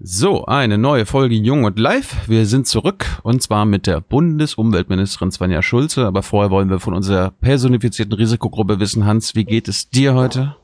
So, 0.00 0.44
eine 0.44 0.78
neue 0.78 1.06
Folge 1.06 1.34
Jung 1.34 1.64
und 1.64 1.76
Live. 1.76 2.28
Wir 2.28 2.46
sind 2.46 2.68
zurück 2.68 3.04
und 3.24 3.42
zwar 3.42 3.64
mit 3.64 3.88
der 3.88 4.00
Bundesumweltministerin 4.00 5.32
Svenja 5.32 5.60
Schulze. 5.60 6.06
Aber 6.06 6.22
vorher 6.22 6.52
wollen 6.52 6.70
wir 6.70 6.78
von 6.78 6.94
unserer 6.94 7.32
personifizierten 7.32 8.14
Risikogruppe 8.14 8.78
wissen. 8.78 9.06
Hans, 9.06 9.34
wie 9.34 9.44
geht 9.44 9.66
es 9.66 9.90
dir 9.90 10.14
heute? 10.14 10.54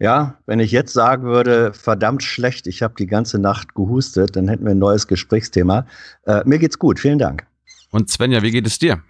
Ja, 0.00 0.38
wenn 0.46 0.58
ich 0.58 0.72
jetzt 0.72 0.92
sagen 0.92 1.22
würde, 1.22 1.72
verdammt 1.72 2.24
schlecht, 2.24 2.66
ich 2.66 2.82
habe 2.82 2.94
die 2.98 3.06
ganze 3.06 3.38
Nacht 3.38 3.76
gehustet, 3.76 4.34
dann 4.34 4.48
hätten 4.48 4.64
wir 4.64 4.72
ein 4.72 4.78
neues 4.80 5.06
Gesprächsthema. 5.06 5.86
Äh, 6.26 6.42
mir 6.46 6.58
geht's 6.58 6.80
gut, 6.80 6.98
vielen 6.98 7.20
Dank. 7.20 7.46
Und 7.92 8.10
Svenja, 8.10 8.42
wie 8.42 8.50
geht 8.50 8.66
es 8.66 8.80
dir? 8.80 9.04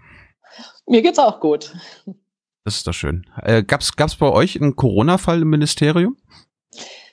Mir 0.87 1.01
geht's 1.01 1.19
auch 1.19 1.41
gut. 1.41 1.75
Das 2.65 2.77
ist 2.77 2.87
doch 2.87 2.93
schön. 2.93 3.27
Äh, 3.41 3.63
gab's 3.63 3.97
gab's 3.97 4.17
bei 4.17 4.29
euch 4.29 4.61
einen 4.61 4.77
Corona-Fall 4.77 5.41
im 5.41 5.49
Ministerium? 5.49 6.19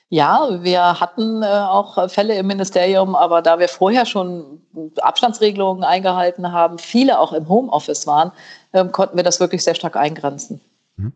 Ja, 0.08 0.62
wir 0.62 1.00
hatten 1.00 1.42
äh, 1.42 1.46
auch 1.46 2.08
Fälle 2.08 2.38
im 2.38 2.46
Ministerium, 2.46 3.16
aber 3.16 3.42
da 3.42 3.58
wir 3.58 3.68
vorher 3.68 4.06
schon 4.06 4.60
Abstandsregelungen 4.98 5.82
eingehalten 5.82 6.52
haben, 6.52 6.78
viele 6.78 7.18
auch 7.18 7.32
im 7.32 7.48
Homeoffice 7.48 8.06
waren, 8.06 8.30
äh, 8.70 8.84
konnten 8.84 9.16
wir 9.16 9.24
das 9.24 9.40
wirklich 9.40 9.64
sehr 9.64 9.74
stark 9.74 9.96
eingrenzen. 9.96 10.60
Mhm. 10.96 11.12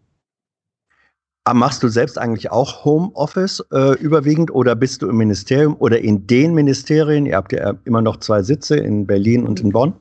Machst 1.53 1.85
du 1.85 1.89
selbst 1.89 2.19
eigentlich 2.19 2.51
auch 2.51 2.85
Homeoffice 2.85 3.65
äh, 3.73 3.95
überwiegend 4.01 4.53
oder 4.53 4.75
bist 4.75 5.03
du 5.03 5.09
im 5.09 5.19
Ministerium 5.19 5.77
oder 5.79 6.01
in 6.01 6.27
den 6.27 6.53
Ministerien? 6.55 7.27
Ihr 7.27 7.37
habt 7.37 7.53
ja 7.53 7.75
immer 7.85 8.03
noch 8.03 8.17
zwei 8.17 8.43
Sitze 8.43 8.77
in 8.77 9.07
Berlin 9.07 9.47
und 9.47 9.61
in 9.61 9.71
Bonn. 9.71 9.95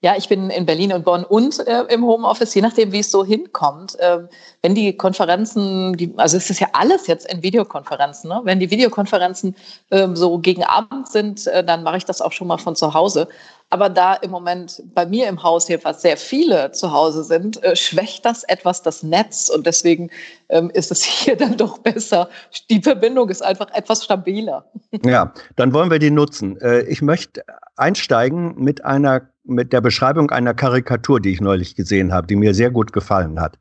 Ja, 0.00 0.14
ich 0.16 0.28
bin 0.28 0.48
in 0.50 0.64
Berlin 0.64 0.92
und 0.92 1.04
Bonn 1.04 1.24
und 1.24 1.58
äh, 1.66 1.82
im 1.92 2.04
Homeoffice, 2.04 2.54
je 2.54 2.62
nachdem, 2.62 2.92
wie 2.92 3.00
es 3.00 3.10
so 3.10 3.24
hinkommt. 3.24 3.96
Ähm, 3.98 4.28
wenn 4.62 4.76
die 4.76 4.96
Konferenzen, 4.96 5.96
die, 5.96 6.14
also 6.16 6.36
es 6.36 6.48
ist 6.50 6.60
ja 6.60 6.68
alles 6.72 7.08
jetzt 7.08 7.28
in 7.32 7.42
Videokonferenzen, 7.42 8.30
ne? 8.30 8.40
wenn 8.44 8.60
die 8.60 8.70
Videokonferenzen 8.70 9.56
ähm, 9.90 10.14
so 10.14 10.38
gegen 10.38 10.62
Abend 10.62 11.08
sind, 11.08 11.48
äh, 11.48 11.64
dann 11.64 11.82
mache 11.82 11.96
ich 11.96 12.04
das 12.04 12.22
auch 12.22 12.30
schon 12.30 12.46
mal 12.46 12.58
von 12.58 12.76
zu 12.76 12.94
Hause. 12.94 13.26
Aber 13.70 13.90
da 13.90 14.14
im 14.14 14.30
Moment 14.30 14.82
bei 14.94 15.04
mir 15.04 15.28
im 15.28 15.42
Haus 15.42 15.66
hier 15.66 15.78
fast 15.78 16.00
sehr 16.00 16.16
viele 16.16 16.72
zu 16.72 16.92
Hause 16.92 17.22
sind, 17.22 17.62
äh, 17.62 17.76
schwächt 17.76 18.24
das 18.24 18.44
etwas 18.44 18.82
das 18.82 19.02
Netz 19.02 19.50
und 19.50 19.66
deswegen 19.66 20.10
ähm, 20.48 20.70
ist 20.70 20.90
es 20.90 21.02
hier 21.04 21.36
dann 21.36 21.56
doch 21.56 21.78
besser. 21.78 22.28
Die 22.70 22.80
Verbindung 22.80 23.28
ist 23.28 23.42
einfach 23.42 23.70
etwas 23.74 24.04
stabiler. 24.04 24.64
Ja, 25.04 25.32
dann 25.56 25.72
wollen 25.72 25.90
wir 25.90 25.98
die 25.98 26.10
nutzen. 26.10 26.58
Äh, 26.60 26.82
ich 26.82 27.02
möchte 27.02 27.44
einsteigen 27.76 28.54
mit 28.56 28.84
einer 28.84 29.28
mit 29.48 29.72
der 29.72 29.80
Beschreibung 29.80 30.30
einer 30.30 30.54
Karikatur, 30.54 31.20
die 31.20 31.32
ich 31.32 31.40
neulich 31.40 31.74
gesehen 31.74 32.12
habe, 32.12 32.26
die 32.26 32.36
mir 32.36 32.54
sehr 32.54 32.70
gut 32.70 32.92
gefallen 32.92 33.40
hat. 33.40 33.58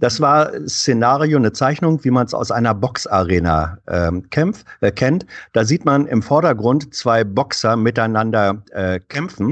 Das 0.00 0.20
war 0.20 0.50
Szenario, 0.66 1.38
eine 1.38 1.52
Zeichnung, 1.52 2.02
wie 2.04 2.10
man 2.10 2.26
es 2.26 2.34
aus 2.34 2.50
einer 2.50 2.74
Boxarena 2.74 3.78
ähm, 3.86 4.28
kämpft, 4.30 4.66
äh, 4.80 4.90
kennt. 4.90 5.26
Da 5.52 5.64
sieht 5.64 5.84
man 5.84 6.06
im 6.06 6.22
Vordergrund 6.22 6.92
zwei 6.92 7.22
Boxer 7.24 7.76
miteinander 7.76 8.62
äh, 8.72 8.98
kämpfen. 9.08 9.47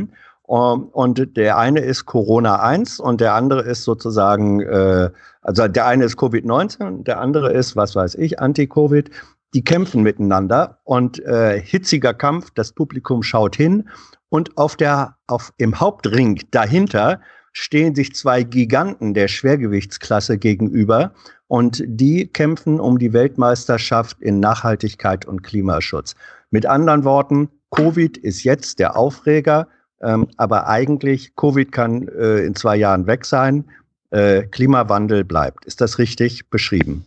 Um, 0.49 0.85
und 0.93 1.37
der 1.37 1.59
eine 1.59 1.81
ist 1.81 2.07
Corona 2.07 2.61
1 2.61 3.01
und 3.01 3.21
der 3.21 3.35
andere 3.35 3.63
ist 3.63 3.83
sozusagen, 3.83 4.61
äh, 4.61 5.11
also 5.43 5.67
der 5.67 5.87
eine 5.87 6.05
ist 6.05 6.17
Covid-19, 6.17 7.03
der 7.03 7.21
andere 7.21 7.53
ist, 7.53 7.75
was 7.75 7.97
weiß 7.97 8.15
ich, 8.15 8.39
Anti-Covid 8.39 9.11
die 9.57 9.65
kämpfen 9.65 10.03
miteinander 10.03 10.81
und 10.85 11.19
äh, 11.25 11.61
hitziger 11.61 12.13
Kampf, 12.13 12.51
das 12.55 12.73
Publikum 12.73 13.23
schaut 13.23 13.57
hin 13.57 13.89
und 14.29 14.57
auf 14.59 14.77
der, 14.77 15.17
auf, 15.29 15.53
im 15.57 15.81
Hauptring 15.81 16.41
dahinter 16.51 17.21
stehen 17.53 17.95
sich 17.95 18.15
zwei 18.15 18.43
Giganten 18.43 19.15
der 19.15 19.29
Schwergewichtsklasse 19.29 20.37
gegenüber 20.37 21.15
und 21.47 21.83
die 21.87 22.27
kämpfen 22.27 22.81
um 22.81 22.99
die 22.99 23.15
Weltmeisterschaft 23.15 24.21
in 24.21 24.41
Nachhaltigkeit 24.41 25.25
und 25.25 25.43
Klimaschutz. 25.43 26.17
Mit 26.51 26.67
anderen 26.67 27.05
Worten, 27.05 27.49
Covid 27.71 28.19
ist 28.19 28.45
jetzt 28.45 28.79
der 28.79 28.97
Aufreger, 28.97 29.69
ähm, 30.01 30.29
aber 30.37 30.67
eigentlich, 30.69 31.35
Covid 31.37 31.73
kann 31.73 32.09
äh, 32.09 32.39
in 32.41 32.55
zwei 32.55 32.77
Jahren 32.77 33.07
weg 33.07 33.25
sein, 33.25 33.65
äh, 34.11 34.43
Klimawandel 34.43 35.25
bleibt. 35.25 35.65
Ist 35.65 35.81
das 35.81 35.99
richtig 35.99 36.49
beschrieben? 36.51 37.05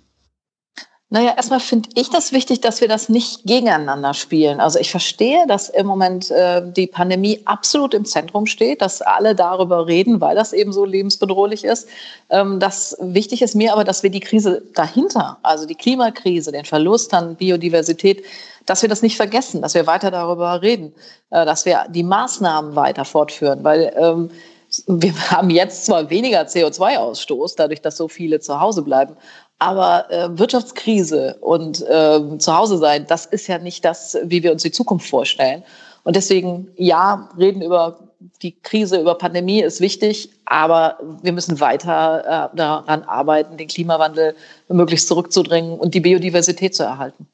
Naja, 1.11 1.33
erstmal 1.35 1.59
finde 1.59 1.89
ich 1.95 2.11
das 2.11 2.31
wichtig, 2.33 2.61
dass 2.61 2.81
wir 2.81 2.87
das 2.87 3.09
nicht 3.09 3.43
gegeneinander 3.43 4.13
spielen. 4.13 4.59
Also 4.59 4.77
ich 4.77 4.91
verstehe, 4.91 5.47
dass 5.47 5.67
im 5.67 5.87
Moment 5.87 6.29
äh, 6.29 6.61
die 6.63 6.85
Pandemie 6.85 7.41
absolut 7.45 7.95
im 7.95 8.05
Zentrum 8.05 8.45
steht, 8.45 8.83
dass 8.83 9.01
alle 9.01 9.33
darüber 9.33 9.87
reden, 9.87 10.21
weil 10.21 10.35
das 10.35 10.53
eben 10.53 10.71
so 10.71 10.85
lebensbedrohlich 10.85 11.63
ist. 11.63 11.87
Ähm, 12.29 12.59
das 12.59 12.95
wichtig 12.99 13.41
ist 13.41 13.55
mir 13.55 13.73
aber, 13.73 13.83
dass 13.83 14.03
wir 14.03 14.11
die 14.11 14.19
Krise 14.19 14.61
dahinter, 14.75 15.39
also 15.41 15.65
die 15.65 15.73
Klimakrise, 15.73 16.51
den 16.51 16.65
Verlust 16.65 17.11
an 17.11 17.35
Biodiversität, 17.35 18.23
dass 18.67 18.83
wir 18.83 18.89
das 18.89 19.01
nicht 19.01 19.17
vergessen, 19.17 19.63
dass 19.63 19.73
wir 19.73 19.87
weiter 19.87 20.11
darüber 20.11 20.61
reden, 20.61 20.93
äh, 21.31 21.43
dass 21.43 21.65
wir 21.65 21.87
die 21.89 22.03
Maßnahmen 22.03 22.75
weiter 22.75 23.03
fortführen, 23.03 23.63
weil 23.63 23.91
ähm, 23.97 24.29
wir 24.85 25.31
haben 25.31 25.49
jetzt 25.49 25.87
zwar 25.87 26.07
weniger 26.11 26.41
CO2-Ausstoß, 26.43 27.55
dadurch, 27.57 27.81
dass 27.81 27.97
so 27.97 28.07
viele 28.07 28.39
zu 28.39 28.59
Hause 28.59 28.83
bleiben, 28.83 29.15
aber 29.59 30.09
äh, 30.09 30.37
Wirtschaftskrise 30.37 31.35
und 31.41 31.81
äh, 31.81 32.37
zu 32.37 32.55
Hause 32.55 32.77
sein, 32.77 33.05
das 33.07 33.25
ist 33.25 33.47
ja 33.47 33.59
nicht 33.59 33.83
das, 33.85 34.17
wie 34.23 34.41
wir 34.41 34.51
uns 34.51 34.63
die 34.63 34.71
Zukunft 34.71 35.09
vorstellen. 35.09 35.63
Und 36.03 36.15
deswegen, 36.15 36.69
ja, 36.77 37.29
reden 37.37 37.61
über 37.61 37.99
die 38.41 38.59
Krise, 38.61 38.99
über 38.99 39.15
Pandemie 39.15 39.61
ist 39.61 39.81
wichtig, 39.81 40.29
aber 40.45 40.97
wir 41.21 41.33
müssen 41.33 41.59
weiter 41.59 42.49
äh, 42.53 42.55
daran 42.55 43.03
arbeiten, 43.03 43.57
den 43.57 43.67
Klimawandel 43.67 44.33
möglichst 44.69 45.07
zurückzudrängen 45.07 45.77
und 45.77 45.93
die 45.93 45.99
Biodiversität 45.99 46.73
zu 46.73 46.83
erhalten. 46.83 47.27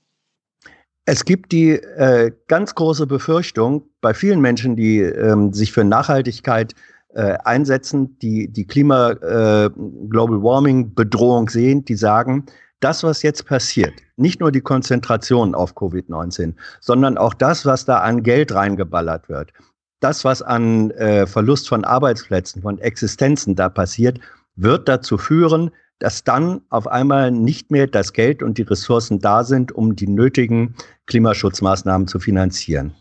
Es 1.05 1.23
gibt 1.23 1.51
die 1.51 1.71
äh, 1.71 2.31
ganz 2.47 2.73
große 2.73 3.05
Befürchtung 3.05 3.83
bei 4.01 4.15
vielen 4.15 4.41
Menschen, 4.41 4.75
die 4.75 4.99
ähm, 4.99 5.53
sich 5.53 5.71
für 5.71 5.83
Nachhaltigkeit 5.83 6.73
äh, 6.73 6.94
einsetzen, 7.19 8.17
die 8.19 8.47
die 8.47 8.65
Klima 8.65 9.11
äh, 9.11 9.69
Global 10.09 10.43
Warming 10.43 10.93
Bedrohung 10.93 11.49
sehen, 11.49 11.85
die 11.85 11.95
sagen, 11.95 12.45
das, 12.79 13.03
was 13.03 13.23
jetzt 13.23 13.45
passiert, 13.45 13.93
nicht 14.17 14.39
nur 14.39 14.51
die 14.51 14.61
Konzentration 14.61 15.55
auf 15.55 15.75
Covid-19, 15.75 16.53
sondern 16.81 17.17
auch 17.17 17.33
das, 17.33 17.65
was 17.65 17.85
da 17.85 17.99
an 17.99 18.21
Geld 18.21 18.53
reingeballert 18.53 19.29
wird, 19.29 19.53
das, 20.01 20.25
was 20.25 20.41
an 20.41 20.91
äh, 20.91 21.25
Verlust 21.25 21.67
von 21.67 21.83
Arbeitsplätzen, 21.83 22.61
von 22.61 22.77
Existenzen 22.79 23.55
da 23.55 23.69
passiert, 23.69 24.19
wird 24.55 24.87
dazu 24.87 25.17
führen, 25.17 25.71
dass 25.99 26.23
dann 26.23 26.61
auf 26.69 26.87
einmal 26.87 27.31
nicht 27.31 27.71
mehr 27.71 27.87
das 27.87 28.13
Geld 28.13 28.43
und 28.43 28.57
die 28.57 28.63
Ressourcen 28.63 29.19
da 29.19 29.43
sind, 29.43 29.71
um 29.71 29.95
die 29.95 30.07
nötigen 30.07 30.75
Klimaschutzmaßnahmen 31.07 32.07
zu 32.07 32.19
finanzieren. 32.19 32.93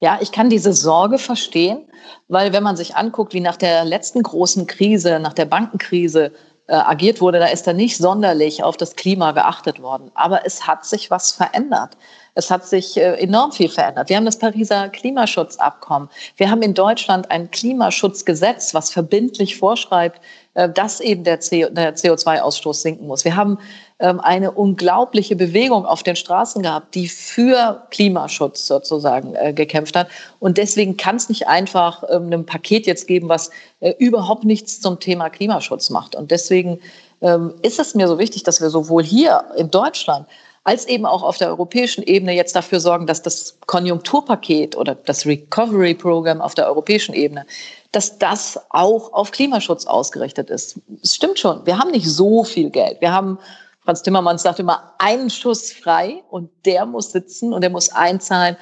Ja, 0.00 0.18
ich 0.20 0.30
kann 0.30 0.48
diese 0.48 0.72
Sorge 0.72 1.18
verstehen, 1.18 1.90
weil 2.28 2.52
wenn 2.52 2.62
man 2.62 2.76
sich 2.76 2.94
anguckt, 2.94 3.34
wie 3.34 3.40
nach 3.40 3.56
der 3.56 3.84
letzten 3.84 4.22
großen 4.22 4.66
Krise, 4.68 5.18
nach 5.18 5.32
der 5.32 5.46
Bankenkrise 5.46 6.32
äh, 6.68 6.74
agiert 6.74 7.20
wurde, 7.20 7.40
da 7.40 7.46
ist 7.46 7.66
da 7.66 7.72
nicht 7.72 7.96
sonderlich 7.96 8.62
auf 8.62 8.76
das 8.76 8.94
Klima 8.94 9.32
geachtet 9.32 9.82
worden. 9.82 10.12
Aber 10.14 10.46
es 10.46 10.66
hat 10.66 10.84
sich 10.84 11.10
was 11.10 11.32
verändert. 11.32 11.96
Es 12.34 12.48
hat 12.48 12.64
sich 12.64 12.96
äh, 12.96 13.14
enorm 13.14 13.50
viel 13.50 13.68
verändert. 13.68 14.08
Wir 14.08 14.16
haben 14.16 14.24
das 14.26 14.38
Pariser 14.38 14.88
Klimaschutzabkommen. 14.90 16.08
Wir 16.36 16.48
haben 16.48 16.62
in 16.62 16.74
Deutschland 16.74 17.30
ein 17.32 17.50
Klimaschutzgesetz, 17.50 18.74
was 18.74 18.90
verbindlich 18.90 19.56
vorschreibt, 19.56 20.20
dass 20.66 21.00
eben 21.00 21.24
der, 21.24 21.40
CO2-Ausstoß 21.40 22.74
sinken 22.74 23.06
muss. 23.06 23.24
Wir 23.24 23.36
haben 23.36 23.58
ähm, 24.00 24.18
eine 24.20 24.50
unglaubliche 24.50 25.36
Bewegung 25.36 25.86
auf 25.86 26.02
den 26.02 26.16
Straßen 26.16 26.62
gehabt, 26.62 26.94
die 26.94 27.06
für 27.08 27.86
Klimaschutz 27.90 28.66
sozusagen 28.66 29.34
äh, 29.34 29.52
gekämpft 29.52 29.94
hat. 29.94 30.08
Und 30.40 30.58
deswegen 30.58 30.96
kann 30.96 31.16
es 31.16 31.28
nicht 31.28 31.46
einfach 31.46 32.02
ähm, 32.10 32.32
ein 32.32 32.46
Paket 32.46 32.86
jetzt 32.86 33.06
geben, 33.06 33.28
was 33.28 33.50
überhaupt 33.98 34.42
nichts 34.42 34.80
zum 34.80 34.98
Thema 34.98 35.30
Klimaschutz 35.30 35.90
macht. 35.90 36.16
Und 36.16 36.32
deswegen 36.32 36.80
ähm, 37.20 37.54
ist 37.62 37.78
es 37.78 37.94
mir 37.94 38.08
so 38.08 38.18
wichtig, 38.18 38.42
dass 38.42 38.60
wir 38.60 38.70
sowohl 38.70 39.04
hier 39.04 39.44
in 39.56 39.70
Deutschland 39.70 40.26
als 40.68 40.86
eben 40.86 41.06
auch 41.06 41.22
auf 41.22 41.38
der 41.38 41.48
europäischen 41.48 42.02
Ebene 42.02 42.34
jetzt 42.34 42.54
dafür 42.54 42.78
sorgen, 42.78 43.06
dass 43.06 43.22
das 43.22 43.56
Konjunkturpaket 43.64 44.76
oder 44.76 44.94
das 44.94 45.24
Recovery 45.24 45.94
Program 45.94 46.42
auf 46.42 46.54
der 46.54 46.66
europäischen 46.66 47.14
Ebene, 47.14 47.46
dass 47.92 48.18
das 48.18 48.60
auch 48.68 49.14
auf 49.14 49.30
Klimaschutz 49.30 49.86
ausgerichtet 49.86 50.50
ist. 50.50 50.78
Es 51.02 51.14
stimmt 51.14 51.38
schon, 51.38 51.64
wir 51.64 51.78
haben 51.78 51.90
nicht 51.90 52.06
so 52.06 52.44
viel 52.44 52.68
Geld. 52.68 53.00
Wir 53.00 53.10
haben, 53.10 53.38
Franz 53.82 54.02
Timmermans 54.02 54.42
sagt 54.42 54.58
immer, 54.58 54.92
einen 54.98 55.30
Schuss 55.30 55.72
frei 55.72 56.22
und 56.28 56.50
der 56.66 56.84
muss 56.84 57.12
sitzen 57.12 57.54
und 57.54 57.62
der 57.62 57.70
muss 57.70 57.90
einzahlen 57.90 58.58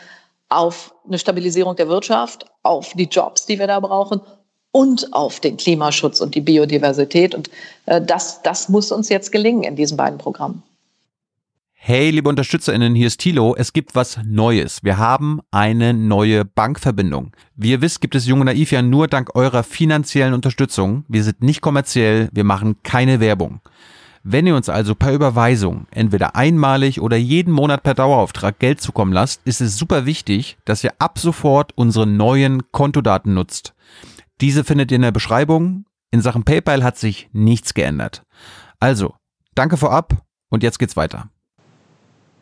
auf 0.48 0.94
eine 1.08 1.18
Stabilisierung 1.18 1.74
der 1.74 1.88
Wirtschaft, 1.88 2.46
auf 2.62 2.92
die 2.94 3.08
Jobs, 3.08 3.46
die 3.46 3.58
wir 3.58 3.66
da 3.66 3.80
brauchen 3.80 4.20
und 4.70 5.12
auf 5.12 5.40
den 5.40 5.56
Klimaschutz 5.56 6.20
und 6.20 6.36
die 6.36 6.40
Biodiversität. 6.40 7.34
Und 7.34 7.50
äh, 7.86 8.00
das, 8.00 8.42
das 8.42 8.68
muss 8.68 8.92
uns 8.92 9.08
jetzt 9.08 9.32
gelingen 9.32 9.64
in 9.64 9.74
diesen 9.74 9.96
beiden 9.96 10.18
Programmen. 10.18 10.62
Hey, 11.88 12.10
liebe 12.10 12.28
UnterstützerInnen, 12.28 12.96
hier 12.96 13.06
ist 13.06 13.20
Thilo. 13.20 13.54
Es 13.54 13.72
gibt 13.72 13.94
was 13.94 14.18
Neues. 14.26 14.82
Wir 14.82 14.98
haben 14.98 15.38
eine 15.52 15.94
neue 15.94 16.44
Bankverbindung. 16.44 17.30
Wie 17.54 17.70
ihr 17.70 17.80
wisst, 17.80 18.00
gibt 18.00 18.16
es 18.16 18.26
Junge 18.26 18.44
Naiv 18.44 18.72
ja 18.72 18.82
nur 18.82 19.06
dank 19.06 19.36
eurer 19.36 19.62
finanziellen 19.62 20.34
Unterstützung. 20.34 21.04
Wir 21.06 21.22
sind 21.22 21.44
nicht 21.44 21.60
kommerziell, 21.60 22.28
wir 22.32 22.42
machen 22.42 22.82
keine 22.82 23.20
Werbung. 23.20 23.60
Wenn 24.24 24.48
ihr 24.48 24.56
uns 24.56 24.68
also 24.68 24.96
per 24.96 25.12
Überweisung, 25.12 25.86
entweder 25.92 26.34
einmalig 26.34 27.00
oder 27.00 27.16
jeden 27.16 27.52
Monat 27.52 27.84
per 27.84 27.94
Dauerauftrag 27.94 28.58
Geld 28.58 28.80
zukommen 28.80 29.12
lasst, 29.12 29.42
ist 29.44 29.60
es 29.60 29.78
super 29.78 30.06
wichtig, 30.06 30.58
dass 30.64 30.82
ihr 30.82 30.92
ab 30.98 31.20
sofort 31.20 31.70
unsere 31.76 32.08
neuen 32.08 32.72
Kontodaten 32.72 33.32
nutzt. 33.32 33.74
Diese 34.40 34.64
findet 34.64 34.90
ihr 34.90 34.96
in 34.96 35.02
der 35.02 35.12
Beschreibung. 35.12 35.84
In 36.10 36.20
Sachen 36.20 36.42
PayPal 36.42 36.82
hat 36.82 36.98
sich 36.98 37.28
nichts 37.32 37.74
geändert. 37.74 38.22
Also, 38.80 39.14
danke 39.54 39.76
vorab 39.76 40.24
und 40.50 40.64
jetzt 40.64 40.80
geht's 40.80 40.96
weiter. 40.96 41.30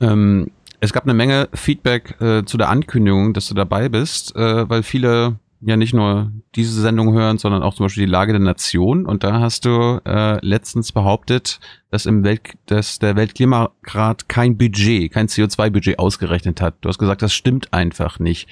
Ähm, 0.00 0.50
es 0.80 0.92
gab 0.92 1.04
eine 1.04 1.14
Menge 1.14 1.48
Feedback 1.54 2.20
äh, 2.20 2.44
zu 2.44 2.58
der 2.58 2.68
Ankündigung, 2.68 3.32
dass 3.32 3.48
du 3.48 3.54
dabei 3.54 3.88
bist, 3.88 4.36
äh, 4.36 4.68
weil 4.68 4.82
viele 4.82 5.38
ja 5.66 5.76
nicht 5.76 5.94
nur 5.94 6.30
diese 6.54 6.80
Sendung 6.80 7.14
hören, 7.14 7.38
sondern 7.38 7.62
auch 7.62 7.74
zum 7.74 7.86
Beispiel 7.86 8.04
die 8.04 8.10
Lage 8.10 8.32
der 8.32 8.40
Nation. 8.40 9.06
Und 9.06 9.24
da 9.24 9.40
hast 9.40 9.64
du 9.64 10.00
äh, 10.04 10.44
letztens 10.44 10.92
behauptet, 10.92 11.58
dass 11.90 12.06
im 12.06 12.22
Welt, 12.22 12.42
dass 12.66 12.98
der 12.98 13.16
Weltklimarat 13.16 14.28
kein 14.28 14.58
Budget, 14.58 15.12
kein 15.12 15.28
CO2-Budget 15.28 15.98
ausgerechnet 15.98 16.60
hat. 16.60 16.76
Du 16.82 16.88
hast 16.88 16.98
gesagt, 16.98 17.22
das 17.22 17.32
stimmt 17.32 17.72
einfach 17.72 18.18
nicht. 18.18 18.48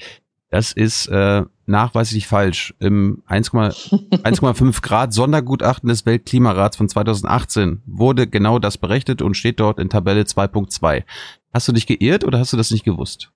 Das 0.49 0.71
ist 0.71 1.07
äh, 1.07 1.43
nachweislich 1.65 2.27
falsch. 2.27 2.73
Im 2.79 3.23
1,5 3.29 4.81
Grad 4.81 5.13
Sondergutachten 5.13 5.89
des 5.89 6.05
Weltklimarats 6.05 6.77
von 6.77 6.89
2018 6.89 7.81
wurde 7.85 8.27
genau 8.27 8.59
das 8.59 8.77
berechnet 8.77 9.21
und 9.21 9.35
steht 9.35 9.59
dort 9.59 9.79
in 9.79 9.89
Tabelle 9.89 10.23
2.2. 10.23 11.03
Hast 11.53 11.67
du 11.67 11.71
dich 11.71 11.87
geirrt 11.87 12.23
oder 12.23 12.39
hast 12.39 12.53
du 12.53 12.57
das 12.57 12.71
nicht 12.71 12.83
gewusst? 12.83 13.31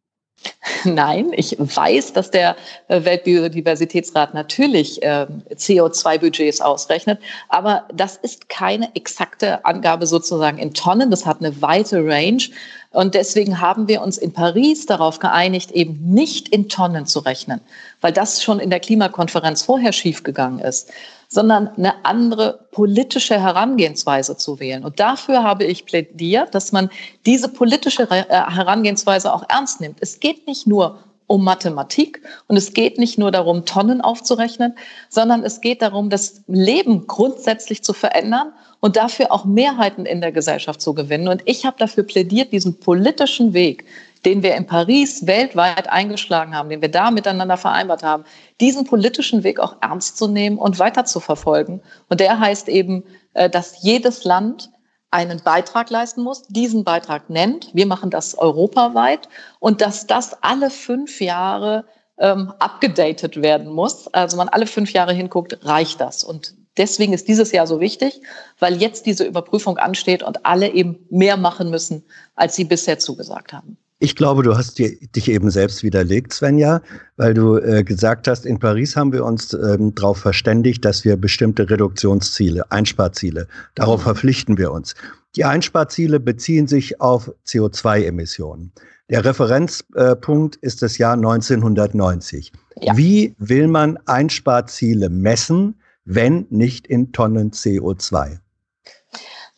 Nein, 0.84 1.32
ich 1.34 1.56
weiß, 1.58 2.14
dass 2.14 2.30
der 2.30 2.56
äh, 2.88 3.04
Weltbiodiversitätsrat 3.04 4.34
natürlich 4.34 5.02
äh, 5.02 5.26
CO2-Budgets 5.52 6.62
ausrechnet, 6.62 7.20
aber 7.50 7.88
das 7.94 8.18
ist 8.18 8.48
keine 8.48 8.96
exakte 8.96 9.66
Angabe 9.66 10.06
sozusagen 10.06 10.60
in 10.60 10.74
Tonnen, 10.74 11.10
das 11.10 11.26
hat 11.26 11.40
eine 11.40 11.62
weite 11.62 12.06
Range 12.06 12.44
und 12.92 13.16
deswegen 13.16 13.62
haben 13.62 13.88
wir 13.88 14.02
uns 14.02 14.18
in 14.18 14.34
Paris 14.34 14.86
darauf 14.86 15.20
geeinigt, 15.20 15.72
eben 15.72 16.00
nicht 16.14 16.50
in 16.50 16.70
Tonnen 16.70 17.06
zu 17.06 17.20
rechnen, 17.20 17.62
weil 18.02 18.14
das 18.14 18.42
schon 18.42 18.60
in 18.60 18.70
der 18.70 18.80
Klimakonferenz 18.80 19.64
vorher 19.64 19.94
schiefgegangen 19.94 20.60
ist 20.60 20.92
sondern 21.30 21.68
eine 21.70 22.06
andere 22.06 22.68
politische 22.72 23.40
Herangehensweise 23.40 24.38
zu 24.38 24.60
wählen. 24.60 24.84
Und 24.84 25.00
dafür 25.00 25.44
habe 25.44 25.66
ich 25.66 25.86
plädiert, 25.86 26.56
dass 26.56 26.72
man 26.72 26.90
diese 27.26 27.50
politische 27.50 28.04
äh, 28.10 28.24
Herangehensweise 28.30 29.34
auch 29.34 29.44
ernst 29.50 29.82
nimmt. 29.82 29.98
Es 30.00 30.20
geht 30.20 30.48
nicht 30.48 30.68
nur 30.68 31.00
um 31.28 31.44
Mathematik 31.44 32.22
und 32.48 32.58
es 32.58 32.74
geht 32.74 32.98
nicht 32.98 33.18
nur 33.18 33.32
darum, 33.32 33.66
Tonnen 33.66 34.02
aufzurechnen, 34.02 34.76
sondern 35.10 35.44
es 35.44 35.62
geht 35.62 35.82
darum, 35.82 36.10
das 36.10 36.42
Leben 36.48 37.06
grundsätzlich 37.06 37.84
zu 37.84 37.94
verändern 37.94 38.54
und 38.80 38.96
dafür 38.96 39.32
auch 39.32 39.46
Mehrheiten 39.46 40.06
in 40.06 40.22
der 40.22 40.32
Gesellschaft 40.32 40.82
zu 40.82 40.94
gewinnen. 40.94 41.28
Und 41.28 41.42
ich 41.46 41.66
habe 41.66 41.78
dafür 41.78 42.04
plädiert, 42.04 42.54
diesen 42.54 42.80
politischen 42.80 43.54
Weg, 43.54 43.86
den 44.26 44.44
wir 44.44 44.56
in 44.56 44.66
Paris 44.66 45.28
weltweit 45.28 45.90
eingeschlagen 45.90 46.56
haben, 46.56 46.70
den 46.70 46.82
wir 46.82 46.90
da 46.90 47.12
miteinander 47.12 47.58
vereinbart 47.58 48.04
haben, 48.04 48.24
diesen 48.62 48.86
politischen 48.86 49.44
Weg 49.44 49.60
auch 49.60 49.76
ernst 49.82 50.18
zu 50.18 50.28
nehmen 50.28 50.58
und 50.58 50.80
weiter 50.80 51.06
zu 51.06 51.20
verfolgen. 51.20 51.82
Und 52.10 52.20
der 52.20 52.40
heißt 52.40 52.70
eben, 52.70 53.04
äh, 53.34 53.50
dass 53.50 53.84
jedes 53.84 54.24
Land 54.24 54.70
einen 55.18 55.42
Beitrag 55.42 55.90
leisten 55.90 56.22
muss, 56.22 56.44
diesen 56.44 56.84
Beitrag 56.84 57.28
nennt. 57.28 57.72
Wir 57.74 57.88
machen 57.88 58.12
das 58.12 58.38
europaweit 58.38 59.28
und 59.60 59.82
dass 59.82 60.06
das 60.06 60.44
alle 60.44 60.70
fünf 60.70 61.20
Jahre 61.22 61.86
ähm, 62.20 62.54
abgedatet 62.60 63.42
werden 63.42 63.74
muss. 63.74 64.08
Also 64.14 64.38
man 64.38 64.48
alle 64.48 64.68
fünf 64.68 64.94
Jahre 64.94 65.14
hinguckt, 65.14 65.66
reicht 65.66 66.00
das. 66.02 66.24
Und 66.24 66.54
deswegen 66.78 67.14
ist 67.14 67.28
dieses 67.28 67.52
Jahr 67.52 67.66
so 67.66 67.80
wichtig, 67.80 68.22
weil 68.60 68.80
jetzt 68.80 69.08
diese 69.08 69.24
Überprüfung 69.24 69.80
ansteht 69.80 70.22
und 70.22 70.46
alle 70.46 70.70
eben 70.70 71.08
mehr 71.10 71.36
machen 71.36 71.72
müssen, 71.72 72.04
als 72.36 72.56
sie 72.56 72.66
bisher 72.66 73.00
zugesagt 73.00 73.54
haben. 73.54 73.76
Ich 74.00 74.16
glaube, 74.16 74.44
du 74.44 74.56
hast 74.56 74.78
dir, 74.78 74.96
dich 75.16 75.28
eben 75.28 75.50
selbst 75.50 75.82
widerlegt, 75.82 76.32
Svenja, 76.32 76.82
weil 77.16 77.34
du 77.34 77.58
äh, 77.58 77.84
gesagt 77.84 78.28
hast, 78.28 78.46
in 78.46 78.60
Paris 78.60 78.96
haben 78.96 79.12
wir 79.12 79.26
uns 79.26 79.54
ähm, 79.54 79.96
darauf 79.96 80.20
verständigt, 80.20 80.86
dass 80.86 81.04
wir 81.04 81.18
bestimmte 81.18 81.68
Reduktionsziele, 81.68 82.72
Einsparziele, 82.72 83.48
darauf 83.74 84.04
verpflichten 84.04 84.60
wir 84.60 84.72
uns. 84.72 84.94
Die 85.36 85.46
Einsparziele 85.46 86.20
beziehen 86.20 86.68
sich 86.68 87.02
auf 87.02 87.32
CO2-Emissionen. 87.48 88.72
Der 89.10 89.26
Referenzpunkt 89.26 90.58
äh, 90.58 90.60
ist 90.62 90.84
das 90.84 91.00
Jahr 91.00 91.14
1990. 91.14 92.52
Ja. 92.82 92.96
Wie 92.96 93.36
will 93.40 93.68
man 93.68 93.98
Einsparziele 94.06 95.10
messen, 95.10 95.82
wenn 96.06 96.46
nicht 96.52 96.86
in 96.86 97.14
Tonnen 97.14 97.50
CO2? 97.50 98.40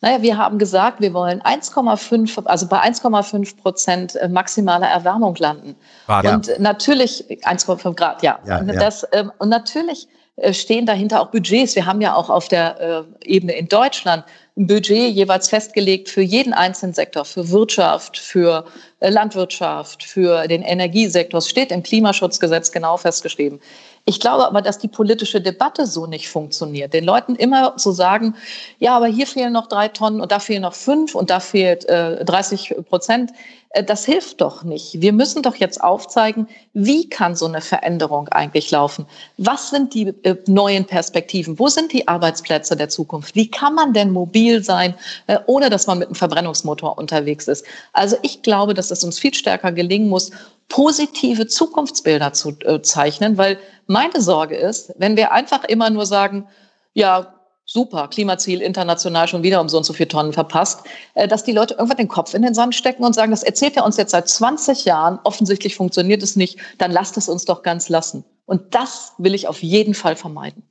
Naja, 0.02 0.22
wir 0.22 0.38
haben 0.38 0.58
gesagt, 0.58 1.00
wir 1.00 1.12
wollen 1.12 1.42
1,5, 1.42 2.46
also 2.46 2.66
bei 2.66 2.78
1,5 2.78 3.56
Prozent 3.56 4.16
äh, 4.16 4.28
maximaler 4.28 4.86
Erwärmung 4.86 5.34
landen. 5.36 5.76
War, 6.06 6.24
und 6.24 6.46
ja. 6.46 6.54
natürlich 6.58 7.24
1,5 7.28 7.94
Grad, 7.94 8.22
ja. 8.22 8.38
ja, 8.46 8.62
ja. 8.62 8.72
Das, 8.72 9.06
ähm, 9.12 9.30
und 9.38 9.50
natürlich 9.50 10.08
äh, 10.36 10.54
stehen 10.54 10.86
dahinter 10.86 11.20
auch 11.20 11.30
Budgets. 11.30 11.76
Wir 11.76 11.84
haben 11.84 12.00
ja 12.00 12.14
auch 12.14 12.30
auf 12.30 12.48
der 12.48 12.80
äh, 12.80 13.02
Ebene 13.24 13.52
in 13.52 13.68
Deutschland 13.68 14.24
ein 14.56 14.66
Budget 14.66 15.12
jeweils 15.12 15.50
festgelegt 15.50 16.08
für 16.08 16.22
jeden 16.22 16.54
einzelnen 16.54 16.94
Sektor, 16.94 17.26
für 17.26 17.50
Wirtschaft, 17.50 18.18
für 18.18 18.64
Landwirtschaft, 19.00 20.02
für 20.02 20.48
den 20.48 20.62
Energiesektor. 20.62 21.38
Es 21.38 21.48
steht 21.48 21.70
im 21.70 21.82
Klimaschutzgesetz 21.82 22.72
genau 22.72 22.96
festgeschrieben. 22.96 23.60
Ich 24.04 24.18
glaube 24.18 24.46
aber, 24.46 24.62
dass 24.62 24.78
die 24.78 24.88
politische 24.88 25.40
Debatte 25.40 25.86
so 25.86 26.06
nicht 26.06 26.28
funktioniert. 26.28 26.94
Den 26.94 27.04
Leuten 27.04 27.36
immer 27.36 27.76
zu 27.76 27.92
sagen, 27.92 28.34
ja, 28.78 28.96
aber 28.96 29.06
hier 29.06 29.26
fehlen 29.26 29.52
noch 29.52 29.68
drei 29.68 29.88
Tonnen 29.88 30.20
und 30.20 30.32
da 30.32 30.38
fehlen 30.38 30.62
noch 30.62 30.74
fünf 30.74 31.14
und 31.14 31.30
da 31.30 31.40
fehlt 31.40 31.84
äh, 31.86 32.24
30 32.24 32.76
Prozent. 32.88 33.30
Äh, 33.70 33.84
das 33.84 34.04
hilft 34.04 34.40
doch 34.40 34.64
nicht. 34.64 35.00
Wir 35.00 35.12
müssen 35.12 35.42
doch 35.42 35.54
jetzt 35.56 35.82
aufzeigen, 35.82 36.48
wie 36.72 37.08
kann 37.08 37.36
so 37.36 37.46
eine 37.46 37.60
Veränderung 37.60 38.28
eigentlich 38.28 38.70
laufen? 38.70 39.06
Was 39.36 39.70
sind 39.70 39.94
die 39.94 40.08
äh, 40.22 40.36
neuen 40.46 40.84
Perspektiven? 40.86 41.58
Wo 41.58 41.68
sind 41.68 41.92
die 41.92 42.08
Arbeitsplätze 42.08 42.76
der 42.76 42.88
Zukunft? 42.88 43.34
Wie 43.34 43.50
kann 43.50 43.74
man 43.74 43.92
denn 43.92 44.10
mobil 44.10 44.62
sein, 44.62 44.94
äh, 45.26 45.38
ohne 45.46 45.70
dass 45.70 45.86
man 45.86 45.98
mit 45.98 46.08
einem 46.08 46.16
Verbrennungsmotor 46.16 46.98
unterwegs 46.98 47.48
ist? 47.48 47.64
Also 47.92 48.16
ich 48.22 48.42
glaube, 48.42 48.74
dass 48.74 48.90
es 48.90 49.04
uns 49.04 49.18
viel 49.18 49.34
stärker 49.34 49.72
gelingen 49.72 50.08
muss, 50.08 50.30
positive 50.70 51.46
Zukunftsbilder 51.46 52.32
zu 52.32 52.52
zeichnen, 52.82 53.36
weil 53.36 53.58
meine 53.86 54.22
Sorge 54.22 54.56
ist, 54.56 54.94
wenn 54.96 55.16
wir 55.16 55.32
einfach 55.32 55.64
immer 55.64 55.90
nur 55.90 56.06
sagen, 56.06 56.48
ja, 56.94 57.34
super, 57.66 58.08
Klimaziel 58.08 58.62
international 58.62 59.28
schon 59.28 59.42
wieder 59.42 59.60
um 59.60 59.68
so 59.68 59.76
und 59.76 59.84
so 59.84 59.92
viele 59.92 60.08
Tonnen 60.08 60.32
verpasst, 60.32 60.80
äh, 61.14 61.28
dass 61.28 61.44
die 61.44 61.52
Leute 61.52 61.74
irgendwann 61.74 61.98
den 61.98 62.08
Kopf 62.08 62.34
in 62.34 62.42
den 62.42 62.54
Sand 62.54 62.74
stecken 62.74 63.04
und 63.04 63.14
sagen, 63.14 63.30
das 63.30 63.42
erzählt 63.42 63.76
er 63.76 63.84
uns 63.84 63.96
jetzt 63.96 64.10
seit 64.10 64.28
20 64.28 64.84
Jahren, 64.84 65.20
offensichtlich 65.22 65.76
funktioniert 65.76 66.22
es 66.22 66.34
nicht, 66.34 66.58
dann 66.78 66.90
lasst 66.90 67.16
es 67.16 67.28
uns 67.28 67.44
doch 67.44 67.62
ganz 67.62 67.88
lassen. 67.88 68.24
Und 68.44 68.74
das 68.74 69.12
will 69.18 69.34
ich 69.34 69.46
auf 69.46 69.62
jeden 69.62 69.94
Fall 69.94 70.16
vermeiden. 70.16 70.64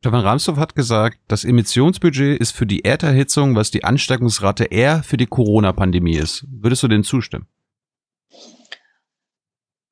Stefan 0.00 0.20
Ramsdorff 0.20 0.58
hat 0.58 0.74
gesagt, 0.74 1.18
das 1.28 1.44
Emissionsbudget 1.44 2.38
ist 2.38 2.50
für 2.50 2.66
die 2.66 2.84
Erderhitzung, 2.84 3.56
was 3.56 3.70
die 3.70 3.84
Ansteckungsrate 3.84 4.64
eher 4.64 5.02
für 5.02 5.16
die 5.16 5.24
Corona-Pandemie 5.26 6.16
ist. 6.16 6.44
Würdest 6.50 6.82
du 6.82 6.88
dem 6.88 7.04
zustimmen? 7.04 7.46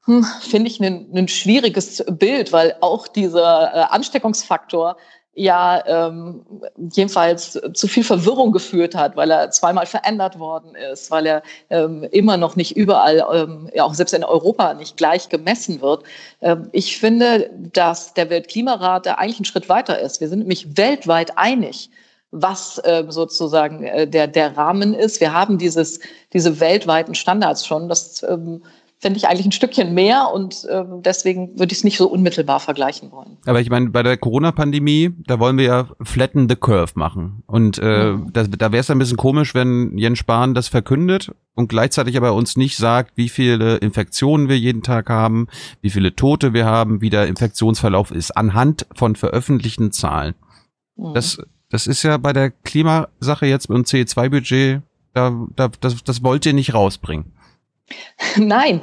Hm, 0.04 0.24
Finde 0.40 0.68
ich 0.68 0.80
ein 0.80 1.28
schwieriges 1.28 2.04
Bild, 2.08 2.52
weil 2.52 2.74
auch 2.80 3.06
dieser 3.06 3.72
äh, 3.72 3.78
Ansteckungsfaktor 3.90 4.96
ja 5.34 5.82
ähm, 5.86 6.44
jedenfalls 6.90 7.58
zu 7.72 7.88
viel 7.88 8.04
Verwirrung 8.04 8.52
geführt 8.52 8.94
hat, 8.94 9.16
weil 9.16 9.30
er 9.30 9.50
zweimal 9.50 9.86
verändert 9.86 10.38
worden 10.38 10.74
ist, 10.74 11.10
weil 11.10 11.26
er 11.26 11.42
ähm, 11.70 12.06
immer 12.10 12.36
noch 12.36 12.56
nicht 12.56 12.76
überall, 12.76 13.24
ähm, 13.32 13.70
ja 13.72 13.84
auch 13.84 13.94
selbst 13.94 14.12
in 14.12 14.24
Europa 14.24 14.74
nicht 14.74 14.96
gleich 14.96 15.28
gemessen 15.28 15.80
wird. 15.80 16.02
Ähm, 16.42 16.68
ich 16.72 16.98
finde, 16.98 17.50
dass 17.72 18.12
der 18.12 18.28
Weltklimarat 18.28 19.06
da 19.06 19.14
eigentlich 19.14 19.38
einen 19.38 19.46
Schritt 19.46 19.68
weiter 19.68 20.00
ist. 20.00 20.20
Wir 20.20 20.28
sind 20.28 20.40
nämlich 20.40 20.76
weltweit 20.76 21.38
einig 21.38 21.90
was 22.34 22.78
äh, 22.78 23.04
sozusagen 23.08 23.84
äh, 23.84 24.08
der, 24.08 24.26
der 24.26 24.56
Rahmen 24.56 24.94
ist. 24.94 25.20
Wir 25.20 25.34
haben 25.34 25.58
dieses, 25.58 26.00
diese 26.32 26.60
weltweiten 26.60 27.14
Standards 27.14 27.66
schon. 27.66 27.90
Das 27.90 28.22
ähm, 28.22 28.62
finde 29.02 29.18
ich 29.18 29.26
eigentlich 29.26 29.46
ein 29.46 29.52
Stückchen 29.52 29.94
mehr 29.94 30.30
und 30.32 30.64
äh, 30.70 30.84
deswegen 31.04 31.58
würde 31.58 31.72
ich 31.72 31.78
es 31.78 31.84
nicht 31.84 31.98
so 31.98 32.08
unmittelbar 32.08 32.60
vergleichen 32.60 33.10
wollen. 33.10 33.36
Aber 33.46 33.60
ich 33.60 33.68
meine, 33.68 33.90
bei 33.90 34.04
der 34.04 34.16
Corona-Pandemie, 34.16 35.10
da 35.26 35.40
wollen 35.40 35.58
wir 35.58 35.64
ja 35.64 35.88
flatten 36.00 36.48
the 36.48 36.54
curve 36.54 36.92
machen. 36.94 37.42
Und 37.46 37.78
äh, 37.78 38.12
mhm. 38.12 38.32
da, 38.32 38.44
da 38.44 38.70
wäre 38.70 38.80
es 38.80 38.90
ein 38.90 38.98
bisschen 39.00 39.16
komisch, 39.16 39.56
wenn 39.56 39.98
Jens 39.98 40.20
Spahn 40.20 40.54
das 40.54 40.68
verkündet 40.68 41.32
und 41.56 41.68
gleichzeitig 41.68 42.16
aber 42.16 42.32
uns 42.32 42.56
nicht 42.56 42.76
sagt, 42.76 43.16
wie 43.16 43.28
viele 43.28 43.78
Infektionen 43.78 44.48
wir 44.48 44.56
jeden 44.56 44.84
Tag 44.84 45.10
haben, 45.10 45.48
wie 45.80 45.90
viele 45.90 46.14
Tote 46.14 46.52
wir 46.52 46.64
haben, 46.64 47.00
wie 47.00 47.10
der 47.10 47.26
Infektionsverlauf 47.26 48.12
ist, 48.12 48.36
anhand 48.36 48.86
von 48.94 49.16
veröffentlichten 49.16 49.90
Zahlen. 49.90 50.36
Mhm. 50.94 51.14
Das, 51.14 51.42
das 51.70 51.88
ist 51.88 52.04
ja 52.04 52.18
bei 52.18 52.32
der 52.32 52.50
Klimasache 52.50 53.46
jetzt 53.46 53.68
mit 53.68 53.78
dem 53.78 53.84
CE2-Budget, 53.84 54.82
da, 55.12 55.36
da, 55.56 55.70
das, 55.80 56.04
das 56.04 56.22
wollt 56.22 56.46
ihr 56.46 56.52
nicht 56.52 56.72
rausbringen. 56.72 57.32
Nein, 58.36 58.82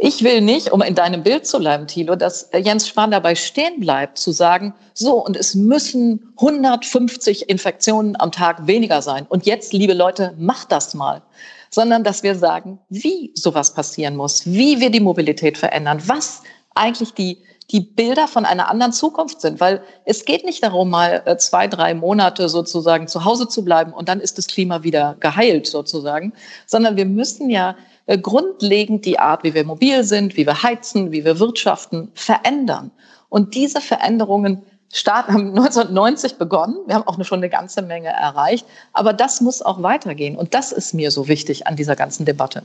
ich 0.00 0.22
will 0.22 0.40
nicht, 0.40 0.70
um 0.70 0.80
in 0.82 0.94
deinem 0.94 1.22
Bild 1.22 1.46
zu 1.46 1.58
bleiben, 1.58 1.86
Thilo, 1.86 2.14
dass 2.16 2.50
Jens 2.56 2.86
Spahn 2.86 3.10
dabei 3.10 3.34
stehen 3.34 3.80
bleibt, 3.80 4.18
zu 4.18 4.30
sagen, 4.30 4.74
so, 4.94 5.24
und 5.24 5.36
es 5.36 5.54
müssen 5.54 6.32
150 6.36 7.48
Infektionen 7.48 8.18
am 8.20 8.30
Tag 8.30 8.66
weniger 8.66 9.02
sein. 9.02 9.26
Und 9.28 9.46
jetzt, 9.46 9.72
liebe 9.72 9.94
Leute, 9.94 10.34
macht 10.38 10.72
das 10.72 10.94
mal. 10.94 11.22
Sondern, 11.70 12.02
dass 12.04 12.22
wir 12.22 12.34
sagen, 12.34 12.78
wie 12.88 13.32
sowas 13.34 13.74
passieren 13.74 14.16
muss, 14.16 14.46
wie 14.46 14.80
wir 14.80 14.90
die 14.90 15.00
Mobilität 15.00 15.58
verändern, 15.58 16.00
was 16.06 16.42
eigentlich 16.74 17.12
die 17.12 17.38
die 17.70 17.80
Bilder 17.80 18.28
von 18.28 18.46
einer 18.46 18.70
anderen 18.70 18.92
Zukunft 18.92 19.42
sind, 19.42 19.60
weil 19.60 19.82
es 20.06 20.24
geht 20.24 20.44
nicht 20.44 20.62
darum, 20.62 20.88
mal 20.88 21.22
äh, 21.26 21.36
zwei, 21.36 21.66
drei 21.66 21.92
Monate 21.92 22.48
sozusagen 22.48 23.08
zu 23.08 23.24
Hause 23.24 23.46
zu 23.46 23.62
bleiben 23.62 23.92
und 23.92 24.08
dann 24.08 24.20
ist 24.20 24.38
das 24.38 24.46
Klima 24.46 24.82
wieder 24.82 25.16
geheilt 25.20 25.66
sozusagen, 25.66 26.32
sondern 26.66 26.96
wir 26.96 27.04
müssen 27.04 27.50
ja 27.50 27.76
grundlegend 28.16 29.04
die 29.04 29.18
Art, 29.18 29.44
wie 29.44 29.52
wir 29.52 29.64
mobil 29.64 30.04
sind, 30.04 30.36
wie 30.36 30.46
wir 30.46 30.62
heizen, 30.62 31.12
wie 31.12 31.24
wir 31.24 31.38
wirtschaften, 31.38 32.10
verändern. 32.14 32.90
Und 33.28 33.54
diese 33.54 33.80
Veränderungen 33.80 34.62
Start 34.92 35.28
haben 35.28 35.48
1990 35.58 36.36
begonnen. 36.36 36.76
Wir 36.86 36.94
haben 36.94 37.06
auch 37.06 37.22
schon 37.24 37.38
eine 37.38 37.50
ganze 37.50 37.82
Menge 37.82 38.08
erreicht. 38.08 38.66
Aber 38.92 39.12
das 39.12 39.40
muss 39.40 39.62
auch 39.62 39.82
weitergehen. 39.82 40.36
Und 40.36 40.54
das 40.54 40.72
ist 40.72 40.94
mir 40.94 41.10
so 41.10 41.28
wichtig 41.28 41.66
an 41.66 41.76
dieser 41.76 41.96
ganzen 41.96 42.24
Debatte. 42.24 42.62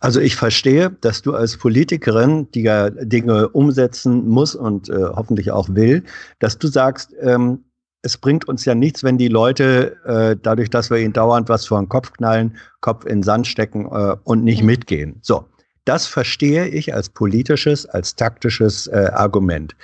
Also 0.00 0.20
ich 0.20 0.34
verstehe, 0.34 0.90
dass 1.00 1.22
du 1.22 1.32
als 1.34 1.56
Politikerin, 1.56 2.50
die 2.52 2.62
ja 2.62 2.90
Dinge 2.90 3.48
umsetzen 3.50 4.28
muss 4.28 4.54
und 4.54 4.88
äh, 4.88 4.94
hoffentlich 5.14 5.52
auch 5.52 5.68
will, 5.70 6.02
dass 6.40 6.58
du 6.58 6.66
sagst, 6.66 7.14
ähm, 7.20 7.64
es 8.02 8.18
bringt 8.18 8.48
uns 8.48 8.64
ja 8.64 8.74
nichts, 8.74 9.04
wenn 9.04 9.16
die 9.16 9.28
Leute 9.28 9.96
äh, 10.04 10.36
dadurch, 10.40 10.70
dass 10.70 10.90
wir 10.90 10.98
ihnen 10.98 11.12
dauernd 11.12 11.48
was 11.48 11.66
vor 11.66 11.80
den 11.80 11.88
Kopf 11.88 12.12
knallen, 12.12 12.56
Kopf 12.80 13.04
in 13.04 13.18
den 13.18 13.22
Sand 13.22 13.46
stecken 13.46 13.86
äh, 13.86 14.16
und 14.24 14.44
nicht 14.44 14.60
mhm. 14.60 14.66
mitgehen. 14.66 15.18
So, 15.22 15.46
das 15.84 16.06
verstehe 16.06 16.66
ich 16.66 16.94
als 16.94 17.08
politisches, 17.08 17.86
als 17.86 18.16
taktisches 18.16 18.88
äh, 18.88 19.10
Argument. 19.12 19.76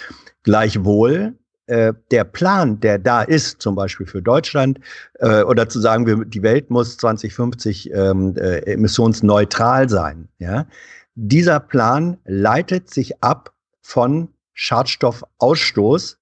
Gleichwohl 0.43 1.35
äh, 1.67 1.93
der 2.11 2.25
Plan, 2.25 2.81
der 2.81 2.99
da 2.99 3.23
ist, 3.23 3.63
zum 3.63 3.75
Beispiel 3.75 4.07
für 4.07 4.23
Deutschland, 4.23 4.81
äh, 5.21 5.43
oder 5.43 5.69
zu 5.69 5.81
sagen, 5.81 6.07
wir, 6.07 6.25
die 6.25 6.43
Welt 6.43 6.71
muss 6.71 6.97
2050 6.97 7.93
ähm, 7.93 8.35
äh, 8.37 8.59
emissionsneutral 8.61 9.89
sein, 9.89 10.29
ja, 10.39 10.67
dieser 11.15 11.59
Plan 11.59 12.19
leitet 12.25 12.91
sich 12.91 13.23
ab 13.23 13.53
von 13.83 14.29
Schadstoffausstoß, 14.55 16.19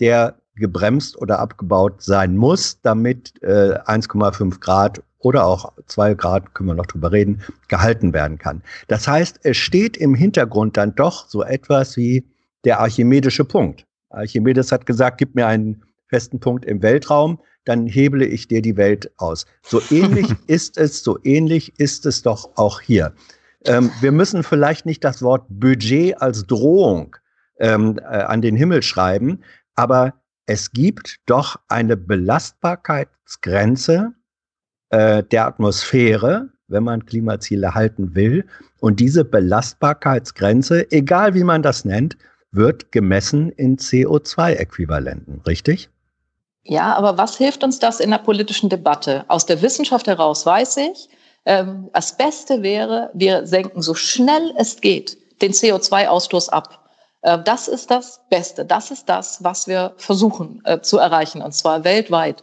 der 0.00 0.39
gebremst 0.60 1.18
oder 1.18 1.40
abgebaut 1.40 2.02
sein 2.02 2.36
muss, 2.36 2.80
damit 2.82 3.34
äh, 3.42 3.74
1,5 3.78 4.60
Grad 4.60 5.02
oder 5.18 5.44
auch 5.44 5.72
2 5.86 6.14
Grad, 6.14 6.54
können 6.54 6.68
wir 6.68 6.74
noch 6.74 6.86
drüber 6.86 7.12
reden, 7.12 7.42
gehalten 7.68 8.12
werden 8.12 8.38
kann. 8.38 8.62
Das 8.88 9.08
heißt, 9.08 9.40
es 9.42 9.56
steht 9.56 9.96
im 9.96 10.14
Hintergrund 10.14 10.76
dann 10.76 10.94
doch 10.94 11.28
so 11.28 11.42
etwas 11.42 11.96
wie 11.96 12.24
der 12.64 12.80
archimedische 12.80 13.44
Punkt. 13.44 13.86
Archimedes 14.10 14.72
hat 14.72 14.86
gesagt, 14.86 15.18
gib 15.18 15.34
mir 15.34 15.46
einen 15.46 15.82
festen 16.08 16.40
Punkt 16.40 16.64
im 16.64 16.82
Weltraum, 16.82 17.40
dann 17.64 17.86
heble 17.86 18.26
ich 18.26 18.48
dir 18.48 18.62
die 18.62 18.76
Welt 18.76 19.10
aus. 19.18 19.46
So 19.62 19.80
ähnlich 19.90 20.34
ist 20.46 20.78
es, 20.78 21.02
so 21.02 21.18
ähnlich 21.24 21.78
ist 21.78 22.06
es 22.06 22.22
doch 22.22 22.50
auch 22.56 22.80
hier. 22.80 23.12
Ähm, 23.64 23.90
wir 24.00 24.12
müssen 24.12 24.42
vielleicht 24.42 24.86
nicht 24.86 25.04
das 25.04 25.22
Wort 25.22 25.44
Budget 25.48 26.20
als 26.20 26.46
Drohung 26.46 27.16
ähm, 27.58 27.98
äh, 27.98 28.04
an 28.04 28.40
den 28.40 28.56
Himmel 28.56 28.82
schreiben, 28.82 29.40
aber 29.74 30.14
es 30.50 30.72
gibt 30.72 31.16
doch 31.26 31.56
eine 31.68 31.96
Belastbarkeitsgrenze 31.96 34.12
äh, 34.88 35.22
der 35.22 35.46
Atmosphäre, 35.46 36.48
wenn 36.66 36.82
man 36.82 37.06
Klimaziele 37.06 37.72
halten 37.72 38.16
will. 38.16 38.44
Und 38.80 38.98
diese 38.98 39.24
Belastbarkeitsgrenze, 39.24 40.90
egal 40.90 41.34
wie 41.34 41.44
man 41.44 41.62
das 41.62 41.84
nennt, 41.84 42.16
wird 42.50 42.90
gemessen 42.90 43.50
in 43.50 43.76
CO2-Äquivalenten, 43.76 45.46
richtig? 45.46 45.88
Ja, 46.64 46.96
aber 46.96 47.16
was 47.16 47.36
hilft 47.36 47.62
uns 47.62 47.78
das 47.78 48.00
in 48.00 48.10
der 48.10 48.18
politischen 48.18 48.68
Debatte? 48.68 49.24
Aus 49.28 49.46
der 49.46 49.62
Wissenschaft 49.62 50.08
heraus 50.08 50.44
weiß 50.44 50.78
ich, 50.78 51.10
ähm, 51.44 51.90
das 51.92 52.16
Beste 52.16 52.64
wäre, 52.64 53.12
wir 53.14 53.46
senken 53.46 53.82
so 53.82 53.94
schnell 53.94 54.52
es 54.58 54.80
geht 54.80 55.16
den 55.42 55.52
CO2-Ausstoß 55.52 56.48
ab. 56.48 56.89
Äh, 57.22 57.38
das 57.44 57.68
ist 57.68 57.90
das 57.90 58.20
Beste. 58.30 58.64
Das 58.64 58.90
ist 58.90 59.08
das, 59.08 59.42
was 59.42 59.66
wir 59.66 59.92
versuchen 59.96 60.62
äh, 60.64 60.80
zu 60.80 60.98
erreichen, 60.98 61.42
und 61.42 61.52
zwar 61.52 61.84
weltweit. 61.84 62.42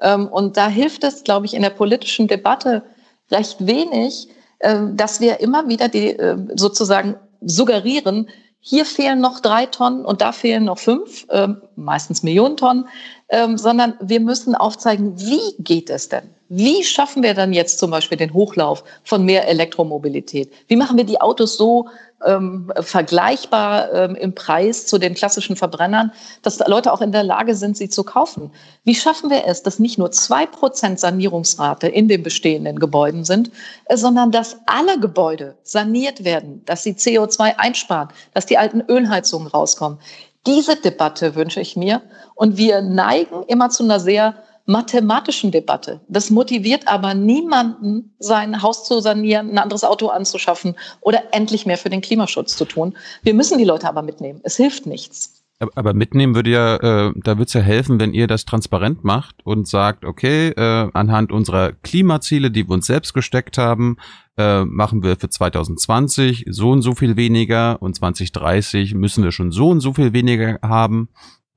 Ähm, 0.00 0.28
und 0.28 0.56
da 0.56 0.68
hilft 0.68 1.04
es, 1.04 1.24
glaube 1.24 1.46
ich, 1.46 1.54
in 1.54 1.62
der 1.62 1.70
politischen 1.70 2.28
Debatte 2.28 2.82
recht 3.30 3.66
wenig, 3.66 4.28
äh, 4.60 4.78
dass 4.92 5.20
wir 5.20 5.40
immer 5.40 5.68
wieder 5.68 5.88
die 5.88 6.10
äh, 6.10 6.36
sozusagen 6.56 7.16
suggerieren, 7.40 8.28
hier 8.60 8.84
fehlen 8.84 9.20
noch 9.20 9.40
drei 9.40 9.66
Tonnen 9.66 10.04
und 10.04 10.20
da 10.20 10.32
fehlen 10.32 10.64
noch 10.64 10.78
fünf, 10.78 11.26
äh, 11.28 11.48
meistens 11.76 12.22
Millionen 12.22 12.56
Tonnen, 12.56 12.88
ähm, 13.28 13.56
sondern 13.56 13.94
wir 14.00 14.20
müssen 14.20 14.54
aufzeigen, 14.54 15.18
wie 15.20 15.54
geht 15.58 15.90
es 15.90 16.08
denn? 16.08 16.34
Wie 16.48 16.82
schaffen 16.82 17.22
wir 17.22 17.34
dann 17.34 17.52
jetzt 17.52 17.78
zum 17.78 17.90
Beispiel 17.90 18.16
den 18.16 18.32
Hochlauf 18.32 18.82
von 19.04 19.24
mehr 19.24 19.46
Elektromobilität? 19.46 20.50
Wie 20.68 20.76
machen 20.76 20.96
wir 20.96 21.04
die 21.04 21.20
Autos 21.20 21.56
so 21.56 21.88
ähm, 22.24 22.72
vergleichbar 22.80 23.92
ähm, 23.92 24.14
im 24.16 24.34
Preis 24.34 24.86
zu 24.86 24.98
den 24.98 25.14
klassischen 25.14 25.56
Verbrennern, 25.56 26.12
dass 26.42 26.58
Leute 26.66 26.92
auch 26.92 27.00
in 27.00 27.12
der 27.12 27.22
Lage 27.22 27.54
sind, 27.54 27.76
sie 27.76 27.88
zu 27.88 28.02
kaufen. 28.02 28.50
Wie 28.84 28.94
schaffen 28.94 29.30
wir 29.30 29.46
es, 29.46 29.62
dass 29.62 29.78
nicht 29.78 29.98
nur 29.98 30.10
zwei 30.10 30.46
Prozent 30.46 30.98
Sanierungsrate 30.98 31.86
in 31.86 32.08
den 32.08 32.22
bestehenden 32.22 32.78
Gebäuden 32.78 33.24
sind, 33.24 33.50
äh, 33.84 33.96
sondern 33.96 34.32
dass 34.32 34.56
alle 34.66 34.98
Gebäude 34.98 35.54
saniert 35.62 36.24
werden, 36.24 36.62
dass 36.64 36.82
sie 36.82 36.92
CO2 36.92 37.56
einsparen, 37.56 38.08
dass 38.34 38.46
die 38.46 38.58
alten 38.58 38.82
Ölheizungen 38.88 39.48
rauskommen. 39.48 39.98
Diese 40.46 40.76
Debatte 40.76 41.34
wünsche 41.34 41.60
ich 41.60 41.76
mir. 41.76 42.02
Und 42.34 42.56
wir 42.56 42.80
neigen 42.80 43.42
immer 43.48 43.70
zu 43.70 43.84
einer 43.84 44.00
sehr 44.00 44.34
mathematischen 44.68 45.50
Debatte. 45.50 46.00
Das 46.08 46.30
motiviert 46.30 46.88
aber 46.88 47.14
niemanden, 47.14 48.14
sein 48.18 48.62
Haus 48.62 48.84
zu 48.84 49.00
sanieren, 49.00 49.50
ein 49.50 49.58
anderes 49.58 49.82
Auto 49.82 50.08
anzuschaffen 50.08 50.76
oder 51.00 51.32
endlich 51.32 51.64
mehr 51.64 51.78
für 51.78 51.88
den 51.88 52.02
Klimaschutz 52.02 52.54
zu 52.54 52.66
tun. 52.66 52.96
Wir 53.22 53.32
müssen 53.32 53.56
die 53.56 53.64
Leute 53.64 53.88
aber 53.88 54.02
mitnehmen. 54.02 54.40
Es 54.44 54.56
hilft 54.56 54.84
nichts. 54.84 55.42
Aber 55.74 55.92
mitnehmen 55.92 56.36
würde 56.36 56.50
ja, 56.50 56.76
äh, 56.76 57.12
da 57.16 57.32
würde 57.32 57.48
es 57.48 57.52
ja 57.54 57.62
helfen, 57.62 57.98
wenn 57.98 58.14
ihr 58.14 58.28
das 58.28 58.44
transparent 58.44 59.02
macht 59.02 59.36
und 59.44 59.66
sagt, 59.66 60.04
okay, 60.04 60.50
äh, 60.50 60.90
anhand 60.92 61.32
unserer 61.32 61.72
Klimaziele, 61.72 62.50
die 62.50 62.68
wir 62.68 62.74
uns 62.74 62.86
selbst 62.86 63.12
gesteckt 63.12 63.58
haben, 63.58 63.96
äh, 64.36 64.64
machen 64.64 65.02
wir 65.02 65.16
für 65.16 65.30
2020 65.30 66.44
so 66.48 66.70
und 66.70 66.82
so 66.82 66.94
viel 66.94 67.16
weniger 67.16 67.82
und 67.82 67.96
2030 67.96 68.94
müssen 68.94 69.24
wir 69.24 69.32
schon 69.32 69.50
so 69.50 69.70
und 69.70 69.80
so 69.80 69.94
viel 69.94 70.12
weniger 70.12 70.60
haben. 70.62 71.08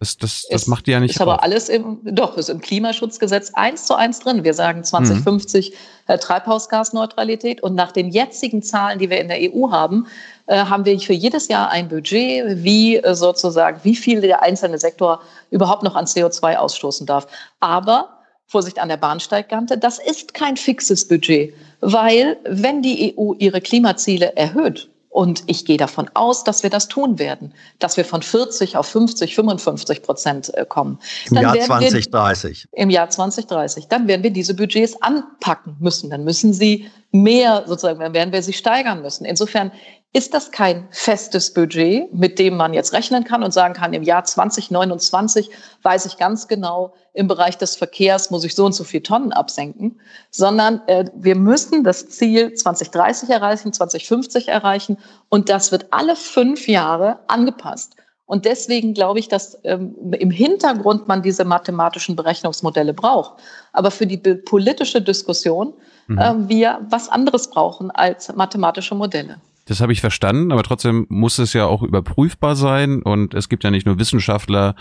Das, 0.01 0.17
das, 0.17 0.47
das 0.49 0.65
macht 0.65 0.87
die 0.87 0.91
ja 0.91 0.99
nicht. 0.99 1.11
Ist 1.11 1.21
aber 1.21 1.43
alles 1.43 1.69
im, 1.69 1.99
doch, 2.01 2.35
ist 2.35 2.49
im 2.49 2.59
Klimaschutzgesetz 2.59 3.51
eins 3.53 3.85
zu 3.85 3.93
eins 3.93 4.19
drin. 4.19 4.43
Wir 4.43 4.55
sagen 4.55 4.83
2050 4.83 5.69
mhm. 5.69 5.75
äh, 6.07 6.17
Treibhausgasneutralität 6.17 7.61
und 7.61 7.75
nach 7.75 7.91
den 7.91 8.09
jetzigen 8.09 8.63
Zahlen, 8.63 8.97
die 8.97 9.11
wir 9.11 9.21
in 9.21 9.27
der 9.27 9.37
EU 9.39 9.69
haben, 9.69 10.07
äh, 10.47 10.57
haben 10.57 10.85
wir 10.85 10.99
für 10.99 11.13
jedes 11.13 11.49
Jahr 11.49 11.69
ein 11.69 11.87
Budget, 11.87 12.63
wie 12.63 12.97
äh, 12.97 13.13
sozusagen, 13.13 13.79
wie 13.83 13.95
viel 13.95 14.21
der 14.21 14.41
einzelne 14.41 14.79
Sektor 14.79 15.21
überhaupt 15.51 15.83
noch 15.83 15.95
an 15.95 16.05
CO2 16.05 16.55
ausstoßen 16.55 17.05
darf. 17.05 17.27
Aber 17.59 18.09
Vorsicht 18.47 18.79
an 18.79 18.89
der 18.89 18.97
Bahnsteigkante, 18.97 19.77
das 19.77 19.99
ist 19.99 20.33
kein 20.33 20.57
fixes 20.57 21.07
Budget, 21.07 21.53
weil 21.81 22.37
wenn 22.45 22.81
die 22.81 23.15
EU 23.15 23.33
ihre 23.37 23.61
Klimaziele 23.61 24.35
erhöht, 24.35 24.89
und 25.11 25.43
ich 25.47 25.65
gehe 25.65 25.75
davon 25.77 26.09
aus, 26.13 26.45
dass 26.45 26.63
wir 26.63 26.69
das 26.69 26.87
tun 26.87 27.19
werden, 27.19 27.53
dass 27.79 27.97
wir 27.97 28.05
von 28.05 28.21
40 28.21 28.77
auf 28.77 28.87
50, 28.87 29.35
55 29.35 30.03
Prozent 30.03 30.53
äh, 30.55 30.65
kommen. 30.65 30.99
Im 31.29 31.35
Dann 31.35 31.43
Jahr 31.43 31.59
2030. 31.59 32.67
Wir, 32.71 32.81
Im 32.81 32.89
Jahr 32.89 33.09
2030. 33.09 33.87
Dann 33.89 34.07
werden 34.07 34.23
wir 34.23 34.31
diese 34.31 34.55
Budgets 34.55 35.01
anpacken 35.01 35.75
müssen. 35.79 36.09
Dann 36.09 36.23
müssen 36.23 36.53
sie 36.53 36.89
mehr 37.11 37.65
sozusagen, 37.67 37.99
dann 37.99 38.13
werden 38.13 38.31
wir 38.31 38.41
sie 38.41 38.53
steigern 38.53 39.01
müssen. 39.01 39.25
Insofern 39.25 39.71
ist 40.13 40.33
das 40.33 40.51
kein 40.51 40.87
festes 40.91 41.53
Budget, 41.53 42.13
mit 42.13 42.37
dem 42.37 42.57
man 42.57 42.73
jetzt 42.73 42.91
rechnen 42.91 43.23
kann 43.23 43.43
und 43.43 43.53
sagen 43.53 43.73
kann, 43.73 43.93
im 43.93 44.03
Jahr 44.03 44.25
2029 44.25 45.49
weiß 45.83 46.05
ich 46.05 46.17
ganz 46.17 46.49
genau, 46.49 46.93
im 47.13 47.27
Bereich 47.27 47.57
des 47.57 47.75
Verkehrs 47.75 48.29
muss 48.29 48.43
ich 48.43 48.55
so 48.55 48.65
und 48.65 48.73
so 48.73 48.83
viel 48.83 49.01
Tonnen 49.01 49.31
absenken, 49.31 50.01
sondern 50.29 50.81
äh, 50.87 51.05
wir 51.15 51.35
müssen 51.35 51.83
das 51.83 52.09
Ziel 52.09 52.53
2030 52.53 53.29
erreichen, 53.29 53.71
2050 53.71 54.49
erreichen 54.49 54.97
und 55.29 55.49
das 55.49 55.71
wird 55.71 55.87
alle 55.91 56.15
fünf 56.15 56.67
Jahre 56.67 57.19
angepasst. 57.27 57.95
Und 58.25 58.45
deswegen 58.45 58.93
glaube 58.93 59.19
ich, 59.19 59.27
dass 59.27 59.57
ähm, 59.63 60.13
im 60.13 60.31
Hintergrund 60.31 61.07
man 61.07 61.21
diese 61.21 61.43
mathematischen 61.43 62.15
Berechnungsmodelle 62.15 62.93
braucht. 62.93 63.41
Aber 63.73 63.91
für 63.91 64.07
die 64.07 64.17
politische 64.17 65.01
Diskussion 65.01 65.73
äh, 66.17 66.33
wir 66.47 66.79
was 66.89 67.09
anderes 67.09 67.49
brauchen 67.49 67.91
als 67.91 68.33
mathematische 68.33 68.95
Modelle. 68.95 69.37
Das 69.71 69.79
habe 69.79 69.93
ich 69.93 70.01
verstanden, 70.01 70.51
aber 70.51 70.63
trotzdem 70.63 71.05
muss 71.07 71.39
es 71.39 71.53
ja 71.53 71.65
auch 71.65 71.81
überprüfbar 71.81 72.57
sein 72.57 73.01
und 73.01 73.33
es 73.33 73.47
gibt 73.47 73.63
ja 73.63 73.71
nicht 73.71 73.85
nur 73.85 73.99
Wissenschaftler, 73.99 74.75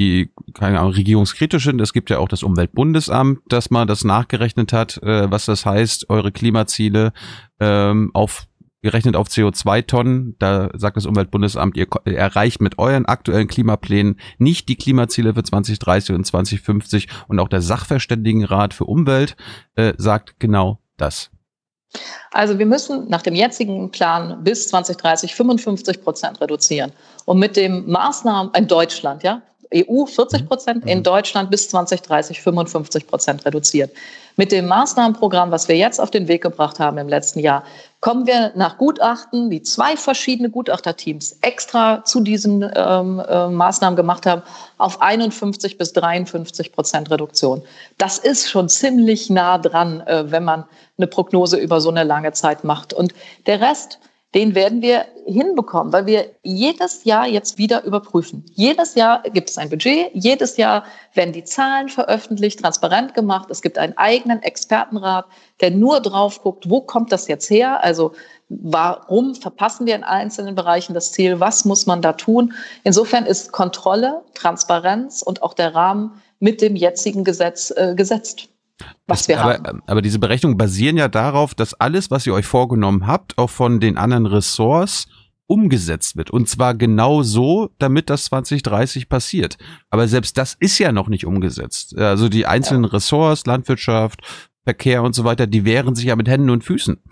die 0.00 0.32
keine 0.52 0.80
Ahnung, 0.80 0.94
regierungskritisch 0.94 1.62
sind. 1.62 1.80
Es 1.80 1.92
gibt 1.92 2.10
ja 2.10 2.18
auch 2.18 2.26
das 2.26 2.42
Umweltbundesamt, 2.42 3.38
das 3.46 3.70
mal 3.70 3.86
das 3.86 4.02
nachgerechnet 4.02 4.72
hat, 4.72 5.00
äh, 5.00 5.30
was 5.30 5.44
das 5.44 5.64
heißt, 5.64 6.10
eure 6.10 6.32
Klimaziele 6.32 7.12
ähm, 7.60 8.10
auf 8.14 8.48
gerechnet 8.82 9.14
auf 9.14 9.28
CO2-Tonnen. 9.28 10.34
Da 10.40 10.70
sagt 10.74 10.96
das 10.96 11.06
Umweltbundesamt, 11.06 11.76
ihr 11.76 11.86
erreicht 12.04 12.60
mit 12.60 12.80
euren 12.80 13.06
aktuellen 13.06 13.46
Klimaplänen 13.46 14.18
nicht 14.38 14.68
die 14.68 14.74
Klimaziele 14.74 15.34
für 15.34 15.44
2030 15.44 16.16
und 16.16 16.26
2050. 16.26 17.06
Und 17.28 17.38
auch 17.38 17.48
der 17.48 17.62
Sachverständigenrat 17.62 18.74
für 18.74 18.86
Umwelt 18.86 19.36
äh, 19.76 19.92
sagt 19.98 20.40
genau 20.40 20.80
das. 20.96 21.30
Also 22.30 22.58
wir 22.58 22.66
müssen 22.66 23.08
nach 23.08 23.22
dem 23.22 23.34
jetzigen 23.34 23.90
Plan 23.90 24.42
bis 24.42 24.68
2030 24.68 25.34
55 25.34 26.02
Prozent 26.02 26.40
reduzieren. 26.40 26.92
Und 27.24 27.38
mit 27.38 27.56
dem 27.56 27.90
Maßnahmen 27.90 28.52
in 28.54 28.66
Deutschland, 28.66 29.22
ja, 29.22 29.42
EU 29.74 30.06
40 30.06 30.46
Prozent, 30.46 30.86
in 30.86 30.98
mhm. 30.98 31.02
Deutschland 31.02 31.50
bis 31.50 31.68
2030 31.68 32.40
55 32.40 33.06
Prozent 33.06 33.44
reduziert. 33.44 33.90
Mit 34.36 34.50
dem 34.50 34.66
Maßnahmenprogramm, 34.66 35.50
was 35.50 35.68
wir 35.68 35.76
jetzt 35.76 36.00
auf 36.00 36.10
den 36.10 36.26
Weg 36.26 36.42
gebracht 36.42 36.78
haben 36.78 36.96
im 36.96 37.08
letzten 37.08 37.40
Jahr, 37.40 37.64
kommen 38.00 38.26
wir 38.26 38.52
nach 38.54 38.78
Gutachten, 38.78 39.50
die 39.50 39.62
zwei 39.62 39.96
verschiedene 39.96 40.48
Gutachterteams 40.48 41.38
extra 41.42 42.02
zu 42.04 42.20
diesen 42.20 42.68
ähm, 42.74 43.22
äh, 43.28 43.48
Maßnahmen 43.48 43.96
gemacht 43.96 44.24
haben, 44.24 44.42
auf 44.78 45.02
51 45.02 45.76
bis 45.76 45.92
53 45.92 46.72
Prozent 46.72 47.10
Reduktion. 47.10 47.62
Das 47.98 48.18
ist 48.18 48.48
schon 48.50 48.68
ziemlich 48.68 49.28
nah 49.28 49.58
dran, 49.58 50.00
äh, 50.00 50.30
wenn 50.30 50.44
man 50.44 50.64
eine 50.96 51.06
Prognose 51.06 51.58
über 51.58 51.80
so 51.80 51.90
eine 51.90 52.04
lange 52.04 52.32
Zeit 52.32 52.64
macht. 52.64 52.92
Und 52.94 53.12
der 53.46 53.60
Rest, 53.60 53.98
den 54.34 54.54
werden 54.54 54.80
wir 54.80 55.06
hinbekommen, 55.26 55.92
weil 55.92 56.06
wir 56.06 56.30
jedes 56.42 57.04
Jahr 57.04 57.26
jetzt 57.26 57.58
wieder 57.58 57.84
überprüfen. 57.84 58.44
Jedes 58.54 58.94
Jahr 58.94 59.22
gibt 59.24 59.50
es 59.50 59.58
ein 59.58 59.68
Budget, 59.68 60.10
jedes 60.14 60.56
Jahr 60.56 60.84
werden 61.14 61.32
die 61.32 61.44
Zahlen 61.44 61.88
veröffentlicht, 61.88 62.60
transparent 62.60 63.14
gemacht. 63.14 63.50
Es 63.50 63.60
gibt 63.60 63.78
einen 63.78 63.96
eigenen 63.98 64.42
Expertenrat, 64.42 65.26
der 65.60 65.70
nur 65.70 66.00
drauf 66.00 66.42
guckt, 66.42 66.68
wo 66.68 66.80
kommt 66.80 67.12
das 67.12 67.28
jetzt 67.28 67.50
her? 67.50 67.82
Also 67.84 68.12
warum 68.48 69.34
verpassen 69.34 69.86
wir 69.86 69.94
in 69.94 70.04
einzelnen 70.04 70.54
Bereichen 70.54 70.94
das 70.94 71.12
Ziel? 71.12 71.38
Was 71.38 71.64
muss 71.64 71.86
man 71.86 72.00
da 72.00 72.14
tun? 72.14 72.54
Insofern 72.84 73.26
ist 73.26 73.52
Kontrolle, 73.52 74.22
Transparenz 74.34 75.22
und 75.22 75.42
auch 75.42 75.54
der 75.54 75.74
Rahmen 75.74 76.22
mit 76.40 76.60
dem 76.60 76.74
jetzigen 76.74 77.22
Gesetz 77.22 77.72
äh, 77.76 77.94
gesetzt 77.94 78.48
was 79.06 79.28
wir 79.28 79.40
aber, 79.40 79.54
haben. 79.54 79.82
Aber 79.86 80.02
diese 80.02 80.18
Berechnungen 80.18 80.56
basieren 80.56 80.96
ja 80.96 81.08
darauf, 81.08 81.54
dass 81.54 81.74
alles, 81.74 82.10
was 82.10 82.26
ihr 82.26 82.34
euch 82.34 82.46
vorgenommen 82.46 83.06
habt, 83.06 83.38
auch 83.38 83.50
von 83.50 83.80
den 83.80 83.96
anderen 83.96 84.26
Ressorts 84.26 85.06
umgesetzt 85.46 86.16
wird. 86.16 86.30
Und 86.30 86.48
zwar 86.48 86.74
genau 86.74 87.22
so, 87.22 87.70
damit 87.78 88.08
das 88.08 88.24
2030 88.24 89.08
passiert. 89.08 89.58
Aber 89.90 90.08
selbst 90.08 90.38
das 90.38 90.56
ist 90.58 90.78
ja 90.78 90.92
noch 90.92 91.08
nicht 91.08 91.26
umgesetzt. 91.26 91.96
Also 91.98 92.28
die 92.28 92.46
einzelnen 92.46 92.84
ja. 92.84 92.90
Ressorts, 92.90 93.44
Landwirtschaft, 93.44 94.20
Verkehr 94.64 95.02
und 95.02 95.14
so 95.14 95.24
weiter, 95.24 95.46
die 95.46 95.64
wehren 95.64 95.94
sich 95.94 96.06
ja 96.06 96.16
mit 96.16 96.28
Händen 96.28 96.50
und 96.50 96.64
Füßen. 96.64 97.02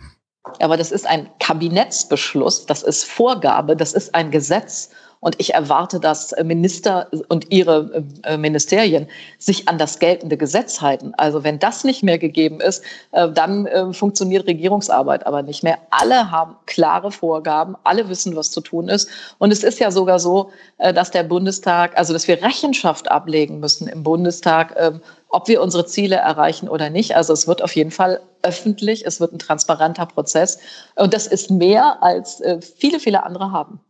Aber 0.60 0.76
das 0.76 0.90
ist 0.90 1.06
ein 1.06 1.28
Kabinettsbeschluss, 1.38 2.66
das 2.66 2.82
ist 2.82 3.04
Vorgabe, 3.04 3.76
das 3.76 3.92
ist 3.92 4.14
ein 4.14 4.30
Gesetz. 4.30 4.90
Und 5.20 5.36
ich 5.38 5.52
erwarte, 5.52 6.00
dass 6.00 6.34
Minister 6.42 7.08
und 7.28 7.52
ihre 7.52 8.04
äh, 8.22 8.38
Ministerien 8.38 9.06
sich 9.38 9.68
an 9.68 9.76
das 9.76 9.98
geltende 9.98 10.38
Gesetz 10.38 10.80
halten. 10.80 11.12
Also 11.18 11.44
wenn 11.44 11.58
das 11.58 11.84
nicht 11.84 12.02
mehr 12.02 12.18
gegeben 12.18 12.60
ist, 12.60 12.82
äh, 13.12 13.30
dann 13.30 13.66
äh, 13.66 13.92
funktioniert 13.92 14.46
Regierungsarbeit 14.46 15.26
aber 15.26 15.42
nicht 15.42 15.62
mehr. 15.62 15.78
Alle 15.90 16.30
haben 16.30 16.56
klare 16.64 17.12
Vorgaben, 17.12 17.76
alle 17.84 18.08
wissen, 18.08 18.34
was 18.34 18.50
zu 18.50 18.62
tun 18.62 18.88
ist. 18.88 19.10
Und 19.36 19.52
es 19.52 19.62
ist 19.62 19.78
ja 19.78 19.90
sogar 19.90 20.18
so, 20.18 20.50
dass 20.78 21.10
der 21.10 21.24
Bundestag, 21.24 21.96
also 21.98 22.14
dass 22.14 22.26
wir 22.26 22.42
Rechenschaft 22.42 23.10
ablegen 23.10 23.60
müssen 23.60 23.86
im 23.88 24.02
Bundestag, 24.02 24.74
ähm, 24.78 25.02
ob 25.28 25.48
wir 25.48 25.60
unsere 25.60 25.84
Ziele 25.84 26.16
erreichen 26.16 26.68
oder 26.68 26.88
nicht. 26.88 27.14
Also 27.14 27.34
es 27.34 27.46
wird 27.46 27.62
auf 27.62 27.76
jeden 27.76 27.90
Fall 27.90 28.20
öffentlich, 28.42 29.04
es 29.06 29.20
wird 29.20 29.32
ein 29.32 29.38
transparenter 29.38 30.06
Prozess. 30.06 30.58
Und 30.96 31.12
das 31.12 31.26
ist 31.26 31.50
mehr, 31.50 32.02
als 32.02 32.42
viele, 32.78 32.98
viele 32.98 33.22
andere 33.24 33.52
haben. 33.52 33.80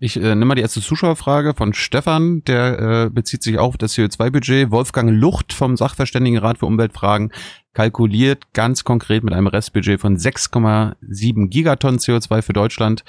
Ich 0.00 0.16
äh, 0.16 0.20
nehme 0.20 0.46
mal 0.46 0.54
die 0.54 0.62
erste 0.62 0.80
Zuschauerfrage 0.80 1.54
von 1.54 1.72
Stefan, 1.72 2.42
der 2.44 2.78
äh, 2.78 3.10
bezieht 3.10 3.42
sich 3.42 3.58
auf 3.58 3.76
das 3.76 3.94
CO2-Budget. 3.94 4.70
Wolfgang 4.70 5.10
Lucht 5.10 5.52
vom 5.52 5.76
Sachverständigenrat 5.76 6.58
für 6.58 6.66
Umweltfragen 6.66 7.32
kalkuliert 7.74 8.52
ganz 8.54 8.82
konkret 8.82 9.22
mit 9.22 9.34
einem 9.34 9.46
Restbudget 9.46 10.00
von 10.00 10.16
6,7 10.16 11.48
Gigatonnen 11.48 12.00
CO2 12.00 12.42
für 12.42 12.52
Deutschland. 12.52 13.04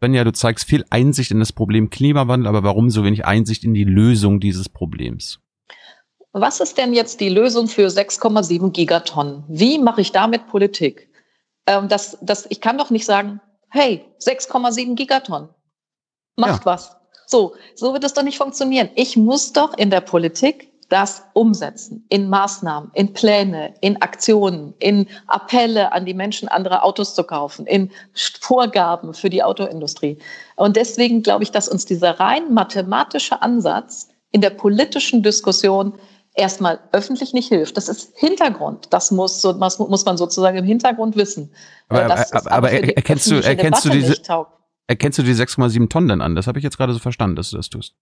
Benja, 0.00 0.24
du 0.24 0.32
zeigst 0.32 0.66
viel 0.66 0.84
Einsicht 0.90 1.30
in 1.30 1.38
das 1.38 1.52
Problem 1.52 1.90
Klimawandel, 1.90 2.48
aber 2.48 2.62
warum 2.62 2.90
so 2.90 3.04
wenig 3.04 3.26
Einsicht 3.26 3.64
in 3.64 3.74
die 3.74 3.84
Lösung 3.84 4.40
dieses 4.40 4.68
Problems? 4.68 5.40
Was 6.32 6.60
ist 6.60 6.76
denn 6.76 6.92
jetzt 6.92 7.20
die 7.20 7.30
Lösung 7.30 7.66
für 7.66 7.88
6,7 7.88 8.72
Gigatonnen? 8.72 9.44
Wie 9.48 9.78
mache 9.78 10.02
ich 10.02 10.12
damit 10.12 10.48
Politik? 10.48 11.08
Ähm, 11.66 11.88
das, 11.88 12.18
das, 12.20 12.46
ich 12.50 12.60
kann 12.60 12.76
doch 12.76 12.90
nicht 12.90 13.06
sagen, 13.06 13.40
hey, 13.70 14.04
6,7 14.22 14.96
Gigatonnen 14.96 15.48
macht 16.36 16.64
ja. 16.64 16.66
was. 16.66 16.96
So, 17.26 17.54
so 17.74 17.92
wird 17.92 18.04
es 18.04 18.14
doch 18.14 18.22
nicht 18.22 18.38
funktionieren. 18.38 18.88
Ich 18.94 19.16
muss 19.16 19.52
doch 19.52 19.76
in 19.76 19.90
der 19.90 20.00
Politik 20.00 20.70
das 20.88 21.24
umsetzen 21.32 22.04
in 22.10 22.28
Maßnahmen, 22.28 22.90
in 22.94 23.12
Pläne, 23.12 23.74
in 23.80 24.00
Aktionen, 24.00 24.74
in 24.78 25.08
Appelle 25.26 25.92
an 25.92 26.06
die 26.06 26.14
Menschen, 26.14 26.48
andere 26.48 26.82
Autos 26.84 27.14
zu 27.14 27.24
kaufen, 27.24 27.66
in 27.66 27.90
Vorgaben 28.40 29.12
für 29.12 29.28
die 29.28 29.42
Autoindustrie. 29.42 30.18
Und 30.54 30.76
deswegen 30.76 31.22
glaube 31.22 31.42
ich, 31.42 31.50
dass 31.50 31.68
uns 31.68 31.86
dieser 31.86 32.20
rein 32.20 32.54
mathematische 32.54 33.42
Ansatz 33.42 34.08
in 34.30 34.40
der 34.40 34.50
politischen 34.50 35.24
Diskussion 35.24 35.94
erstmal 36.34 36.78
öffentlich 36.92 37.32
nicht 37.32 37.48
hilft. 37.48 37.76
Das 37.76 37.88
ist 37.88 38.12
Hintergrund. 38.16 38.86
Das 38.90 39.10
muss, 39.10 39.42
muss 39.42 40.04
man 40.04 40.16
sozusagen 40.16 40.58
im 40.58 40.64
Hintergrund 40.64 41.16
wissen. 41.16 41.50
Aber, 41.88 42.04
aber, 42.04 42.52
aber 42.52 42.70
erkennst 42.70 43.30
du, 43.30 43.42
erkennst 43.42 43.84
du 43.84 43.88
diese, 43.88 44.14
Erkennst 44.88 45.18
du 45.18 45.22
die 45.22 45.34
6,7 45.34 45.88
Tonnen 45.88 46.08
denn 46.08 46.20
an? 46.20 46.34
Das 46.34 46.46
habe 46.46 46.58
ich 46.58 46.64
jetzt 46.64 46.76
gerade 46.76 46.92
so 46.92 46.98
verstanden, 46.98 47.36
dass 47.36 47.50
du 47.50 47.56
das 47.56 47.70
tust. 47.70 47.94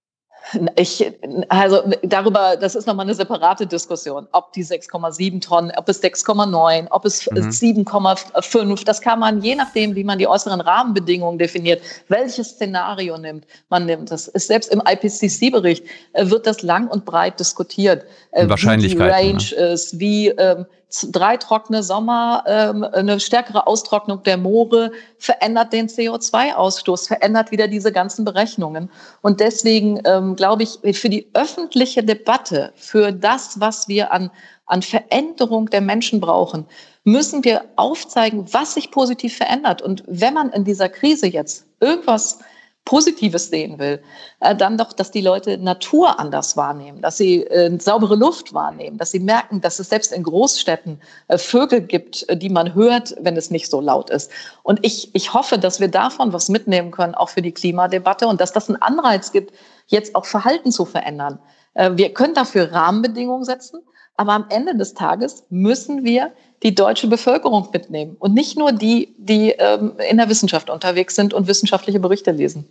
Ich, 0.76 1.04
also 1.48 1.82
darüber, 2.02 2.56
das 2.56 2.74
ist 2.74 2.86
nochmal 2.86 3.06
eine 3.06 3.14
separate 3.14 3.66
Diskussion, 3.66 4.28
ob 4.32 4.52
die 4.52 4.62
6,7 4.62 5.40
Tonnen, 5.40 5.72
ob 5.76 5.88
es 5.88 6.02
6,9, 6.02 6.86
ob 6.90 7.04
es 7.06 7.30
mhm. 7.30 7.48
7,5, 7.86 8.84
das 8.84 9.00
kann 9.00 9.20
man, 9.20 9.40
je 9.40 9.54
nachdem, 9.54 9.94
wie 9.94 10.04
man 10.04 10.18
die 10.18 10.28
äußeren 10.28 10.60
Rahmenbedingungen 10.60 11.38
definiert, 11.38 11.82
welches 12.08 12.50
Szenario 12.50 13.16
nimmt, 13.16 13.46
man 13.70 13.86
nimmt. 13.86 14.10
Das 14.10 14.28
ist 14.28 14.48
selbst 14.48 14.70
im 14.70 14.82
IPCC-Bericht, 14.86 15.86
äh, 16.12 16.28
wird 16.28 16.46
das 16.46 16.60
lang 16.60 16.88
und 16.88 17.06
breit 17.06 17.40
diskutiert. 17.40 18.04
Äh. 18.32 18.46
Wie 18.46 18.88
die 18.88 18.98
Range 18.98 19.32
ne? 19.32 19.72
ist, 19.72 19.98
wie 19.98 20.28
ähm, 20.28 20.66
drei 21.10 21.36
trockene 21.36 21.82
Sommer, 21.82 22.44
ähm, 22.46 22.84
eine 22.84 23.20
stärkere 23.20 23.66
Austrocknung 23.66 24.22
der 24.22 24.36
Moore 24.36 24.92
verändert 25.18 25.72
den 25.72 25.88
CO2-Ausstoß, 25.88 27.08
verändert 27.08 27.50
wieder 27.50 27.68
diese 27.68 27.92
ganzen 27.92 28.24
Berechnungen. 28.24 28.90
Und 29.22 29.40
deswegen 29.40 30.00
ähm, 30.04 30.36
glaube 30.36 30.62
ich, 30.64 30.78
für 30.98 31.08
die 31.08 31.28
öffentliche 31.34 32.02
Debatte, 32.02 32.72
für 32.76 33.12
das, 33.12 33.60
was 33.60 33.88
wir 33.88 34.12
an, 34.12 34.30
an 34.66 34.82
Veränderung 34.82 35.70
der 35.70 35.80
Menschen 35.80 36.20
brauchen, 36.20 36.66
müssen 37.04 37.44
wir 37.44 37.64
aufzeigen, 37.76 38.52
was 38.52 38.74
sich 38.74 38.90
positiv 38.90 39.36
verändert. 39.36 39.82
Und 39.82 40.02
wenn 40.06 40.34
man 40.34 40.50
in 40.50 40.64
dieser 40.64 40.88
Krise 40.88 41.26
jetzt 41.26 41.66
irgendwas 41.80 42.38
Positives 42.84 43.48
sehen 43.48 43.78
will, 43.78 44.02
äh, 44.40 44.54
dann 44.54 44.76
doch, 44.76 44.92
dass 44.92 45.10
die 45.10 45.22
Leute 45.22 45.56
Natur 45.56 46.20
anders 46.20 46.56
wahrnehmen, 46.56 47.00
dass 47.00 47.16
sie 47.16 47.42
äh, 47.44 47.78
saubere 47.80 48.14
Luft 48.14 48.52
wahrnehmen, 48.52 48.98
dass 48.98 49.10
sie 49.10 49.20
merken, 49.20 49.60
dass 49.62 49.78
es 49.78 49.88
selbst 49.88 50.12
in 50.12 50.22
Großstädten 50.22 51.00
äh, 51.28 51.38
Vögel 51.38 51.80
gibt, 51.80 52.28
äh, 52.28 52.36
die 52.36 52.50
man 52.50 52.74
hört, 52.74 53.14
wenn 53.20 53.36
es 53.36 53.50
nicht 53.50 53.70
so 53.70 53.80
laut 53.80 54.10
ist. 54.10 54.30
Und 54.62 54.80
ich, 54.82 55.14
ich 55.14 55.32
hoffe, 55.32 55.58
dass 55.58 55.80
wir 55.80 55.88
davon 55.88 56.32
was 56.34 56.50
mitnehmen 56.50 56.90
können, 56.90 57.14
auch 57.14 57.30
für 57.30 57.42
die 57.42 57.52
Klimadebatte 57.52 58.26
und 58.26 58.40
dass 58.40 58.52
das 58.52 58.68
einen 58.68 58.82
Anreiz 58.82 59.32
gibt, 59.32 59.54
jetzt 59.86 60.14
auch 60.14 60.26
Verhalten 60.26 60.70
zu 60.70 60.84
verändern. 60.84 61.38
Äh, 61.72 61.92
wir 61.94 62.12
können 62.12 62.34
dafür 62.34 62.70
Rahmenbedingungen 62.70 63.44
setzen, 63.44 63.80
aber 64.16 64.32
am 64.32 64.46
Ende 64.50 64.76
des 64.76 64.92
Tages 64.94 65.44
müssen 65.48 66.04
wir 66.04 66.32
die 66.64 66.74
deutsche 66.74 67.06
Bevölkerung 67.06 67.68
mitnehmen 67.72 68.16
und 68.18 68.34
nicht 68.34 68.58
nur 68.58 68.72
die, 68.72 69.14
die 69.18 69.50
ähm, 69.58 69.92
in 70.08 70.16
der 70.16 70.28
Wissenschaft 70.28 70.70
unterwegs 70.70 71.14
sind 71.14 71.34
und 71.34 71.46
wissenschaftliche 71.46 72.00
Berichte 72.00 72.30
lesen. 72.30 72.64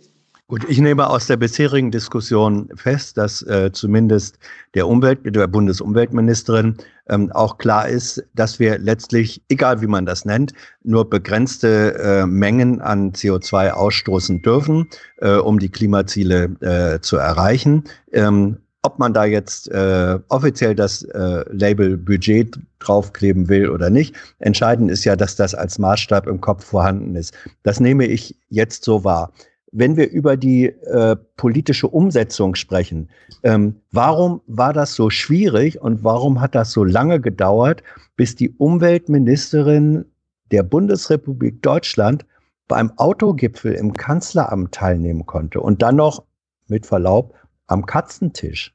Gut, 0.46 0.68
ich 0.68 0.78
nehme 0.78 1.08
aus 1.08 1.26
der 1.26 1.38
bisherigen 1.38 1.90
Diskussion 1.90 2.68
fest, 2.74 3.16
dass 3.16 3.40
äh, 3.42 3.72
zumindest 3.72 4.38
der 4.74 4.86
Umwelt, 4.86 5.20
der 5.24 5.46
Bundesumweltministerin 5.46 6.76
ähm, 7.08 7.32
auch 7.32 7.56
klar 7.56 7.88
ist, 7.88 8.22
dass 8.34 8.58
wir 8.58 8.78
letztlich, 8.78 9.40
egal 9.48 9.80
wie 9.80 9.86
man 9.86 10.04
das 10.04 10.26
nennt, 10.26 10.52
nur 10.82 11.08
begrenzte 11.08 11.94
äh, 11.94 12.26
Mengen 12.26 12.82
an 12.82 13.12
CO2 13.12 13.70
ausstoßen 13.70 14.42
dürfen, 14.42 14.90
äh, 15.16 15.36
um 15.36 15.58
die 15.58 15.70
Klimaziele 15.70 16.50
äh, 16.60 17.00
zu 17.00 17.16
erreichen. 17.16 17.84
Ähm, 18.12 18.58
ob 18.84 18.98
man 18.98 19.14
da 19.14 19.24
jetzt 19.24 19.70
äh, 19.70 20.18
offiziell 20.28 20.74
das 20.74 21.02
äh, 21.02 21.44
Label 21.50 21.96
Budget 21.96 22.58
draufkleben 22.80 23.48
will 23.48 23.70
oder 23.70 23.88
nicht. 23.88 24.14
Entscheidend 24.40 24.90
ist 24.90 25.04
ja, 25.04 25.16
dass 25.16 25.36
das 25.36 25.54
als 25.54 25.78
Maßstab 25.78 26.26
im 26.26 26.40
Kopf 26.40 26.64
vorhanden 26.64 27.16
ist. 27.16 27.34
Das 27.62 27.80
nehme 27.80 28.04
ich 28.06 28.36
jetzt 28.50 28.84
so 28.84 29.02
wahr. 29.02 29.32
Wenn 29.72 29.96
wir 29.96 30.10
über 30.10 30.36
die 30.36 30.66
äh, 30.66 31.16
politische 31.36 31.88
Umsetzung 31.88 32.54
sprechen, 32.54 33.08
ähm, 33.42 33.74
warum 33.90 34.42
war 34.46 34.72
das 34.72 34.94
so 34.94 35.10
schwierig 35.10 35.80
und 35.80 36.04
warum 36.04 36.40
hat 36.40 36.54
das 36.54 36.70
so 36.70 36.84
lange 36.84 37.20
gedauert, 37.20 37.82
bis 38.16 38.36
die 38.36 38.50
Umweltministerin 38.50 40.04
der 40.52 40.62
Bundesrepublik 40.62 41.62
Deutschland 41.62 42.26
beim 42.68 42.92
Autogipfel 42.98 43.72
im 43.72 43.94
Kanzleramt 43.94 44.72
teilnehmen 44.72 45.26
konnte 45.26 45.60
und 45.60 45.82
dann 45.82 45.96
noch, 45.96 46.24
mit 46.68 46.86
Verlaub, 46.86 47.34
am 47.66 47.86
Katzentisch. 47.86 48.73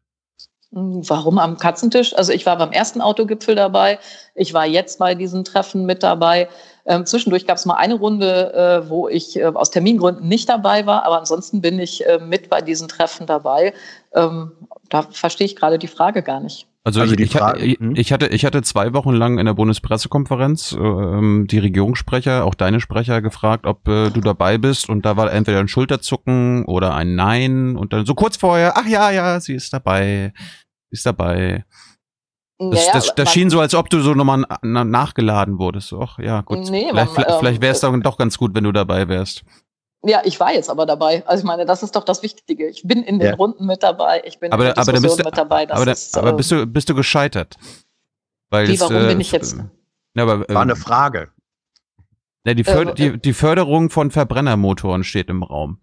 Warum 0.71 1.39
am 1.39 1.57
Katzentisch? 1.57 2.15
Also 2.15 2.31
ich 2.31 2.45
war 2.45 2.55
beim 2.57 2.71
ersten 2.71 3.01
Autogipfel 3.01 3.55
dabei. 3.55 3.97
Ich 4.35 4.53
war 4.53 4.67
jetzt 4.67 4.99
bei 4.99 5.15
diesen 5.15 5.43
Treffen 5.43 5.85
mit 5.85 6.03
dabei. 6.03 6.47
Ähm, 6.85 7.07
zwischendurch 7.07 7.47
gab 7.47 7.57
es 7.57 7.65
mal 7.65 7.75
eine 7.75 7.95
Runde, 7.95 8.53
äh, 8.53 8.89
wo 8.89 9.07
ich 9.07 9.37
äh, 9.37 9.45
aus 9.45 9.71
Termingründen 9.71 10.27
nicht 10.27 10.47
dabei 10.47 10.85
war, 10.85 11.05
aber 11.05 11.19
ansonsten 11.19 11.61
bin 11.61 11.79
ich 11.79 12.05
äh, 12.05 12.19
mit 12.19 12.49
bei 12.49 12.61
diesen 12.61 12.87
Treffen 12.87 13.25
dabei. 13.25 13.73
Ähm, 14.13 14.51
da 14.89 15.01
verstehe 15.03 15.45
ich 15.45 15.55
gerade 15.55 15.79
die 15.79 15.87
Frage 15.87 16.21
gar 16.21 16.39
nicht. 16.39 16.68
Also, 16.85 17.01
also 17.01 17.13
ich, 17.13 17.19
ich, 17.19 17.33
hm? 17.35 17.93
ich, 17.95 18.13
hatte, 18.13 18.27
ich 18.27 18.45
hatte 18.45 18.61
zwei 18.61 18.93
Wochen 18.93 19.13
lang 19.13 19.37
in 19.37 19.45
der 19.45 19.53
Bundespressekonferenz 19.53 20.71
ähm, 20.79 21.45
die 21.49 21.59
Regierungssprecher, 21.59 22.45
auch 22.45 22.55
deine 22.55 22.79
Sprecher, 22.79 23.21
gefragt, 23.21 23.65
ob 23.65 23.87
äh, 23.87 24.09
du 24.09 24.21
dabei 24.21 24.57
bist. 24.57 24.89
Und 24.89 25.05
da 25.05 25.17
war 25.17 25.31
entweder 25.31 25.59
ein 25.59 25.67
Schulterzucken 25.67 26.65
oder 26.65 26.95
ein 26.95 27.15
Nein. 27.15 27.75
Und 27.75 27.91
dann 27.91 28.05
so 28.05 28.15
kurz 28.15 28.37
vorher, 28.37 28.77
ach 28.77 28.87
ja, 28.87 29.11
ja, 29.11 29.39
sie 29.41 29.55
ist 29.55 29.73
dabei, 29.73 30.33
sie 30.89 30.95
ist 30.95 31.05
dabei. 31.05 31.65
Das, 32.59 32.87
ja, 32.87 32.93
das, 32.93 33.15
das 33.15 33.31
schien 33.31 33.49
so, 33.49 33.59
als 33.59 33.73
ob 33.73 33.89
du 33.89 34.01
so 34.01 34.13
nochmal 34.13 34.43
nachgeladen 34.61 35.59
wurdest. 35.59 35.93
Ach 35.93 36.17
ja, 36.19 36.41
gut. 36.41 36.69
Nee, 36.69 36.87
vielleicht, 36.89 37.15
man, 37.15 37.25
vielleicht 37.39 37.57
ähm, 37.57 37.61
wäre 37.61 37.73
es 37.73 37.79
dann 37.81 38.01
doch 38.01 38.17
ganz 38.17 38.37
gut, 38.37 38.53
wenn 38.55 38.63
du 38.63 38.71
dabei 38.71 39.07
wärst. 39.07 39.43
Ja, 40.03 40.21
ich 40.23 40.39
war 40.39 40.53
jetzt 40.53 40.69
aber 40.69 40.85
dabei. 40.85 41.25
Also 41.27 41.41
ich 41.41 41.45
meine, 41.45 41.65
das 41.65 41.83
ist 41.83 41.95
doch 41.95 42.05
das 42.05 42.23
Wichtige. 42.23 42.69
Ich 42.69 42.83
bin 42.83 43.03
in 43.03 43.19
den 43.19 43.29
ja. 43.29 43.35
Runden 43.35 43.65
mit 43.65 43.83
dabei. 43.83 44.21
Ich 44.25 44.39
bin 44.39 44.51
aber, 44.51 44.69
in 44.69 44.73
der 44.73 44.81
aber 44.81 44.93
Diskussion 44.93 45.25
mit 45.25 45.37
dabei. 45.37 45.65
Das 45.65 45.81
aber, 45.81 45.91
ist, 45.91 46.17
aber 46.17 46.33
bist 46.33 46.51
du 46.51 46.65
bist 46.65 46.89
du 46.89 46.95
gescheitert? 46.95 47.57
Weil 48.49 48.67
wie, 48.67 48.79
warum 48.79 48.95
äh, 48.95 49.07
bin 49.07 49.19
ich 49.19 49.31
jetzt? 49.31 49.57
Ja, 50.15 50.23
aber, 50.23 50.47
War 50.47 50.61
eine 50.61 50.77
Frage. 50.77 51.31
Ja, 52.45 52.53
die, 52.53 52.63
Förder, 52.63 52.91
äh, 52.91 52.95
die, 52.95 53.19
die 53.19 53.33
Förderung 53.33 53.89
von 53.89 54.11
Verbrennermotoren 54.11 55.03
steht 55.03 55.29
im 55.29 55.43
Raum. 55.43 55.81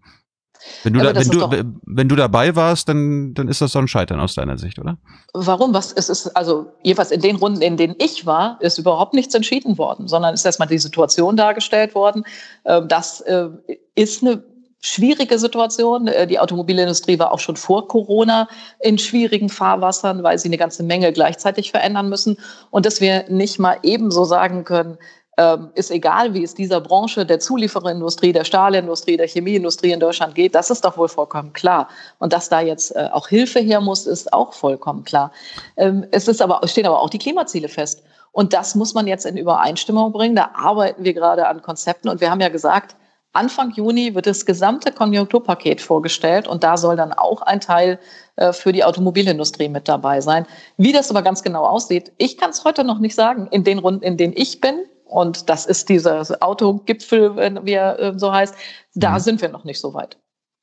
Wenn 0.83 0.93
du, 0.93 1.01
da, 1.01 1.15
wenn, 1.15 1.29
du, 1.29 1.77
wenn 1.85 2.09
du 2.09 2.15
dabei 2.15 2.55
warst, 2.55 2.89
dann, 2.89 3.33
dann 3.33 3.47
ist 3.47 3.61
das 3.61 3.71
so 3.71 3.79
ein 3.79 3.87
Scheitern 3.87 4.19
aus 4.19 4.35
deiner 4.35 4.57
Sicht, 4.57 4.79
oder? 4.79 4.97
Warum? 5.33 5.73
Was, 5.73 5.91
es 5.91 6.09
ist, 6.09 6.27
also 6.35 6.71
jedenfalls 6.83 7.11
in 7.11 7.21
den 7.21 7.35
Runden, 7.35 7.61
in 7.61 7.77
denen 7.77 7.95
ich 7.99 8.25
war, 8.25 8.57
ist 8.61 8.77
überhaupt 8.77 9.13
nichts 9.13 9.33
entschieden 9.33 9.77
worden, 9.77 10.07
sondern 10.07 10.33
ist 10.33 10.45
erstmal 10.45 10.67
die 10.67 10.77
Situation 10.77 11.35
dargestellt 11.35 11.95
worden. 11.95 12.23
Ähm, 12.65 12.87
das 12.87 13.21
äh, 13.21 13.49
ist 13.95 14.23
eine 14.23 14.43
schwierige 14.79 15.39
Situation. 15.39 16.07
Äh, 16.07 16.27
die 16.27 16.39
Automobilindustrie 16.39 17.19
war 17.19 17.31
auch 17.31 17.39
schon 17.39 17.55
vor 17.55 17.87
Corona 17.87 18.47
in 18.79 18.97
schwierigen 18.97 19.49
Fahrwassern, 19.49 20.23
weil 20.23 20.37
sie 20.39 20.49
eine 20.49 20.57
ganze 20.57 20.83
Menge 20.83 21.11
gleichzeitig 21.11 21.71
verändern 21.71 22.09
müssen. 22.09 22.37
Und 22.71 22.85
dass 22.85 23.01
wir 23.01 23.25
nicht 23.29 23.59
mal 23.59 23.77
ebenso 23.83 24.25
sagen 24.25 24.63
können, 24.63 24.97
ähm, 25.37 25.69
ist 25.75 25.91
egal, 25.91 26.33
wie 26.33 26.43
es 26.43 26.55
dieser 26.55 26.81
Branche, 26.81 27.25
der 27.25 27.39
Zuliefererindustrie, 27.39 28.33
der 28.33 28.43
Stahlindustrie, 28.43 29.17
der 29.17 29.27
Chemieindustrie 29.27 29.91
in 29.91 29.99
Deutschland 29.99 30.35
geht, 30.35 30.55
das 30.55 30.69
ist 30.69 30.83
doch 30.83 30.97
wohl 30.97 31.07
vollkommen 31.07 31.53
klar. 31.53 31.87
Und 32.19 32.33
dass 32.33 32.49
da 32.49 32.59
jetzt 32.59 32.95
äh, 32.95 33.09
auch 33.11 33.27
Hilfe 33.27 33.59
her 33.59 33.79
muss, 33.79 34.07
ist 34.07 34.33
auch 34.33 34.53
vollkommen 34.53 35.03
klar. 35.03 35.31
Ähm, 35.77 36.05
es 36.11 36.27
ist 36.27 36.41
aber, 36.41 36.67
stehen 36.67 36.87
aber 36.87 37.01
auch 37.01 37.09
die 37.09 37.19
Klimaziele 37.19 37.69
fest. 37.69 38.03
Und 38.31 38.53
das 38.53 38.75
muss 38.75 38.93
man 38.93 39.07
jetzt 39.07 39.25
in 39.25 39.37
Übereinstimmung 39.37 40.11
bringen. 40.11 40.35
Da 40.35 40.51
arbeiten 40.53 41.03
wir 41.03 41.13
gerade 41.13 41.47
an 41.47 41.61
Konzepten. 41.61 42.09
Und 42.09 42.21
wir 42.21 42.29
haben 42.29 42.41
ja 42.41 42.49
gesagt, 42.49 42.95
Anfang 43.33 43.71
Juni 43.71 44.15
wird 44.15 44.25
das 44.25 44.45
gesamte 44.45 44.91
Konjunkturpaket 44.91 45.79
vorgestellt 45.79 46.47
und 46.47 46.63
da 46.63 46.75
soll 46.75 46.95
dann 46.95 47.13
auch 47.13 47.43
ein 47.43 47.61
Teil 47.61 47.99
äh, 48.35 48.51
für 48.51 48.71
die 48.71 48.83
Automobilindustrie 48.83 49.69
mit 49.69 49.87
dabei 49.87 50.21
sein. 50.21 50.47
Wie 50.77 50.91
das 50.91 51.11
aber 51.11 51.21
ganz 51.21 51.43
genau 51.43 51.63
aussieht, 51.65 52.11
ich 52.17 52.37
kann 52.37 52.49
es 52.49 52.65
heute 52.65 52.83
noch 52.83 52.97
nicht 52.97 53.13
sagen. 53.13 53.47
In 53.51 53.63
den 53.63 53.77
Runden, 53.77 54.03
in 54.03 54.17
denen 54.17 54.33
ich 54.35 54.59
bin, 54.59 54.85
und 55.07 55.49
das 55.49 55.65
ist 55.65 55.89
dieser 55.89 56.25
Autogipfel, 56.41 57.35
wie 57.63 57.73
er 57.73 57.99
äh, 57.99 58.19
so 58.19 58.31
heißt. 58.31 58.55
Da 58.95 59.13
mhm. 59.13 59.19
sind 59.19 59.41
wir 59.41 59.49
noch 59.49 59.63
nicht 59.63 59.79
so 59.79 59.93
weit. 59.93 60.17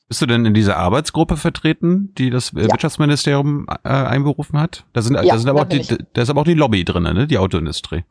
Bist 0.09 0.21
du 0.21 0.27
denn 0.27 0.45
in 0.45 0.53
dieser 0.53 0.77
Arbeitsgruppe 0.77 1.37
vertreten, 1.37 2.13
die 2.19 2.31
das 2.31 2.53
äh, 2.53 2.61
ja. 2.61 2.71
Wirtschaftsministerium 2.71 3.67
äh, 3.85 3.89
einberufen 3.89 4.61
hat? 4.61 4.85
Da 4.93 5.03
sind, 5.03 5.15
ja, 5.15 5.23
da 5.23 5.39
sind 5.39 5.49
aber 5.49 5.63
auch 5.63 5.69
die, 5.69 5.83
da 6.13 6.23
ist 6.23 6.31
aber 6.31 6.43
auch 6.43 6.47
die 6.47 6.55
Lobby 6.55 6.85
drin, 6.85 7.05
ne? 7.05 7.27
Die 7.27 7.39
Autoindustrie. 7.39 8.05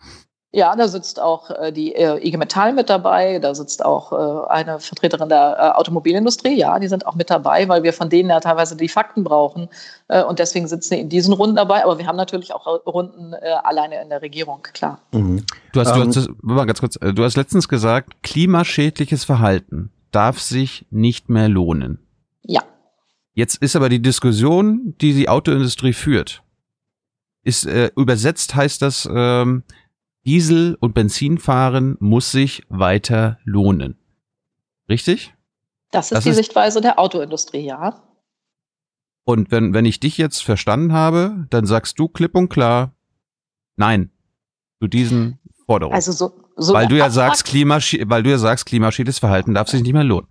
Ja, 0.55 0.75
da 0.75 0.87
sitzt 0.87 1.19
auch 1.19 1.49
äh, 1.49 1.71
die 1.71 1.95
äh, 1.95 2.23
IG 2.23 2.37
Metall 2.37 2.73
mit 2.73 2.87
dabei, 2.87 3.39
da 3.39 3.55
sitzt 3.55 3.83
auch 3.83 4.11
äh, 4.11 4.51
eine 4.51 4.79
Vertreterin 4.79 5.27
der 5.27 5.57
äh, 5.57 5.79
Automobilindustrie, 5.79 6.55
ja, 6.55 6.77
die 6.77 6.87
sind 6.87 7.07
auch 7.07 7.15
mit 7.15 7.31
dabei, 7.31 7.67
weil 7.67 7.81
wir 7.81 7.91
von 7.91 8.07
denen 8.07 8.29
ja 8.29 8.39
teilweise 8.39 8.77
die 8.77 8.87
Fakten 8.87 9.23
brauchen 9.23 9.67
äh, 10.09 10.23
und 10.23 10.37
deswegen 10.37 10.67
sitzen 10.67 10.89
sie 10.89 10.99
in 10.99 11.09
diesen 11.09 11.33
Runden 11.33 11.55
dabei, 11.55 11.83
aber 11.83 11.97
wir 11.97 12.05
haben 12.05 12.17
natürlich 12.17 12.53
auch 12.53 12.67
Runden 12.85 13.33
äh, 13.33 13.49
alleine 13.63 13.99
in 14.03 14.09
der 14.09 14.21
Regierung, 14.21 14.61
klar. 14.73 14.99
Mhm. 15.11 15.43
Du 15.71 15.79
hast, 15.79 15.97
ähm, 15.97 16.11
du 16.11 16.19
hast, 16.19 16.29
mal 16.43 16.65
ganz 16.65 16.79
kurz, 16.79 16.99
du 16.99 17.23
hast 17.23 17.35
letztens 17.35 17.67
gesagt, 17.67 18.21
klimaschädliches 18.21 19.23
Verhalten 19.23 19.91
darf 20.11 20.39
sich 20.39 20.85
nicht 20.91 21.29
mehr 21.29 21.49
lohnen. 21.49 21.97
Ja. 22.43 22.61
Jetzt 23.33 23.55
ist 23.55 23.75
aber 23.75 23.89
die 23.89 24.03
Diskussion, 24.03 24.93
die 25.01 25.13
die 25.13 25.29
Autoindustrie 25.29 25.93
führt, 25.93 26.43
ist 27.43 27.65
äh, 27.65 27.89
übersetzt 27.95 28.53
heißt 28.53 28.83
das, 28.83 29.09
ähm, 29.11 29.63
Diesel- 30.25 30.77
und 30.79 30.93
Benzinfahren 30.93 31.97
muss 31.99 32.31
sich 32.31 32.63
weiter 32.69 33.39
lohnen. 33.43 33.97
Richtig? 34.89 35.33
Das 35.91 36.07
ist 36.07 36.11
das 36.13 36.23
die 36.23 36.29
ist 36.31 36.37
Sichtweise 36.37 36.81
der 36.81 36.99
Autoindustrie, 36.99 37.65
ja. 37.65 38.01
Und 39.25 39.51
wenn, 39.51 39.73
wenn 39.73 39.85
ich 39.85 39.99
dich 39.99 40.17
jetzt 40.17 40.43
verstanden 40.43 40.93
habe, 40.93 41.45
dann 41.49 41.65
sagst 41.65 41.97
du 41.99 42.07
klipp 42.07 42.35
und 42.35 42.49
klar, 42.49 42.95
nein, 43.75 44.11
zu 44.81 44.87
diesen 44.87 45.39
Forderungen. 45.65 45.95
Also 45.95 46.11
so, 46.11 46.33
so 46.57 46.73
weil 46.73 46.87
du 46.87 46.97
ja 46.97 47.09
sagst, 47.09 47.45
Klimasch 47.45 47.97
weil 48.05 48.23
du 48.23 48.31
ja 48.31 48.37
sagst, 48.37 48.65
klimaschädliches 48.65 49.19
Verhalten 49.19 49.53
darf 49.53 49.69
sich 49.69 49.81
nicht 49.81 49.93
mehr 49.93 50.03
lohnen. 50.03 50.27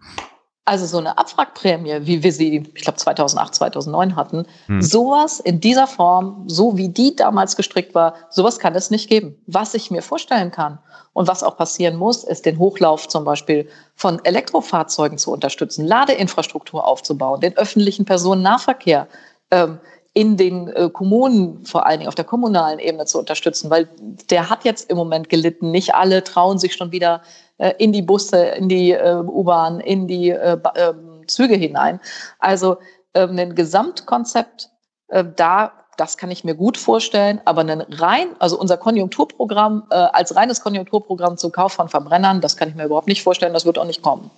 Also 0.65 0.87
so 0.87 0.99
eine 0.99 1.19
Abwrackprämie, 1.19 2.07
wie 2.07 2.23
wir 2.23 2.33
sie, 2.33 2.59
ich 2.59 2.83
glaube 2.83 2.97
2008, 2.97 3.55
2009 3.57 4.15
hatten, 4.15 4.47
hm. 4.67 4.81
sowas 4.81 5.41
in 5.41 5.59
dieser 5.59 5.89
Form, 5.89 6.45
so 6.47 6.77
wie 6.77 6.89
die 6.89 7.17
damals 7.17 7.57
gestrickt 7.57 7.97
war, 7.97 8.15
sowas 8.31 8.61
kann 8.61 8.77
es 8.77 8.89
nicht 8.89 9.09
geben. 9.09 9.37
Was 9.47 9.75
ich 9.75 9.91
mir 9.91 10.03
vorstellen 10.03 10.53
kann 10.53 10.79
und 11.15 11.27
was 11.27 11.43
auch 11.43 11.57
passieren 11.57 11.97
muss, 11.97 12.23
ist 12.23 12.47
den 12.47 12.61
Hochlauf 12.61 13.09
zum 13.09 13.25
Beispiel 13.25 13.69
von 13.97 14.25
Elektrofahrzeugen 14.25 15.19
zu 15.19 15.33
unterstützen, 15.33 15.85
Ladeinfrastruktur 15.85 16.87
aufzubauen, 16.87 17.41
den 17.41 17.57
öffentlichen 17.57 18.05
Personennahverkehr 18.05 19.09
ähm, 19.51 19.81
in 20.15 20.37
den 20.37 20.69
äh, 20.69 20.91
Kommunen, 20.91 21.65
vor 21.65 21.87
allen 21.87 22.01
Dingen 22.01 22.09
auf 22.09 22.15
der 22.15 22.25
kommunalen 22.25 22.79
Ebene 22.79 23.07
zu 23.07 23.19
unterstützen, 23.19 23.71
weil 23.71 23.89
der 24.31 24.51
hat 24.51 24.65
jetzt 24.65 24.91
im 24.91 24.97
Moment 24.97 25.29
gelitten. 25.29 25.71
Nicht 25.71 25.95
alle 25.95 26.23
trauen 26.23 26.59
sich 26.59 26.75
schon 26.75 26.93
wieder 26.93 27.23
äh, 27.59 27.73
in 27.79 27.93
die 27.93 28.03
Busse, 28.03 28.45
in 28.45 28.69
die 28.69 28.93
äh, 28.93 29.23
U-Bahn, 29.23 29.81
in 29.81 30.07
die 30.07 30.31
äh, 30.31 30.59
ähm, 30.77 31.23
Züge 31.29 31.55
hinein. 31.55 31.99
Also 32.39 32.77
ähm, 33.15 33.39
ein 33.39 33.55
Gesamtkonzept, 33.55 34.71
äh, 35.09 35.25
da 35.37 35.73
das 35.99 36.17
kann 36.17 36.31
ich 36.31 36.43
mir 36.43 36.55
gut 36.55 36.79
vorstellen, 36.79 37.41
aber 37.45 37.61
ein 37.61 37.83
rein, 37.83 38.29
also 38.39 38.59
unser 38.59 38.79
Konjunkturprogramm 38.79 39.85
äh, 39.91 39.95
als 39.95 40.35
reines 40.35 40.63
Konjunkturprogramm 40.63 41.37
zum 41.37 41.53
Kauf 41.53 41.75
von 41.75 41.89
Verbrennern, 41.89 42.41
das 42.41 42.57
kann 42.57 42.71
ich 42.71 42.75
mir 42.75 42.87
überhaupt 42.87 43.09
nicht 43.09 43.23
vorstellen, 43.23 43.53
das 43.53 43.67
wird 43.67 43.79
auch 43.79 43.85
nicht 43.85 44.03
kommen. 44.03 44.31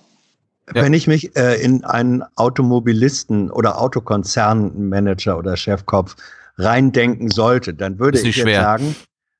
Wenn 0.67 0.93
ich 0.93 1.07
mich 1.07 1.35
äh, 1.35 1.61
in 1.61 1.83
einen 1.83 2.23
Automobilisten 2.35 3.51
oder 3.51 3.79
Autokonzernmanager 3.79 5.37
oder 5.37 5.57
Chefkopf 5.57 6.15
reindenken 6.57 7.29
sollte, 7.29 7.73
dann 7.73 7.99
würde 7.99 8.19
ich 8.19 8.35
jetzt 8.35 8.55
sagen, 8.55 8.95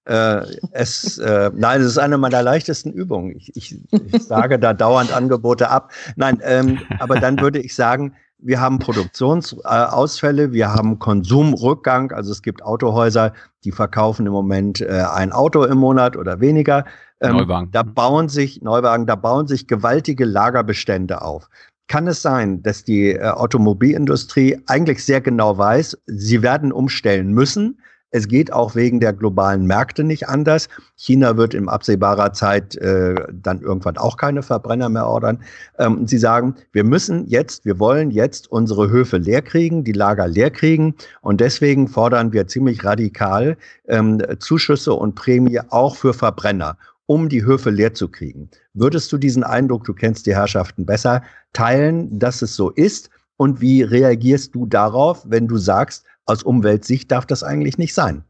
äh, 0.06 0.42
es, 0.72 1.18
äh, 1.18 1.50
nein, 1.56 1.82
es 1.82 1.88
ist 1.88 1.98
eine 1.98 2.18
meiner 2.18 2.44
leichtesten 2.44 2.92
Übungen. 2.92 3.36
Ich, 3.36 3.56
ich, 3.56 3.78
ich 3.92 4.24
sage 4.24 4.60
da 4.60 4.74
dauernd 4.74 5.12
Angebote 5.12 5.70
ab. 5.70 5.92
Nein, 6.16 6.40
ähm, 6.44 6.80
aber 7.00 7.20
dann 7.20 7.40
würde 7.40 7.60
ich 7.60 7.76
sagen, 7.76 8.14
wir 8.38 8.60
haben 8.60 8.78
Produktionsausfälle, 8.78 10.52
wir 10.52 10.72
haben 10.72 11.00
Konsumrückgang. 11.00 12.12
Also 12.12 12.32
es 12.32 12.44
gibt 12.44 12.62
Autohäuser, 12.64 13.34
die 13.64 13.72
verkaufen 13.72 14.28
im 14.28 14.34
Moment 14.34 14.82
äh, 14.82 15.06
ein 15.12 15.32
Auto 15.32 15.64
im 15.64 15.80
Monat 15.80 16.16
oder 16.16 16.40
weniger. 16.40 16.86
Ähm, 17.22 17.38
Neuwagen. 17.38 17.72
Da 17.72 17.84
bauen 17.84 18.30
sich 18.30 18.62
Neuwagen, 18.62 19.06
da 19.06 19.16
bauen 19.16 19.48
sich 19.48 19.68
gewaltige 19.68 20.26
Lagerbestände 20.26 21.22
auf. 21.22 21.50
Kann 21.88 22.08
es 22.08 22.22
sein, 22.22 22.64
dass 22.64 22.84
die 22.84 23.12
äh, 23.12 23.28
Automobilindustrie 23.28 24.60
eigentlich 24.66 25.04
sehr 25.06 25.22
genau 25.22 25.58
weiß, 25.58 25.98
sie 26.08 26.42
werden 26.42 26.72
umstellen 26.72 27.32
müssen? 27.32 27.78
Es 28.16 28.30
geht 28.30 28.54
auch 28.54 28.76
wegen 28.76 29.02
der 29.02 29.12
globalen 29.12 29.66
Märkte 29.66 30.04
nicht 30.04 30.30
anders. 30.30 30.70
China 30.96 31.36
wird 31.36 31.54
in 31.54 31.68
absehbarer 31.68 32.32
Zeit 32.32 32.76
äh, 32.78 33.14
dann 33.34 33.60
irgendwann 33.62 33.98
auch 33.98 34.16
keine 34.16 34.42
Verbrenner 34.42 34.88
mehr 34.88 35.06
ordern. 35.06 35.44
Ähm, 35.80 36.08
sie 36.08 36.18
sagen, 36.18 36.56
wir 36.72 36.86
müssen 36.86 37.28
jetzt, 37.28 37.66
wir 37.66 37.78
wollen 37.78 38.12
jetzt 38.12 38.50
unsere 38.50 38.90
Höfe 38.90 39.18
leer 39.18 39.42
kriegen, 39.42 39.84
die 39.84 39.92
Lager 39.92 40.30
leer 40.30 40.50
kriegen. 40.50 40.96
Und 41.20 41.42
deswegen 41.42 41.90
fordern 41.90 42.32
wir 42.32 42.48
ziemlich 42.48 42.86
radikal 42.86 43.58
ähm, 43.90 44.22
Zuschüsse 44.40 44.94
und 44.94 45.16
Prämie 45.16 45.60
auch 45.70 45.98
für 45.98 46.14
Verbrenner 46.14 46.78
um 47.08 47.30
die 47.30 47.44
Höfe 47.44 47.70
leer 47.70 47.94
zu 47.94 48.10
kriegen. 48.10 48.50
Würdest 48.74 49.12
du 49.12 49.18
diesen 49.18 49.44
Eindruck, 49.44 49.84
du 49.86 49.94
kennst 49.94 50.26
die 50.26 50.36
Herrschaften 50.36 50.86
besser, 50.86 51.24
teilen, 51.54 52.20
dass 52.20 52.42
es 52.42 52.56
so 52.56 52.70
ist? 52.72 53.10
Und 53.38 53.62
wie 53.62 53.84
reagierst 53.84 54.56
du 54.56 54.66
darauf, 54.66 55.24
wenn 55.26 55.48
du 55.48 55.58
sagst, 55.58 56.06
aus 56.26 56.44
Umweltsicht 56.44 57.12
darf 57.12 57.26
das 57.26 57.44
eigentlich 57.44 57.78
nicht 57.78 57.94
sein. 57.94 58.24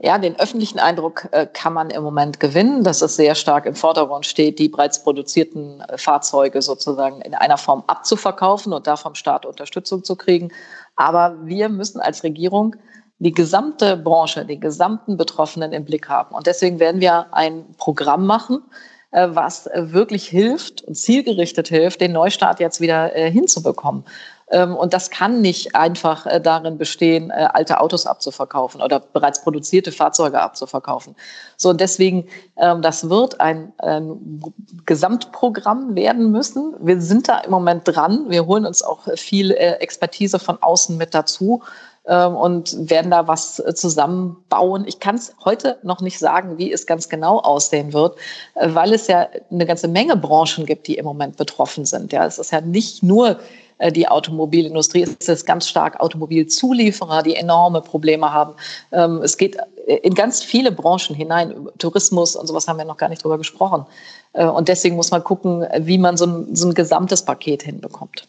Ja, 0.00 0.16
den 0.16 0.38
öffentlichen 0.38 0.78
Eindruck 0.78 1.28
äh, 1.32 1.46
kann 1.52 1.72
man 1.72 1.90
im 1.90 2.04
Moment 2.04 2.38
gewinnen, 2.38 2.84
dass 2.84 3.02
es 3.02 3.16
sehr 3.16 3.34
stark 3.34 3.66
im 3.66 3.74
Vordergrund 3.74 4.26
steht, 4.26 4.60
die 4.60 4.68
bereits 4.68 5.02
produzierten 5.02 5.80
äh, 5.80 5.98
Fahrzeuge 5.98 6.62
sozusagen 6.62 7.20
in 7.22 7.34
einer 7.34 7.58
Form 7.58 7.82
abzuverkaufen 7.88 8.72
und 8.72 8.86
da 8.86 8.96
vom 8.96 9.16
Staat 9.16 9.44
Unterstützung 9.44 10.04
zu 10.04 10.14
kriegen. 10.14 10.52
Aber 10.94 11.36
wir 11.44 11.68
müssen 11.68 12.00
als 12.00 12.22
Regierung 12.22 12.76
die 13.18 13.32
gesamte 13.32 13.96
Branche, 13.96 14.44
die 14.44 14.60
gesamten 14.60 15.16
Betroffenen 15.16 15.72
im 15.72 15.84
Blick 15.84 16.08
haben. 16.08 16.34
Und 16.34 16.46
deswegen 16.46 16.78
werden 16.78 17.00
wir 17.00 17.26
ein 17.32 17.64
Programm 17.76 18.26
machen, 18.26 18.62
äh, 19.10 19.28
was 19.30 19.68
wirklich 19.74 20.28
hilft 20.28 20.82
und 20.82 20.94
zielgerichtet 20.94 21.68
hilft, 21.68 22.00
den 22.00 22.12
Neustart 22.12 22.60
jetzt 22.60 22.80
wieder 22.80 23.16
äh, 23.16 23.30
hinzubekommen. 23.30 24.04
Ähm, 24.50 24.76
und 24.76 24.92
das 24.92 25.10
kann 25.10 25.40
nicht 25.40 25.74
einfach 25.74 26.26
äh, 26.26 26.40
darin 26.40 26.78
bestehen, 26.78 27.30
alte 27.30 27.80
Autos 27.80 28.06
abzuverkaufen 28.06 28.80
oder 28.80 29.00
bereits 29.00 29.42
produzierte 29.42 29.92
Fahrzeuge 29.92 30.40
abzuverkaufen. 30.40 31.16
So, 31.56 31.70
und 31.70 31.80
deswegen, 31.80 32.26
ähm, 32.56 32.82
das 32.82 33.08
wird 33.08 33.40
ein, 33.40 33.72
ein 33.78 34.42
Gesamtprogramm 34.86 35.94
werden 35.96 36.30
müssen. 36.30 36.74
Wir 36.78 37.00
sind 37.00 37.28
da 37.28 37.38
im 37.38 37.50
Moment 37.50 37.82
dran. 37.88 38.26
Wir 38.28 38.46
holen 38.46 38.64
uns 38.64 38.82
auch 38.82 39.00
viel 39.16 39.52
Expertise 39.52 40.38
von 40.38 40.58
außen 40.62 40.96
mit 40.96 41.14
dazu 41.14 41.62
ähm, 42.08 42.34
und 42.34 42.90
werden 42.90 43.10
da 43.10 43.28
was 43.28 43.62
zusammenbauen. 43.74 44.84
Ich 44.86 44.98
kann 44.98 45.16
es 45.16 45.34
heute 45.44 45.78
noch 45.82 46.00
nicht 46.00 46.18
sagen, 46.18 46.58
wie 46.58 46.72
es 46.72 46.86
ganz 46.86 47.08
genau 47.08 47.38
aussehen 47.38 47.92
wird, 47.92 48.16
weil 48.54 48.92
es 48.92 49.06
ja 49.06 49.28
eine 49.50 49.66
ganze 49.66 49.88
Menge 49.88 50.16
Branchen 50.16 50.66
gibt, 50.66 50.86
die 50.86 50.96
im 50.96 51.04
Moment 51.04 51.36
betroffen 51.36 51.84
sind. 51.84 52.12
Ja, 52.12 52.26
es 52.26 52.38
ist 52.38 52.52
ja 52.52 52.60
nicht 52.60 53.02
nur 53.02 53.38
äh, 53.78 53.92
die 53.92 54.08
Automobilindustrie. 54.08 55.06
Es 55.20 55.28
ist 55.28 55.46
ganz 55.46 55.68
stark 55.68 56.00
Automobilzulieferer, 56.00 57.22
die 57.22 57.36
enorme 57.36 57.80
Probleme 57.80 58.32
haben. 58.32 58.54
Ähm, 58.92 59.22
es 59.22 59.36
geht 59.36 59.56
in 59.86 60.14
ganz 60.14 60.42
viele 60.42 60.70
Branchen 60.70 61.14
hinein. 61.14 61.68
Tourismus 61.78 62.36
und 62.36 62.46
sowas 62.46 62.68
haben 62.68 62.78
wir 62.78 62.84
noch 62.84 62.96
gar 62.96 63.08
nicht 63.08 63.24
drüber 63.24 63.38
gesprochen. 63.38 63.86
Äh, 64.32 64.46
und 64.46 64.68
deswegen 64.68 64.96
muss 64.96 65.10
man 65.10 65.24
gucken, 65.24 65.66
wie 65.78 65.98
man 65.98 66.16
so 66.16 66.26
ein, 66.26 66.54
so 66.54 66.68
ein 66.68 66.74
gesamtes 66.74 67.22
Paket 67.22 67.62
hinbekommt. 67.62 68.28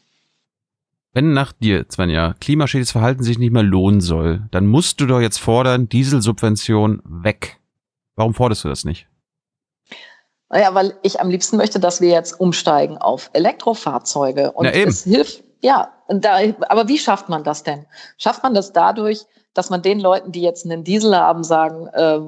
Wenn 1.11 1.33
nach 1.33 1.53
dir, 1.53 1.85
Svenja, 1.89 2.35
klimaschädliches 2.39 2.91
Verhalten 2.91 3.23
sich 3.23 3.39
nicht 3.39 3.51
mehr 3.51 3.63
lohnen 3.63 3.99
soll, 3.99 4.47
dann 4.51 4.67
musst 4.67 5.01
du 5.01 5.07
doch 5.07 5.19
jetzt 5.19 5.39
fordern, 5.39 5.89
Dieselsubvention 5.89 7.01
weg. 7.03 7.57
Warum 8.15 8.35
forderst 8.35 8.63
du 8.63 8.69
das 8.69 8.85
nicht? 8.85 9.07
Naja, 10.49 10.73
weil 10.73 10.95
ich 11.03 11.19
am 11.19 11.29
liebsten 11.29 11.57
möchte, 11.57 11.79
dass 11.79 12.01
wir 12.01 12.09
jetzt 12.09 12.39
umsteigen 12.39 12.97
auf 12.97 13.29
Elektrofahrzeuge. 13.33 14.51
Und 14.51 14.65
es 14.65 15.03
hilft, 15.03 15.43
ja, 15.61 15.91
da, 16.07 16.39
aber 16.69 16.87
wie 16.87 16.97
schafft 16.97 17.29
man 17.29 17.43
das 17.43 17.63
denn? 17.63 17.85
Schafft 18.17 18.43
man 18.43 18.53
das 18.53 18.73
dadurch, 18.73 19.25
dass 19.55 19.69
man 19.69 19.81
den 19.81 19.99
Leuten, 19.99 20.31
die 20.31 20.41
jetzt 20.41 20.63
einen 20.65 20.83
Diesel 20.83 21.17
haben, 21.17 21.43
sagen, 21.43 21.87
äh, 21.87 22.19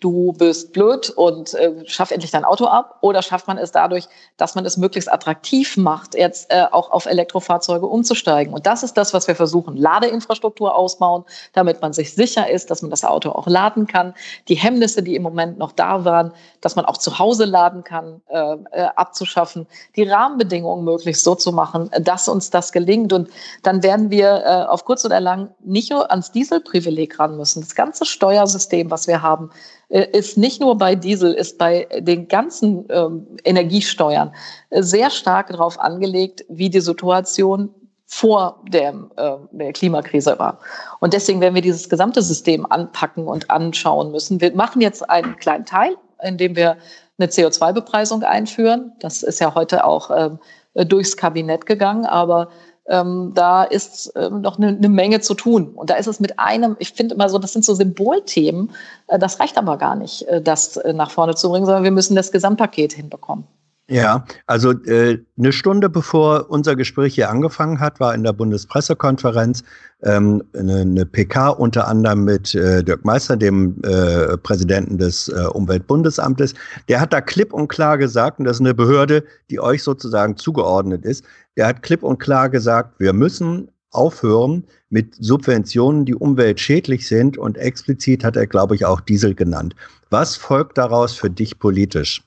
du 0.00 0.32
bist 0.32 0.72
blöd 0.72 1.10
und 1.10 1.52
äh, 1.54 1.72
schaff 1.86 2.10
endlich 2.10 2.30
dein 2.30 2.44
Auto 2.44 2.64
ab? 2.66 2.98
Oder 3.02 3.20
schafft 3.22 3.46
man 3.46 3.58
es 3.58 3.70
dadurch, 3.70 4.08
dass 4.38 4.54
man 4.54 4.64
es 4.64 4.78
möglichst 4.78 5.12
attraktiv 5.12 5.76
macht, 5.76 6.14
jetzt 6.14 6.50
äh, 6.50 6.64
auch 6.70 6.90
auf 6.90 7.04
Elektrofahrzeuge 7.04 7.86
umzusteigen? 7.86 8.54
Und 8.54 8.66
das 8.66 8.82
ist 8.82 8.94
das, 8.94 9.12
was 9.12 9.28
wir 9.28 9.34
versuchen. 9.34 9.76
Ladeinfrastruktur 9.76 10.74
ausbauen, 10.74 11.24
damit 11.52 11.82
man 11.82 11.92
sich 11.92 12.14
sicher 12.14 12.48
ist, 12.48 12.70
dass 12.70 12.80
man 12.80 12.90
das 12.90 13.04
Auto 13.04 13.30
auch 13.30 13.46
laden 13.46 13.86
kann. 13.86 14.14
Die 14.48 14.54
Hemmnisse, 14.54 15.02
die 15.02 15.16
im 15.16 15.22
Moment 15.22 15.58
noch 15.58 15.72
da 15.72 16.06
waren, 16.06 16.32
dass 16.62 16.76
man 16.76 16.86
auch 16.86 16.96
zu 16.96 17.18
Hause 17.18 17.44
laden 17.44 17.84
kann, 17.84 18.22
äh, 18.28 18.56
äh, 18.72 18.88
abzuschaffen. 18.96 19.66
Die 19.96 20.04
Rahmenbedingungen 20.04 20.84
möglichst 20.84 21.24
so 21.24 21.34
zu 21.34 21.52
machen, 21.52 21.90
dass 22.00 22.26
uns 22.26 22.48
das 22.48 22.72
gelingt. 22.72 23.12
Und 23.12 23.28
dann 23.62 23.82
werden 23.82 24.10
wir 24.10 24.42
äh, 24.46 24.64
auf 24.66 24.86
kurz 24.86 25.04
oder 25.04 25.20
lang 25.20 25.50
nicht 25.60 25.90
nur 25.90 26.10
ans 26.10 26.32
Diesel 26.32 26.60
Privileg 26.70 27.18
ran 27.18 27.36
müssen. 27.36 27.60
Das 27.60 27.74
ganze 27.74 28.04
Steuersystem, 28.04 28.90
was 28.90 29.06
wir 29.06 29.22
haben, 29.22 29.50
äh, 29.88 30.06
ist 30.12 30.38
nicht 30.38 30.60
nur 30.60 30.78
bei 30.78 30.94
Diesel, 30.94 31.32
ist 31.32 31.58
bei 31.58 31.86
den 31.98 32.28
ganzen 32.28 32.86
ähm, 32.90 33.26
Energiesteuern 33.44 34.32
äh, 34.70 34.82
sehr 34.82 35.10
stark 35.10 35.48
darauf 35.48 35.78
angelegt, 35.78 36.44
wie 36.48 36.70
die 36.70 36.80
Situation 36.80 37.74
vor 38.06 38.60
dem, 38.68 39.10
äh, 39.16 39.32
der 39.52 39.72
Klimakrise 39.72 40.38
war. 40.38 40.58
Und 41.00 41.12
deswegen 41.12 41.40
werden 41.40 41.54
wir 41.54 41.62
dieses 41.62 41.88
gesamte 41.88 42.22
System 42.22 42.66
anpacken 42.70 43.26
und 43.26 43.50
anschauen 43.50 44.10
müssen. 44.10 44.40
Wir 44.40 44.54
machen 44.54 44.80
jetzt 44.80 45.08
einen 45.08 45.36
kleinen 45.36 45.64
Teil, 45.64 45.96
indem 46.22 46.56
wir 46.56 46.76
eine 47.18 47.30
CO2-Bepreisung 47.30 48.22
einführen. 48.22 48.92
Das 49.00 49.22
ist 49.22 49.40
ja 49.40 49.54
heute 49.54 49.84
auch 49.84 50.10
ähm, 50.10 50.38
durchs 50.74 51.16
Kabinett 51.16 51.66
gegangen, 51.66 52.06
aber 52.06 52.48
ähm, 52.90 53.32
da 53.34 53.62
ist 53.62 54.12
ähm, 54.16 54.40
noch 54.40 54.58
eine, 54.58 54.68
eine, 54.68 54.88
Menge 54.88 55.20
zu 55.20 55.34
tun. 55.34 55.68
Und 55.74 55.90
da 55.90 55.94
ist 55.94 56.08
es 56.08 56.20
mit 56.20 56.38
einem, 56.38 56.76
ich 56.80 56.92
finde 56.92 57.14
immer 57.14 57.28
so, 57.28 57.38
das 57.38 57.52
sind 57.52 57.64
so 57.64 57.74
Symbolthemen, 57.74 58.72
äh, 59.06 59.18
das 59.18 59.40
reicht 59.40 59.56
aber 59.56 59.78
gar 59.78 59.94
nicht, 59.94 60.22
äh, 60.22 60.42
das 60.42 60.76
äh, 60.76 60.92
nach 60.92 61.10
vorne 61.10 61.36
zu 61.36 61.48
bringen, 61.48 61.66
sondern 61.66 61.84
wir 61.84 61.92
müssen 61.92 62.16
das 62.16 62.32
Gesamtpaket 62.32 62.92
hinbekommen. 62.92 63.44
Ja, 63.90 64.24
also 64.46 64.70
äh, 64.84 65.18
eine 65.36 65.52
Stunde 65.52 65.88
bevor 65.88 66.48
unser 66.48 66.76
Gespräch 66.76 67.16
hier 67.16 67.28
angefangen 67.28 67.80
hat, 67.80 67.98
war 67.98 68.14
in 68.14 68.22
der 68.22 68.32
Bundespressekonferenz 68.32 69.64
ähm, 70.04 70.44
eine, 70.56 70.82
eine 70.82 71.04
PK 71.04 71.48
unter 71.48 71.88
anderem 71.88 72.22
mit 72.22 72.54
äh, 72.54 72.84
Dirk 72.84 73.04
Meister, 73.04 73.36
dem 73.36 73.82
äh, 73.82 74.36
Präsidenten 74.36 74.96
des 74.96 75.26
äh, 75.26 75.44
Umweltbundesamtes. 75.52 76.54
Der 76.88 77.00
hat 77.00 77.12
da 77.12 77.20
klipp 77.20 77.52
und 77.52 77.66
klar 77.66 77.98
gesagt, 77.98 78.38
und 78.38 78.44
das 78.44 78.58
ist 78.58 78.60
eine 78.60 78.74
Behörde, 78.74 79.24
die 79.50 79.58
euch 79.58 79.82
sozusagen 79.82 80.36
zugeordnet 80.36 81.04
ist, 81.04 81.24
der 81.56 81.66
hat 81.66 81.82
klipp 81.82 82.04
und 82.04 82.20
klar 82.20 82.48
gesagt, 82.48 83.00
wir 83.00 83.12
müssen 83.12 83.72
aufhören 83.90 84.64
mit 84.88 85.16
Subventionen, 85.16 86.04
die 86.04 86.14
umweltschädlich 86.14 87.08
sind. 87.08 87.38
Und 87.38 87.58
explizit 87.58 88.22
hat 88.22 88.36
er, 88.36 88.46
glaube 88.46 88.76
ich, 88.76 88.84
auch 88.84 89.00
Diesel 89.00 89.34
genannt. 89.34 89.74
Was 90.10 90.36
folgt 90.36 90.78
daraus 90.78 91.14
für 91.14 91.28
dich 91.28 91.58
politisch? 91.58 92.22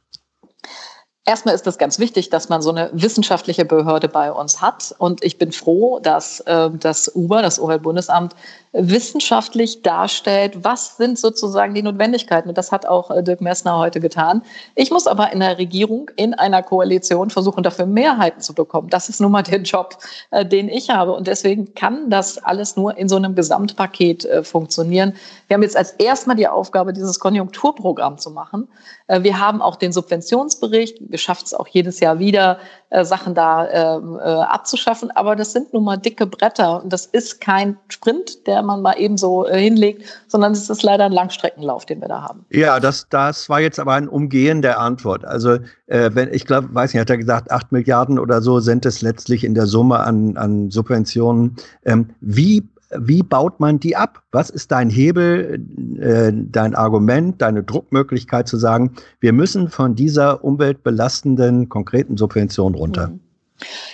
Erstmal 1.25 1.55
ist 1.55 1.65
es 1.67 1.77
ganz 1.77 1.99
wichtig, 1.99 2.29
dass 2.29 2.49
man 2.49 2.62
so 2.62 2.69
eine 2.69 2.89
wissenschaftliche 2.91 3.63
Behörde 3.63 4.09
bei 4.09 4.31
uns 4.31 4.59
hat. 4.59 4.93
Und 4.97 5.23
ich 5.23 5.38
bin 5.38 5.53
froh, 5.53 5.99
dass 5.99 6.41
äh, 6.41 6.69
das 6.71 7.15
UBA, 7.15 7.41
das 7.41 7.59
Umweltbundesamt, 7.59 8.36
wissenschaftlich 8.73 9.83
darstellt, 9.83 10.63
was 10.63 10.97
sind 10.97 11.19
sozusagen 11.19 11.75
die 11.75 11.83
Notwendigkeiten. 11.83 12.49
Und 12.49 12.57
das 12.57 12.71
hat 12.71 12.88
auch 12.88 13.12
äh, 13.12 13.21
Dirk 13.21 13.39
Messner 13.39 13.77
heute 13.77 13.99
getan. 13.99 14.41
Ich 14.73 14.89
muss 14.89 15.05
aber 15.05 15.31
in 15.31 15.41
der 15.41 15.59
Regierung, 15.59 16.09
in 16.15 16.33
einer 16.33 16.63
Koalition 16.63 17.29
versuchen, 17.29 17.62
dafür 17.62 17.86
Mehrheiten 17.86 18.41
zu 18.41 18.53
bekommen. 18.55 18.89
Das 18.89 19.09
ist 19.09 19.21
nun 19.21 19.31
mal 19.31 19.43
der 19.43 19.62
Job, 19.62 19.99
äh, 20.31 20.43
den 20.43 20.69
ich 20.69 20.89
habe. 20.89 21.13
Und 21.13 21.27
deswegen 21.27 21.75
kann 21.75 22.09
das 22.09 22.39
alles 22.39 22.75
nur 22.75 22.97
in 22.97 23.07
so 23.07 23.15
einem 23.15 23.36
Gesamtpaket 23.36 24.25
äh, 24.25 24.43
funktionieren. 24.43 25.13
Wir 25.47 25.53
haben 25.53 25.62
jetzt 25.62 25.77
als 25.77 25.91
erstmal 25.91 26.36
die 26.36 26.47
Aufgabe, 26.47 26.93
dieses 26.93 27.19
Konjunkturprogramm 27.19 28.17
zu 28.17 28.31
machen. 28.31 28.67
Wir 29.07 29.39
haben 29.39 29.62
auch 29.62 29.75
den 29.75 29.91
Subventionsbericht. 29.91 30.97
Wir 30.99 31.19
schaffen 31.19 31.43
es 31.45 31.53
auch 31.53 31.67
jedes 31.67 31.99
Jahr 31.99 32.17
wieder, 32.17 32.57
Sachen 33.01 33.36
da 33.36 33.97
ähm, 33.97 34.17
abzuschaffen. 34.17 35.12
Aber 35.12 35.36
das 35.36 35.51
sind 35.51 35.73
nun 35.73 35.83
mal 35.83 35.97
dicke 35.97 36.25
Bretter. 36.25 36.81
Und 36.81 36.91
das 36.93 37.05
ist 37.05 37.41
kein 37.41 37.77
Sprint, 37.89 38.47
der 38.47 38.62
man 38.65 38.82
mal 38.82 38.93
eben 38.93 39.17
so 39.17 39.47
äh, 39.47 39.60
hinlegt, 39.60 40.04
sondern 40.28 40.54
es 40.54 40.69
ist 40.69 40.84
leider 40.84 41.06
ein 41.06 41.12
Langstreckenlauf, 41.12 41.86
den 41.86 42.02
wir 42.02 42.08
da 42.08 42.21
haben. 42.21 42.45
Ja, 42.52 42.80
das, 42.80 43.08
das 43.10 43.49
war 43.49 43.62
jetzt 43.62 43.80
aber 43.80 43.93
ein 43.93 44.08
Umgehen 44.08 44.62
der 44.62 44.80
Antwort. 44.80 45.26
Also, 45.26 45.58
äh, 45.88 46.12
wenn 46.13 46.34
ich 46.34 46.45
glaube, 46.45 46.73
weiß 46.73 46.93
nicht, 46.93 47.02
hat 47.02 47.10
er 47.10 47.17
gesagt, 47.17 47.52
acht 47.52 47.71
Milliarden 47.71 48.19
oder 48.19 48.41
so 48.41 48.60
sind 48.60 48.86
es 48.86 49.02
letztlich 49.02 49.43
in 49.43 49.54
der 49.54 49.65
Summe 49.65 49.99
an, 49.99 50.38
an 50.38 50.71
Subventionen. 50.71 51.56
Ähm, 51.86 52.10
wie 52.21 52.63
wie 52.99 53.23
baut 53.23 53.60
man 53.60 53.80
die 53.80 53.95
ab? 53.95 54.21
Was 54.32 54.49
ist 54.49 54.71
dein 54.71 54.89
Hebel, 54.89 55.60
äh, 55.99 56.32
dein 56.34 56.76
Argument, 56.76 57.41
deine 57.41 57.63
Druckmöglichkeit 57.63 58.47
zu 58.47 58.58
sagen, 58.58 58.91
wir 59.19 59.34
müssen 59.34 59.69
von 59.69 59.95
dieser 59.95 60.43
umweltbelastenden 60.43 61.69
konkreten 61.69 62.17
Subvention 62.17 62.76
runter? 62.76 63.08
Mhm. 63.08 63.19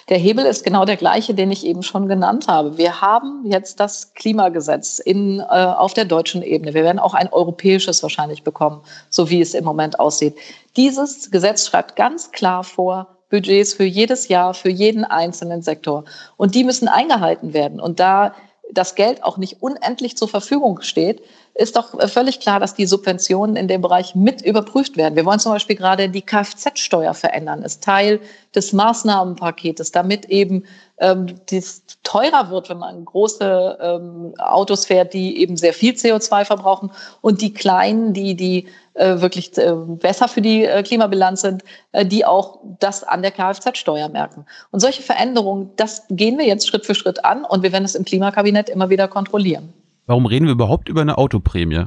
Der 0.08 0.18
Hebel 0.18 0.46
ist 0.46 0.64
genau 0.64 0.86
der 0.86 0.98
gleiche, 0.98 1.34
den 1.34 1.52
ich 1.52 1.66
eben 1.66 1.84
schon 1.84 2.08
genannt 2.08 2.48
habe. 2.48 2.78
Wir 2.78 3.02
haben 3.02 3.46
jetzt 3.46 3.80
das 3.80 4.14
Klimagesetz 4.14 5.00
in, 5.00 5.40
äh, 5.40 5.44
auf 5.44 5.94
der 5.94 6.06
deutschen 6.06 6.42
Ebene. 6.42 6.74
Wir 6.74 6.84
werden 6.84 7.00
auch 7.00 7.14
ein 7.14 7.32
europäisches 7.32 8.02
wahrscheinlich 8.02 8.44
bekommen, 8.44 8.82
so 9.10 9.30
wie 9.30 9.42
es 9.42 9.54
im 9.54 9.66
Moment 9.66 10.00
aussieht. 10.00 10.36
Dieses 10.76 11.30
Gesetz 11.30 11.68
schreibt 11.68 11.96
ganz 11.96 12.32
klar 12.32 12.64
vor, 12.64 13.08
Budgets 13.30 13.74
für 13.74 13.84
jedes 13.84 14.28
Jahr, 14.28 14.54
für 14.54 14.70
jeden 14.70 15.06
einzelnen 15.06 15.62
Sektor. 15.62 16.06
Und 16.36 16.56
die 16.56 16.64
müssen 16.64 16.88
eingehalten 16.88 17.54
werden. 17.54 17.80
Und 17.80 18.00
da 18.00 18.34
das 18.72 18.96
Geld 18.96 19.24
auch 19.24 19.38
nicht 19.38 19.62
unendlich 19.62 20.18
zur 20.18 20.28
Verfügung 20.28 20.82
steht, 20.82 21.22
ist 21.60 21.76
doch 21.76 22.00
völlig 22.10 22.40
klar, 22.40 22.62
dass 22.62 22.74
die 22.74 22.86
Subventionen 22.86 23.58
in 23.58 23.68
dem 23.68 23.82
Bereich 23.82 24.16
mit 24.16 24.42
überprüft 24.42 24.96
werden. 24.96 25.18
Wir 25.18 25.26
wollen 25.26 25.40
zum 25.40 25.52
Beispiel 25.52 25.76
gerade 25.76 26.08
die 26.08 26.22
Kfz-Steuer 26.22 27.14
verändern, 27.14 27.64
ist 27.64 27.84
Teil 27.84 28.22
des 28.56 28.72
Maßnahmenpaketes, 28.72 29.92
damit 29.92 30.26
eben 30.26 30.64
ähm, 31.00 31.36
dies 31.50 31.84
teurer 32.04 32.50
wird, 32.50 32.70
wenn 32.70 32.78
man 32.78 33.04
große 33.04 33.78
ähm, 33.82 34.34
Autos 34.38 34.86
fährt, 34.86 35.14
die 35.14 35.42
eben 35.42 35.58
sehr 35.58 35.74
viel 35.74 35.94
CO2 35.94 36.46
verbrauchen 36.46 36.92
und 37.20 37.42
die 37.42 37.54
kleinen, 37.54 38.14
die, 38.14 38.36
die 38.36 38.68
äh, 38.94 39.20
wirklich 39.20 39.58
äh, 39.58 39.74
besser 39.74 40.30
für 40.30 40.42
die 40.42 40.64
äh, 40.64 40.82
Klimabilanz 40.82 41.42
sind, 41.42 41.66
äh, 41.92 42.06
die 42.06 42.26
auch 42.26 42.60
das 42.80 43.04
an 43.04 43.22
der 43.22 43.32
Kfz-Steuer 43.32 44.08
merken. 44.08 44.46
Und 44.72 44.80
solche 44.80 45.04
Veränderungen, 45.04 45.72
das 45.76 46.04
gehen 46.10 46.38
wir 46.38 46.46
jetzt 46.46 46.70
Schritt 46.70 46.86
für 46.86 46.96
Schritt 46.96 47.26
an 47.26 47.44
und 47.44 47.64
wir 47.64 47.74
werden 47.74 47.86
es 47.86 47.96
im 47.96 48.06
Klimakabinett 48.06 48.70
immer 48.70 48.90
wieder 48.90 49.10
kontrollieren. 49.10 49.74
Warum 50.10 50.26
reden 50.26 50.46
wir 50.46 50.54
überhaupt 50.54 50.90
über 50.90 51.02
eine 51.02 51.20
Autoprämie? 51.20 51.86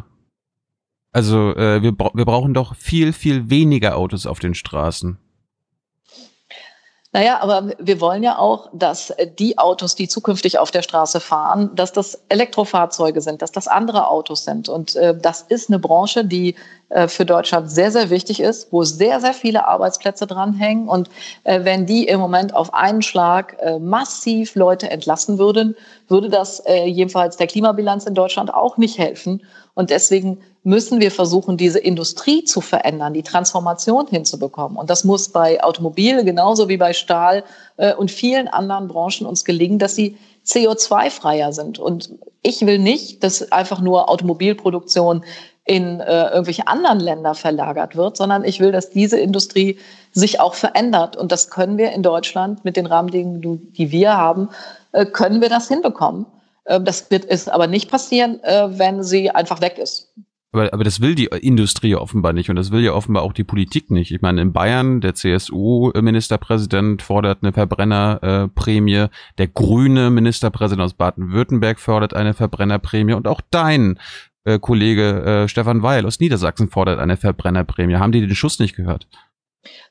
Also 1.11 1.57
äh, 1.57 1.83
wir, 1.83 1.91
wir 1.91 2.25
brauchen 2.25 2.55
doch 2.55 2.77
viel, 2.77 3.13
viel 3.13 3.51
weniger 3.51 3.97
Autos 3.97 4.27
auf 4.27 4.39
den 4.39 4.55
Straßen. 4.55 5.19
Naja, 7.15 7.41
aber 7.43 7.73
wir 7.79 8.01
wollen 8.01 8.23
ja 8.23 8.39
auch, 8.39 8.71
dass 8.73 9.13
die 9.39 9.59
Autos, 9.59 9.95
die 9.95 10.09
zukünftig 10.09 10.59
auf 10.59 10.71
der 10.71 10.81
Straße 10.81 11.21
fahren, 11.21 11.71
dass 11.75 11.93
das 11.93 12.23
Elektrofahrzeuge 12.31 13.21
sind, 13.21 13.43
dass 13.43 13.53
das 13.53 13.69
andere 13.69 14.09
Autos 14.09 14.45
sind. 14.45 14.71
Und 14.71 14.97
äh, 14.97 15.15
das 15.15 15.43
ist 15.43 15.69
eine 15.69 15.79
Branche, 15.79 16.25
die 16.25 16.55
äh, 16.89 17.09
für 17.09 17.27
Deutschland 17.27 17.71
sehr, 17.71 17.91
sehr 17.91 18.09
wichtig 18.09 18.41
ist, 18.41 18.73
wo 18.73 18.83
sehr, 18.85 19.21
sehr 19.21 19.35
viele 19.35 19.69
Arbeitsplätze 19.69 20.27
dranhängen. 20.27 20.89
Und 20.89 21.11
äh, 21.45 21.63
wenn 21.65 21.85
die 21.85 22.05
im 22.07 22.19
Moment 22.19 22.55
auf 22.55 22.73
einen 22.73 23.03
Schlag 23.03 23.59
äh, 23.61 23.79
massiv 23.79 24.55
Leute 24.55 24.91
entlassen 24.91 25.39
würden, 25.39 25.77
würde 26.09 26.31
das 26.31 26.61
äh, 26.61 26.87
jedenfalls 26.87 27.37
der 27.37 27.47
Klimabilanz 27.47 28.07
in 28.07 28.15
Deutschland 28.15 28.55
auch 28.55 28.79
nicht 28.79 28.97
helfen. 28.97 29.43
Und 29.75 29.91
deswegen 29.91 30.39
müssen 30.65 31.01
wir 31.01 31.11
versuchen, 31.11 31.57
diese 31.57 31.79
Industrie 31.79 32.45
zu 32.45 32.61
verändern, 32.61 33.15
die 33.15 33.23
Transformation 33.23 34.07
hinzubekommen. 34.07 34.77
Und 34.77 34.91
das 34.91 35.05
muss 35.05 35.31
bei 35.31 35.63
Automobil 35.65 36.25
genauso 36.25 36.69
wie 36.69 36.77
bei 36.77 36.93
Stahl 36.93 37.43
äh, 37.79 37.95
und 37.95 38.11
vielen 38.11 38.49
anderen 38.49 38.89
Branchen 38.89 39.27
uns 39.27 39.45
gelingen, 39.45 39.79
dass 39.79 39.95
sie 39.95 40.17
CO2-freier 40.47 41.53
sind. 41.53 41.79
Und 41.79 42.11
ich 42.43 42.61
will 42.67 42.79
nicht, 42.79 43.25
dass 43.25 43.51
einfach 43.51 43.81
nur 43.81 44.11
Automobilproduktion 44.11 45.25
in 45.65 46.01
äh, 46.01 46.29
irgendwelche 46.29 46.67
anderen 46.67 47.01
Länder 47.01 47.35
verlagert 47.35 47.97
wird, 47.97 48.17
sondern 48.17 48.45
ich 48.45 48.59
will, 48.59 48.73
dass 48.73 48.91
diese 48.91 49.19
Industrie 49.19 49.79
sich 50.13 50.41
auch 50.41 50.55
verändert. 50.55 51.17
Und 51.17 51.31
das 51.31 51.51
können 51.51 51.79
wir 51.79 51.93
in 51.93 52.03
Deutschland 52.03 52.65
mit 52.65 52.77
den 52.77 52.87
Rahmenbedingungen, 52.87 53.73
die 53.73 53.91
wir 53.93 54.17
haben, 54.17 54.49
äh, 54.91 55.07
können 55.07 55.41
wir 55.41 55.49
das 55.49 55.69
hinbekommen. 55.69 56.27
Äh, 56.65 56.81
das 56.81 57.11
wird 57.11 57.25
es 57.29 57.49
aber 57.49 57.67
nicht 57.67 57.91
passieren, 57.91 58.41
äh, 58.43 58.79
wenn 58.79 59.03
sie 59.03 59.31
einfach 59.31 59.61
weg 59.61 59.79
ist. 59.79 60.13
Aber, 60.53 60.73
aber 60.73 60.85
das 60.85 61.01
will 61.01 61.15
die 61.15 61.27
Industrie 61.27 61.95
offenbar 61.95 62.35
nicht 62.35 62.51
und 62.51 62.57
das 62.57 62.71
will 62.71 62.83
ja 62.83 62.93
offenbar 62.93 63.23
auch 63.23 63.33
die 63.33 63.45
Politik 63.45 63.91
nicht. 63.91 64.11
Ich 64.13 64.21
meine, 64.21 64.43
in 64.43 64.53
Bayern, 64.53 65.01
der 65.01 65.15
CSU-Ministerpräsident 65.15 67.01
fordert 67.01 67.39
eine 67.43 67.55
Verbrennerprämie, 67.55 69.07
der 69.39 69.49
grüne 69.49 70.11
Ministerpräsident 70.11 70.85
aus 70.85 70.95
Baden-Württemberg 70.95 71.81
fordert 71.81 72.13
eine 72.13 72.35
Verbrennerprämie 72.35 73.15
und 73.15 73.27
auch 73.27 73.41
dein 73.51 73.99
äh, 74.45 74.59
Kollege 74.59 75.47
Stefan 75.49 75.83
Weil 75.83 76.05
aus 76.05 76.21
Niedersachsen 76.21 76.69
fordert 76.69 76.99
eine 76.99 77.17
Verbrennerprämie. 77.17 77.97
Haben 77.97 78.13
die 78.13 78.21
den 78.21 78.35
Schuss 78.35 78.59
nicht 78.59 78.77
gehört? 78.77 79.09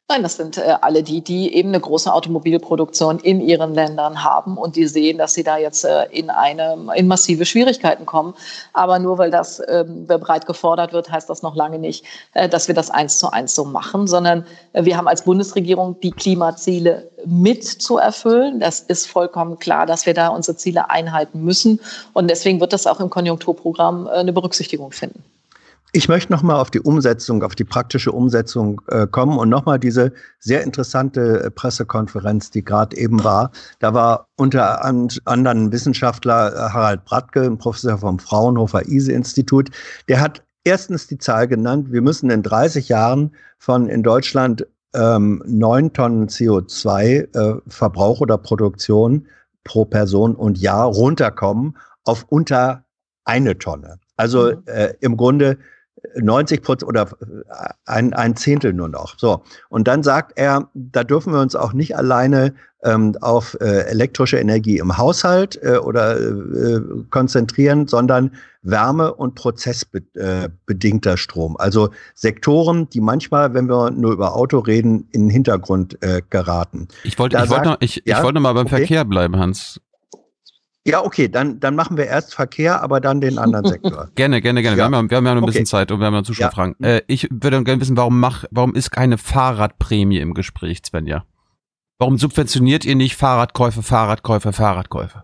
Nein, 0.09 0.23
das 0.23 0.35
sind 0.35 0.57
äh, 0.57 0.75
alle 0.81 1.03
die, 1.03 1.21
die 1.21 1.53
eben 1.53 1.69
eine 1.69 1.79
große 1.79 2.13
Automobilproduktion 2.13 3.19
in 3.19 3.39
ihren 3.39 3.73
Ländern 3.73 4.21
haben 4.21 4.57
und 4.57 4.75
die 4.75 4.85
sehen, 4.85 5.17
dass 5.17 5.33
sie 5.33 5.43
da 5.43 5.57
jetzt 5.57 5.85
äh, 5.85 6.03
in 6.11 6.29
eine 6.29 6.77
in 6.95 7.07
massive 7.07 7.45
Schwierigkeiten 7.45 8.05
kommen. 8.05 8.33
Aber 8.73 8.99
nur 8.99 9.17
weil 9.17 9.31
das 9.31 9.61
ähm, 9.69 10.07
breit 10.07 10.45
gefordert 10.47 10.91
wird, 10.91 11.09
heißt 11.09 11.29
das 11.29 11.43
noch 11.43 11.55
lange 11.55 11.79
nicht, 11.79 12.03
äh, 12.33 12.49
dass 12.49 12.67
wir 12.67 12.75
das 12.75 12.89
eins 12.89 13.19
zu 13.19 13.31
eins 13.31 13.55
so 13.55 13.63
machen, 13.63 14.05
sondern 14.05 14.45
wir 14.73 14.97
haben 14.97 15.07
als 15.07 15.23
Bundesregierung 15.23 15.97
die 16.01 16.11
Klimaziele 16.11 17.09
mit 17.25 17.63
zu 17.63 17.97
erfüllen. 17.97 18.59
Das 18.59 18.81
ist 18.81 19.07
vollkommen 19.07 19.59
klar, 19.59 19.85
dass 19.85 20.05
wir 20.05 20.13
da 20.13 20.27
unsere 20.27 20.57
Ziele 20.57 20.89
einhalten 20.89 21.41
müssen 21.45 21.79
und 22.11 22.29
deswegen 22.29 22.59
wird 22.59 22.73
das 22.73 22.85
auch 22.85 22.99
im 22.99 23.09
Konjunkturprogramm 23.09 24.07
äh, 24.07 24.09
eine 24.09 24.33
Berücksichtigung 24.33 24.91
finden. 24.91 25.23
Ich 25.93 26.07
möchte 26.07 26.31
nochmal 26.31 26.55
auf 26.55 26.71
die 26.71 26.79
Umsetzung, 26.79 27.43
auf 27.43 27.53
die 27.53 27.65
praktische 27.65 28.13
Umsetzung 28.13 28.81
äh, 28.87 29.07
kommen 29.07 29.37
und 29.37 29.49
nochmal 29.49 29.77
diese 29.77 30.13
sehr 30.39 30.63
interessante 30.63 31.43
äh, 31.43 31.51
Pressekonferenz, 31.51 32.49
die 32.49 32.63
gerade 32.63 32.95
eben 32.95 33.25
war. 33.25 33.51
Da 33.79 33.93
war 33.93 34.29
unter 34.37 34.85
an, 34.85 35.09
anderem 35.25 35.73
Wissenschaftler 35.73 36.53
äh, 36.53 36.57
Harald 36.71 37.03
Bratke, 37.03 37.41
ein 37.41 37.57
Professor 37.57 37.97
vom 37.97 38.19
Fraunhofer 38.19 38.87
ISE-Institut, 38.87 39.69
der 40.07 40.21
hat 40.21 40.43
erstens 40.63 41.07
die 41.07 41.17
Zahl 41.17 41.49
genannt, 41.49 41.91
wir 41.91 42.01
müssen 42.01 42.29
in 42.29 42.41
30 42.41 42.87
Jahren 42.87 43.35
von 43.59 43.89
in 43.89 44.01
Deutschland 44.01 44.65
ähm, 44.93 45.43
9 45.45 45.91
Tonnen 45.91 46.29
CO2-Verbrauch 46.29 48.19
äh, 48.19 48.23
oder 48.23 48.37
Produktion 48.37 49.27
pro 49.65 49.83
Person 49.83 50.35
und 50.35 50.57
Jahr 50.57 50.85
runterkommen 50.85 51.77
auf 52.05 52.25
unter 52.29 52.85
eine 53.25 53.57
Tonne. 53.57 53.99
Also 54.15 54.53
mhm. 54.53 54.63
äh, 54.67 54.93
im 55.01 55.17
Grunde 55.17 55.57
90 56.15 56.61
Prozent 56.61 56.87
oder 56.87 57.03
äh, 57.03 57.69
ein, 57.85 58.13
ein 58.13 58.35
Zehntel 58.35 58.73
nur 58.73 58.89
noch. 58.89 59.17
So. 59.17 59.43
Und 59.69 59.87
dann 59.87 60.03
sagt 60.03 60.33
er, 60.35 60.69
da 60.73 61.03
dürfen 61.03 61.33
wir 61.33 61.41
uns 61.41 61.55
auch 61.55 61.73
nicht 61.73 61.95
alleine 61.95 62.53
ähm, 62.83 63.15
auf 63.21 63.57
äh, 63.61 63.85
elektrische 63.85 64.37
Energie 64.37 64.77
im 64.77 64.97
Haushalt 64.97 65.59
äh, 65.61 65.77
oder 65.77 66.19
äh, 66.19 66.81
konzentrieren, 67.09 67.87
sondern 67.87 68.31
Wärme- 68.63 69.13
und 69.13 69.35
prozessbedingter 69.35 71.17
Strom. 71.17 71.57
Also 71.57 71.89
Sektoren, 72.15 72.89
die 72.89 73.01
manchmal, 73.01 73.53
wenn 73.53 73.69
wir 73.69 73.91
nur 73.91 74.11
über 74.13 74.35
Auto 74.35 74.59
reden, 74.59 75.07
in 75.11 75.23
den 75.23 75.29
Hintergrund 75.29 76.01
äh, 76.01 76.21
geraten. 76.29 76.87
Ich 77.03 77.17
wollte, 77.17 77.37
ich 77.37 77.49
wollte, 77.49 77.69
noch, 77.69 77.77
ich, 77.79 78.03
ja? 78.05 78.17
ich 78.17 78.23
wollte 78.23 78.35
noch 78.35 78.41
mal 78.41 78.53
beim 78.53 78.67
okay. 78.67 78.77
Verkehr 78.77 79.05
bleiben, 79.05 79.37
Hans. 79.37 79.79
Ja, 80.85 81.05
okay, 81.05 81.27
dann, 81.29 81.59
dann 81.59 81.75
machen 81.75 81.95
wir 81.95 82.07
erst 82.07 82.33
Verkehr, 82.33 82.81
aber 82.81 82.99
dann 82.99 83.21
den 83.21 83.37
anderen 83.37 83.65
Sektor. 83.67 84.09
gerne, 84.15 84.41
gerne, 84.41 84.61
gerne. 84.61 84.77
Ja. 84.77 84.89
Wir, 84.89 84.97
haben, 84.97 85.09
wir 85.09 85.17
haben 85.17 85.25
ja 85.25 85.35
noch 85.35 85.41
ein 85.41 85.43
okay. 85.43 85.51
bisschen 85.51 85.65
Zeit 85.67 85.91
und 85.91 85.99
wir 85.99 86.07
haben 86.07 86.13
noch 86.13 86.23
Zuschauerfragen. 86.23 86.75
Ja. 86.79 86.87
Äh, 86.87 87.01
ich 87.07 87.27
würde 87.29 87.63
gerne 87.63 87.81
wissen, 87.81 87.97
warum, 87.97 88.19
mach, 88.19 88.45
warum 88.49 88.73
ist 88.73 88.89
keine 88.89 89.17
Fahrradprämie 89.17 90.19
im 90.19 90.33
Gespräch, 90.33 90.81
Svenja? 90.85 91.25
Warum 91.99 92.17
subventioniert 92.17 92.83
ihr 92.83 92.95
nicht 92.95 93.15
Fahrradkäufe, 93.15 93.83
Fahrradkäufe, 93.83 94.53
Fahrradkäufe? 94.53 95.23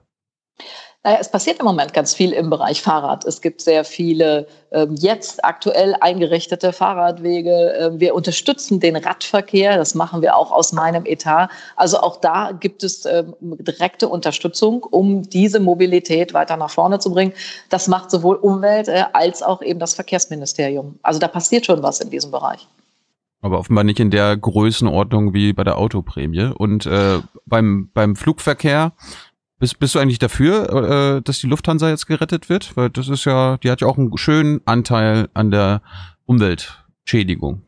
Naja, 1.07 1.19
es 1.21 1.31
passiert 1.31 1.59
im 1.59 1.65
Moment 1.65 1.93
ganz 1.93 2.13
viel 2.13 2.33
im 2.33 2.49
Bereich 2.49 2.81
Fahrrad. 2.81 3.23
Es 3.23 3.41
gibt 3.41 3.61
sehr 3.61 3.85
viele 3.85 4.45
ähm, 4.71 4.93
jetzt 4.99 5.41
aktuell 5.45 5.95
eingerichtete 6.01 6.73
Fahrradwege. 6.73 7.77
Ähm, 7.79 8.01
wir 8.01 8.13
unterstützen 8.13 8.81
den 8.81 8.97
Radverkehr. 8.97 9.77
Das 9.77 9.95
machen 9.95 10.21
wir 10.21 10.35
auch 10.35 10.51
aus 10.51 10.73
meinem 10.73 11.05
Etat. 11.05 11.47
Also 11.77 11.99
auch 12.01 12.17
da 12.17 12.51
gibt 12.51 12.83
es 12.83 13.05
ähm, 13.05 13.33
direkte 13.39 14.09
Unterstützung, 14.09 14.83
um 14.83 15.21
diese 15.21 15.61
Mobilität 15.61 16.33
weiter 16.33 16.57
nach 16.57 16.71
vorne 16.71 16.99
zu 16.99 17.13
bringen. 17.13 17.31
Das 17.69 17.87
macht 17.87 18.11
sowohl 18.11 18.35
Umwelt 18.35 18.89
äh, 18.89 19.05
als 19.13 19.41
auch 19.41 19.61
eben 19.61 19.79
das 19.79 19.93
Verkehrsministerium. 19.93 20.99
Also 21.03 21.21
da 21.21 21.29
passiert 21.29 21.65
schon 21.65 21.83
was 21.83 22.01
in 22.01 22.09
diesem 22.09 22.31
Bereich. 22.31 22.67
Aber 23.41 23.59
offenbar 23.59 23.83
nicht 23.83 23.99
in 23.99 24.09
der 24.09 24.35
Größenordnung 24.35 25.33
wie 25.33 25.53
bei 25.53 25.63
der 25.63 25.77
Autoprämie. 25.77 26.51
Und 26.57 26.85
äh, 26.85 27.19
beim, 27.45 27.91
beim 27.93 28.15
Flugverkehr 28.15 28.93
bist, 29.59 29.79
bist 29.79 29.95
du 29.95 29.99
eigentlich 29.99 30.19
dafür, 30.19 31.17
äh, 31.17 31.21
dass 31.21 31.39
die 31.39 31.47
Lufthansa 31.47 31.89
jetzt 31.89 32.07
gerettet 32.07 32.49
wird? 32.49 32.75
Weil 32.77 32.89
das 32.89 33.07
ist 33.09 33.25
ja, 33.25 33.57
die 33.57 33.71
hat 33.71 33.81
ja 33.81 33.87
auch 33.87 33.97
einen 33.97 34.15
schönen 34.17 34.61
Anteil 34.65 35.29
an 35.33 35.51
der 35.51 35.81
Umweltschädigung. 36.25 37.61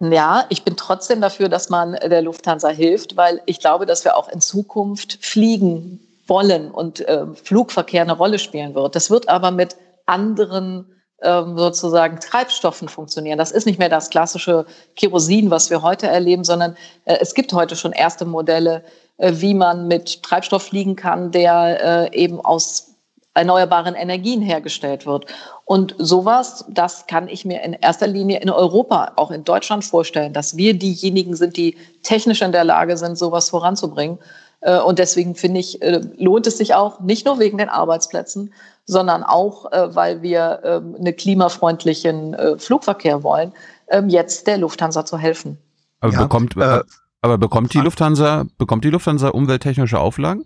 Ja, 0.00 0.46
ich 0.48 0.64
bin 0.64 0.76
trotzdem 0.76 1.20
dafür, 1.20 1.50
dass 1.50 1.68
man 1.68 1.92
der 1.92 2.22
Lufthansa 2.22 2.68
hilft, 2.70 3.18
weil 3.18 3.42
ich 3.44 3.60
glaube, 3.60 3.84
dass 3.84 4.04
wir 4.04 4.16
auch 4.16 4.28
in 4.28 4.40
Zukunft 4.40 5.18
fliegen 5.20 6.00
wollen 6.26 6.70
und 6.70 7.00
äh, 7.00 7.26
Flugverkehr 7.34 8.02
eine 8.02 8.16
Rolle 8.16 8.38
spielen 8.38 8.74
wird. 8.74 8.96
Das 8.96 9.10
wird 9.10 9.28
aber 9.28 9.50
mit 9.50 9.76
anderen 10.06 10.86
ähm, 11.22 11.58
sozusagen 11.58 12.18
Treibstoffen 12.18 12.88
funktionieren. 12.88 13.36
Das 13.36 13.50
ist 13.50 13.66
nicht 13.66 13.78
mehr 13.78 13.90
das 13.90 14.08
klassische 14.08 14.64
Kerosin, 14.96 15.50
was 15.50 15.68
wir 15.68 15.82
heute 15.82 16.06
erleben, 16.06 16.44
sondern 16.44 16.76
äh, 17.04 17.18
es 17.20 17.34
gibt 17.34 17.52
heute 17.52 17.76
schon 17.76 17.92
erste 17.92 18.24
Modelle, 18.24 18.82
wie 19.20 19.54
man 19.54 19.88
mit 19.88 20.22
Treibstoff 20.22 20.64
fliegen 20.64 20.96
kann, 20.96 21.30
der 21.30 22.10
äh, 22.12 22.16
eben 22.16 22.40
aus 22.40 22.94
erneuerbaren 23.34 23.94
Energien 23.94 24.42
hergestellt 24.42 25.06
wird. 25.06 25.26
Und 25.64 25.94
sowas, 25.98 26.64
das 26.68 27.06
kann 27.06 27.28
ich 27.28 27.44
mir 27.44 27.62
in 27.62 27.74
erster 27.74 28.08
Linie 28.08 28.40
in 28.40 28.50
Europa, 28.50 29.12
auch 29.16 29.30
in 29.30 29.44
Deutschland 29.44 29.84
vorstellen, 29.84 30.32
dass 30.32 30.56
wir 30.56 30.74
diejenigen 30.74 31.36
sind, 31.36 31.56
die 31.56 31.76
technisch 32.02 32.42
in 32.42 32.50
der 32.52 32.64
Lage 32.64 32.96
sind, 32.96 33.16
sowas 33.16 33.50
voranzubringen. 33.50 34.18
Äh, 34.62 34.80
und 34.80 34.98
deswegen 34.98 35.34
finde 35.34 35.60
ich, 35.60 35.78
lohnt 36.16 36.46
es 36.46 36.58
sich 36.58 36.74
auch, 36.74 37.00
nicht 37.00 37.24
nur 37.26 37.38
wegen 37.38 37.58
den 37.58 37.68
Arbeitsplätzen, 37.68 38.52
sondern 38.86 39.22
auch, 39.22 39.66
weil 39.70 40.20
wir 40.22 40.60
ähm, 40.64 40.96
einen 40.98 41.14
klimafreundlichen 41.14 42.36
Flugverkehr 42.58 43.22
wollen, 43.22 43.52
ähm, 43.90 44.08
jetzt 44.08 44.46
der 44.46 44.58
Lufthansa 44.58 45.04
zu 45.04 45.18
helfen. 45.18 45.58
Aber 46.00 46.12
ja, 46.12 46.22
bekommt, 46.22 46.56
äh, 46.56 46.80
aber 47.22 47.38
bekommt 47.38 47.74
die 47.74 47.78
Lufthansa, 47.78 48.46
bekommt 48.58 48.84
die 48.84 48.90
Lufthansa 48.90 49.28
umwelttechnische 49.28 49.98
Auflagen? 49.98 50.44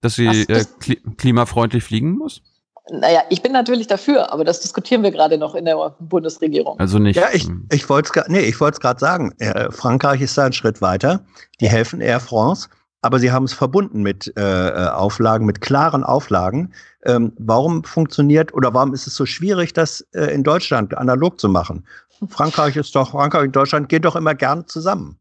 Dass 0.00 0.14
sie 0.14 0.26
äh, 0.26 0.64
kli 0.78 0.96
klimafreundlich 1.16 1.84
fliegen 1.84 2.16
muss? 2.16 2.42
Naja, 2.90 3.22
ich 3.30 3.42
bin 3.42 3.52
natürlich 3.52 3.88
dafür, 3.88 4.32
aber 4.32 4.44
das 4.44 4.60
diskutieren 4.60 5.02
wir 5.02 5.10
gerade 5.10 5.38
noch 5.38 5.56
in 5.56 5.64
der 5.64 5.96
Bundesregierung. 5.98 6.78
Also 6.78 6.98
nicht. 6.98 7.16
Ja, 7.16 7.28
ich, 7.32 7.46
hm. 7.46 7.66
ich 7.72 7.88
wollte 7.88 8.12
es 8.14 8.28
nee, 8.28 8.40
ich 8.40 8.58
gerade 8.58 9.00
sagen. 9.00 9.32
Äh, 9.38 9.72
Frankreich 9.72 10.20
ist 10.20 10.38
da 10.38 10.44
einen 10.44 10.52
Schritt 10.52 10.80
weiter. 10.80 11.24
Die 11.60 11.68
helfen 11.68 12.00
Air 12.00 12.20
France, 12.20 12.68
aber 13.02 13.18
sie 13.18 13.32
haben 13.32 13.44
es 13.44 13.52
verbunden 13.52 14.02
mit 14.02 14.32
äh, 14.36 14.68
äh, 14.68 14.88
Auflagen, 14.90 15.46
mit 15.46 15.60
klaren 15.60 16.04
Auflagen. 16.04 16.72
Ähm, 17.04 17.32
warum 17.38 17.82
funktioniert 17.82 18.54
oder 18.54 18.72
warum 18.72 18.94
ist 18.94 19.08
es 19.08 19.16
so 19.16 19.26
schwierig, 19.26 19.72
das 19.72 20.02
äh, 20.12 20.32
in 20.32 20.44
Deutschland 20.44 20.96
analog 20.96 21.40
zu 21.40 21.48
machen? 21.48 21.84
Frankreich 22.28 22.76
ist 22.76 22.94
doch, 22.94 23.10
Frankreich 23.10 23.46
und 23.46 23.56
Deutschland 23.56 23.88
gehen 23.88 24.02
doch 24.02 24.14
immer 24.14 24.34
gerne 24.34 24.64
zusammen. 24.66 25.18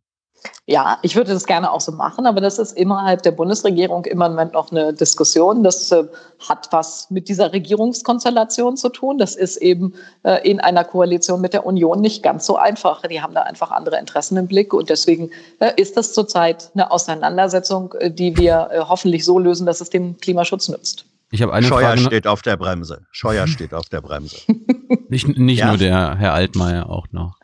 Ja, 0.68 0.98
ich 1.02 1.16
würde 1.16 1.34
das 1.34 1.46
gerne 1.46 1.72
auch 1.72 1.82
so 1.82 1.92
machen, 1.92 2.26
aber 2.26 2.42
das 2.42 2.58
ist 2.58 2.76
innerhalb 2.78 3.22
der 3.24 3.32
Bundesregierung 3.32 4.06
immer 4.06 4.26
im 4.26 4.34
Moment 4.34 4.54
noch 4.54 4.72
eine 4.72 4.94
Diskussion. 4.94 5.64
Das 5.64 5.92
äh, 5.92 6.06
hat 6.48 6.68
was 6.72 7.10
mit 7.12 7.30
dieser 7.30 7.54
Regierungskonstellation 7.54 8.78
zu 8.78 8.90
tun. 8.90 9.18
Das 9.18 9.36
ist 9.36 9.58
eben 9.58 9.94
äh, 10.24 10.50
in 10.50 10.60
einer 10.60 10.84
Koalition 10.84 11.42
mit 11.42 11.54
der 11.54 11.66
Union 11.66 12.02
nicht 12.02 12.24
ganz 12.24 12.46
so 12.46 12.58
einfach. 12.58 13.02
Die 13.04 13.22
haben 13.22 13.34
da 13.34 13.42
einfach 13.44 13.72
andere 13.72 14.00
Interessen 14.00 14.38
im 14.38 14.48
Blick 14.48 14.74
und 14.74 14.90
deswegen 14.90 15.30
äh, 15.60 15.72
ist 15.76 15.98
das 15.98 16.14
zurzeit 16.14 16.72
eine 16.74 16.92
Auseinandersetzung, 16.92 17.94
die 18.04 18.38
wir 18.38 18.86
hoffentlich 18.90 19.26
so 19.26 19.40
lösen, 19.40 19.66
dass 19.66 19.82
es 19.82 19.90
dem 19.90 20.18
Klimaschutz 20.18 20.70
nützt. 20.70 21.06
Ich 21.32 21.42
habe 21.42 21.54
eine 21.54 21.66
Scheuer 21.66 21.90
Frage. 21.90 22.02
steht 22.02 22.28
auf 22.28 22.42
der 22.42 22.56
Bremse. 22.58 23.06
Scheuer 23.12 23.48
steht 23.48 23.74
auf 23.74 23.90
der 23.90 24.02
Bremse. 24.02 24.38
nicht 25.10 25.28
nicht 25.28 25.60
ja. 25.60 25.68
nur 25.68 25.78
der 25.78 26.16
Herr 26.18 26.34
Altmaier, 26.34 26.90
auch 26.90 27.08
noch. 27.12 27.38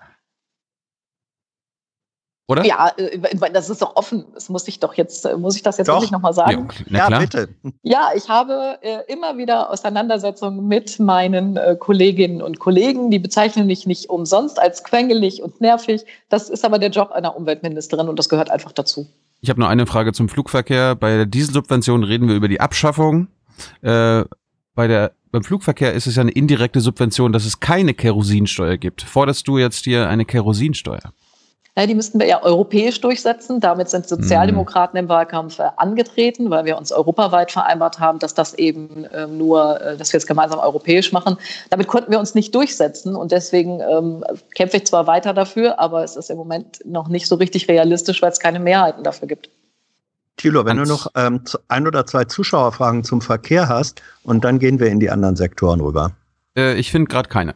Oder? 2.51 2.65
Ja, 2.65 2.91
äh, 2.97 3.19
das 3.53 3.69
ist 3.69 3.81
doch 3.81 3.95
offen. 3.95 4.25
Das 4.33 4.49
muss 4.49 4.67
ich 4.67 4.79
doch 4.79 4.93
jetzt, 4.95 5.25
äh, 5.25 5.37
muss 5.37 5.55
ich 5.55 5.63
das 5.63 5.77
jetzt 5.77 5.87
doch. 5.87 5.95
wirklich 5.95 6.11
nochmal 6.11 6.33
sagen? 6.33 6.67
Ja, 6.89 7.09
ja, 7.09 7.19
bitte. 7.19 7.49
Ja, 7.81 8.09
ich 8.15 8.29
habe 8.29 8.77
äh, 8.81 8.99
immer 9.07 9.37
wieder 9.37 9.69
Auseinandersetzungen 9.69 10.67
mit 10.67 10.99
meinen 10.99 11.57
Kolleginnen 11.79 12.41
und 12.41 12.59
Kollegen. 12.59 13.11
Die 13.11 13.19
bezeichnen 13.19 13.67
mich 13.67 13.87
nicht 13.87 14.09
umsonst 14.09 14.59
als 14.59 14.83
quengelig 14.83 15.41
und 15.41 15.61
nervig. 15.61 16.05
Das 16.29 16.49
ist 16.49 16.65
aber 16.65 16.79
der 16.79 16.89
Job 16.89 17.11
einer 17.11 17.35
Umweltministerin 17.35 18.09
und 18.09 18.19
das 18.19 18.29
gehört 18.29 18.49
einfach 18.49 18.71
dazu. 18.71 19.07
Ich 19.41 19.49
habe 19.49 19.59
noch 19.59 19.69
eine 19.69 19.87
Frage 19.87 20.13
zum 20.13 20.29
Flugverkehr. 20.29 20.95
Bei 20.95 21.17
der 21.17 21.25
Dieselsubvention 21.25 22.03
reden 22.03 22.27
wir 22.27 22.35
über 22.35 22.47
die 22.47 22.59
Abschaffung. 22.59 23.27
Äh, 23.81 24.23
bei 24.75 24.87
der 24.87 25.13
beim 25.31 25.43
Flugverkehr 25.43 25.93
ist 25.93 26.07
es 26.07 26.17
ja 26.17 26.21
eine 26.21 26.31
indirekte 26.31 26.81
Subvention, 26.81 27.31
dass 27.31 27.45
es 27.45 27.61
keine 27.61 27.93
Kerosinsteuer 27.93 28.77
gibt. 28.77 29.01
Forderst 29.01 29.47
du 29.47 29.57
jetzt 29.57 29.85
hier 29.85 30.09
eine 30.09 30.25
Kerosinsteuer? 30.25 31.13
Ja, 31.77 31.85
die 31.85 31.95
müssten 31.95 32.19
wir 32.19 32.27
ja 32.27 32.43
europäisch 32.43 32.99
durchsetzen. 32.99 33.61
Damit 33.61 33.89
sind 33.89 34.05
Sozialdemokraten 34.05 34.99
im 34.99 35.07
Wahlkampf 35.07 35.57
äh, 35.59 35.69
angetreten, 35.77 36.49
weil 36.49 36.65
wir 36.65 36.77
uns 36.77 36.91
europaweit 36.91 37.49
vereinbart 37.49 37.97
haben, 37.97 38.19
dass 38.19 38.33
das 38.33 38.53
eben 38.55 39.05
äh, 39.05 39.25
nur, 39.25 39.79
äh, 39.79 39.95
dass 39.95 40.11
wir 40.11 40.17
es 40.17 40.27
gemeinsam 40.27 40.59
europäisch 40.59 41.13
machen. 41.13 41.37
Damit 41.69 41.87
konnten 41.87 42.11
wir 42.11 42.19
uns 42.19 42.35
nicht 42.35 42.53
durchsetzen 42.53 43.15
und 43.15 43.31
deswegen 43.31 43.79
ähm, 43.79 44.21
kämpfe 44.53 44.77
ich 44.77 44.85
zwar 44.85 45.07
weiter 45.07 45.33
dafür, 45.33 45.79
aber 45.79 46.03
es 46.03 46.17
ist 46.17 46.29
im 46.29 46.35
Moment 46.35 46.81
noch 46.85 47.07
nicht 47.07 47.27
so 47.27 47.35
richtig 47.35 47.69
realistisch, 47.69 48.21
weil 48.21 48.31
es 48.31 48.41
keine 48.41 48.59
Mehrheiten 48.59 49.05
dafür 49.05 49.29
gibt. 49.29 49.49
Thilo, 50.35 50.65
wenn 50.65 50.75
du 50.75 50.83
noch 50.83 51.07
ähm, 51.15 51.41
ein 51.69 51.87
oder 51.87 52.05
zwei 52.05 52.25
Zuschauerfragen 52.25 53.05
zum 53.05 53.21
Verkehr 53.21 53.69
hast 53.69 54.01
und 54.23 54.43
dann 54.43 54.59
gehen 54.59 54.79
wir 54.81 54.87
in 54.87 54.99
die 54.99 55.09
anderen 55.09 55.37
Sektoren 55.37 55.79
rüber. 55.79 56.11
Äh, 56.57 56.75
ich 56.75 56.91
finde 56.91 57.07
gerade 57.07 57.29
keine. 57.29 57.55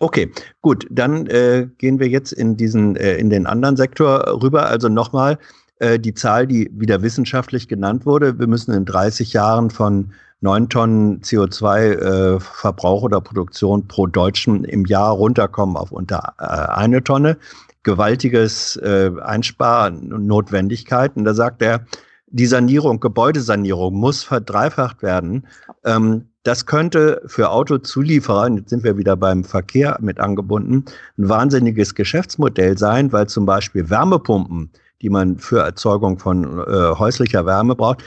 Okay, 0.00 0.30
gut, 0.60 0.86
dann 0.90 1.26
äh, 1.26 1.66
gehen 1.78 1.98
wir 1.98 2.08
jetzt 2.08 2.32
in 2.32 2.56
diesen, 2.56 2.94
äh, 2.96 3.16
in 3.16 3.30
den 3.30 3.46
anderen 3.46 3.76
Sektor 3.76 4.40
rüber. 4.42 4.66
Also 4.66 4.88
nochmal 4.88 5.38
äh, 5.80 5.98
die 5.98 6.14
Zahl, 6.14 6.46
die 6.46 6.70
wieder 6.72 7.02
wissenschaftlich 7.02 7.66
genannt 7.66 8.06
wurde. 8.06 8.38
Wir 8.38 8.46
müssen 8.46 8.72
in 8.72 8.84
30 8.84 9.32
Jahren 9.32 9.70
von 9.70 10.12
9 10.40 10.68
Tonnen 10.68 11.20
CO2-Verbrauch 11.22 13.02
äh, 13.02 13.04
oder 13.06 13.20
Produktion 13.20 13.88
pro 13.88 14.06
Deutschen 14.06 14.64
im 14.64 14.84
Jahr 14.84 15.10
runterkommen 15.10 15.76
auf 15.76 15.90
unter 15.90 16.34
äh, 16.38 16.44
eine 16.44 17.02
Tonne. 17.02 17.36
Gewaltiges 17.82 18.76
äh, 18.76 19.10
Einsparnotwendigkeit. 19.20 21.16
Und 21.16 21.24
da 21.24 21.34
sagt 21.34 21.62
er, 21.62 21.86
die 22.26 22.46
Sanierung, 22.46 23.00
Gebäudesanierung 23.00 23.94
muss 23.94 24.22
verdreifacht 24.22 25.02
werden. 25.02 25.46
Ähm, 25.84 26.27
das 26.42 26.66
könnte 26.66 27.22
für 27.26 27.50
Autozulieferer, 27.50 28.50
jetzt 28.50 28.70
sind 28.70 28.84
wir 28.84 28.96
wieder 28.96 29.16
beim 29.16 29.44
Verkehr 29.44 29.98
mit 30.00 30.20
angebunden, 30.20 30.84
ein 31.16 31.28
wahnsinniges 31.28 31.94
Geschäftsmodell 31.94 32.78
sein, 32.78 33.12
weil 33.12 33.28
zum 33.28 33.44
Beispiel 33.44 33.90
Wärmepumpen, 33.90 34.70
die 35.02 35.10
man 35.10 35.38
für 35.38 35.60
Erzeugung 35.60 36.18
von 36.18 36.44
äh, 36.44 36.98
häuslicher 36.98 37.46
Wärme 37.46 37.74
braucht, 37.74 38.02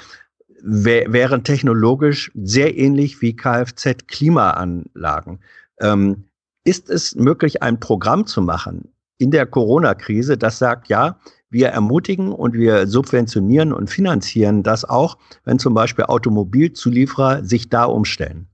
wären 0.64 1.44
technologisch 1.44 2.32
sehr 2.36 2.78
ähnlich 2.78 3.22
wie 3.22 3.36
Kfz-Klimaanlagen. 3.36 5.40
Ähm, 5.80 6.26
ist 6.64 6.90
es 6.90 7.16
möglich, 7.16 7.64
ein 7.64 7.80
Programm 7.80 8.28
zu 8.28 8.42
machen 8.42 8.91
in 9.22 9.32
der 9.32 9.46
Corona-Krise, 9.46 10.38
das 10.38 10.58
sagt, 10.58 10.90
ja, 10.90 11.18
wir 11.52 11.68
ermutigen 11.70 12.32
und 12.32 12.54
wir 12.54 12.88
subventionieren 12.88 13.72
und 13.72 13.90
finanzieren 13.90 14.64
das 14.64 14.84
auch, 14.84 15.18
wenn 15.44 15.60
zum 15.60 15.74
Beispiel 15.74 16.06
Automobilzulieferer 16.06 17.44
sich 17.44 17.70
da 17.70 17.86
umstellen. 17.86 18.48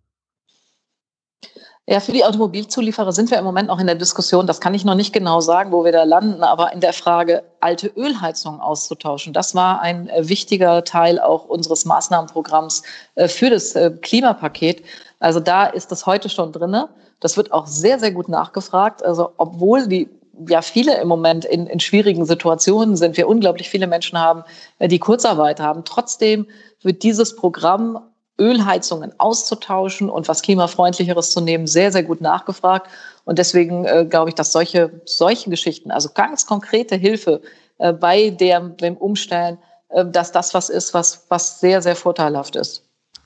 Ja, 1.90 2.02
für 2.02 2.12
die 2.12 2.26
Automobilzulieferer 2.26 3.14
sind 3.14 3.32
wir 3.32 3.38
im 3.38 3.46
Moment 3.46 3.70
noch 3.70 3.80
in 3.80 3.88
der 3.88 3.96
Diskussion. 3.96 4.46
Das 4.46 4.60
kann 4.60 4.74
ich 4.74 4.84
noch 4.84 4.96
nicht 4.96 5.14
genau 5.14 5.40
sagen, 5.40 5.72
wo 5.72 5.86
wir 5.86 5.94
da 5.94 6.04
landen, 6.04 6.44
aber 6.44 6.74
in 6.74 6.82
der 6.82 6.92
Frage, 6.92 7.44
alte 7.62 7.88
Ölheizungen 7.88 8.60
auszutauschen. 8.60 9.32
Das 9.32 9.56
war 9.56 9.80
ein 9.80 10.10
äh, 10.10 10.28
wichtiger 10.28 10.84
Teil 10.84 11.18
auch 11.18 11.46
unseres 11.46 11.86
Maßnahmenprogramms 11.86 12.84
äh, 13.16 13.30
für 13.30 13.50
das 13.50 13.74
äh, 13.74 13.92
Klimapaket. 14.02 14.84
Also 15.20 15.40
da 15.40 15.66
ist 15.66 15.90
das 15.90 16.06
heute 16.06 16.28
schon 16.28 16.52
drinne. 16.52 16.90
Das 17.22 17.38
wird 17.38 17.54
auch 17.54 17.68
sehr, 17.68 18.00
sehr 18.00 18.12
gut 18.12 18.28
nachgefragt. 18.28 19.02
Also 19.06 19.32
obwohl 19.38 19.88
die 19.88 20.10
ja 20.48 20.62
viele 20.62 21.00
im 21.02 21.08
Moment 21.08 21.46
in, 21.46 21.68
in 21.68 21.80
schwierigen 21.80 22.26
Situationen 22.26 22.96
sind, 22.96 23.18
wir 23.18 23.28
unglaublich 23.28 23.70
viele 23.70 23.88
Menschen 23.88 24.20
haben, 24.20 24.44
äh, 24.80 24.88
die 24.88 25.00
Kurzarbeit 25.00 25.60
haben. 25.60 25.84
Trotzdem 25.86 26.48
wird 26.82 27.04
dieses 27.04 27.36
Programm 27.36 28.00
Ölheizungen 28.40 29.14
auszutauschen 29.20 30.10
und 30.10 30.28
was 30.28 30.42
klimafreundlicheres 30.42 31.32
zu 31.32 31.42
nehmen, 31.42 31.66
sehr, 31.66 31.92
sehr 31.92 32.04
gut 32.04 32.22
nachgefragt. 32.22 32.88
Und 33.26 33.40
deswegen 33.40 33.86
äh, 33.86 34.06
glaube 34.08 34.30
ich, 34.30 34.36
dass 34.36 34.52
solche, 34.52 35.02
solche 35.06 35.50
Geschichten, 35.50 35.92
also 35.92 36.10
ganz 36.14 36.46
konkrete 36.46 36.96
Hilfe 36.96 37.42
äh, 37.80 37.94
bei 37.94 38.30
der, 38.30 38.60
dem 38.60 38.96
Umstellen, 38.96 39.58
äh, 39.90 40.06
dass 40.06 40.32
das 40.32 40.54
was 40.54 40.70
ist, 40.70 40.94
was, 40.94 41.26
was 41.30 41.60
sehr, 41.60 41.82
sehr 41.82 41.96
vorteilhaft 41.96 42.56
ist. 42.56 42.84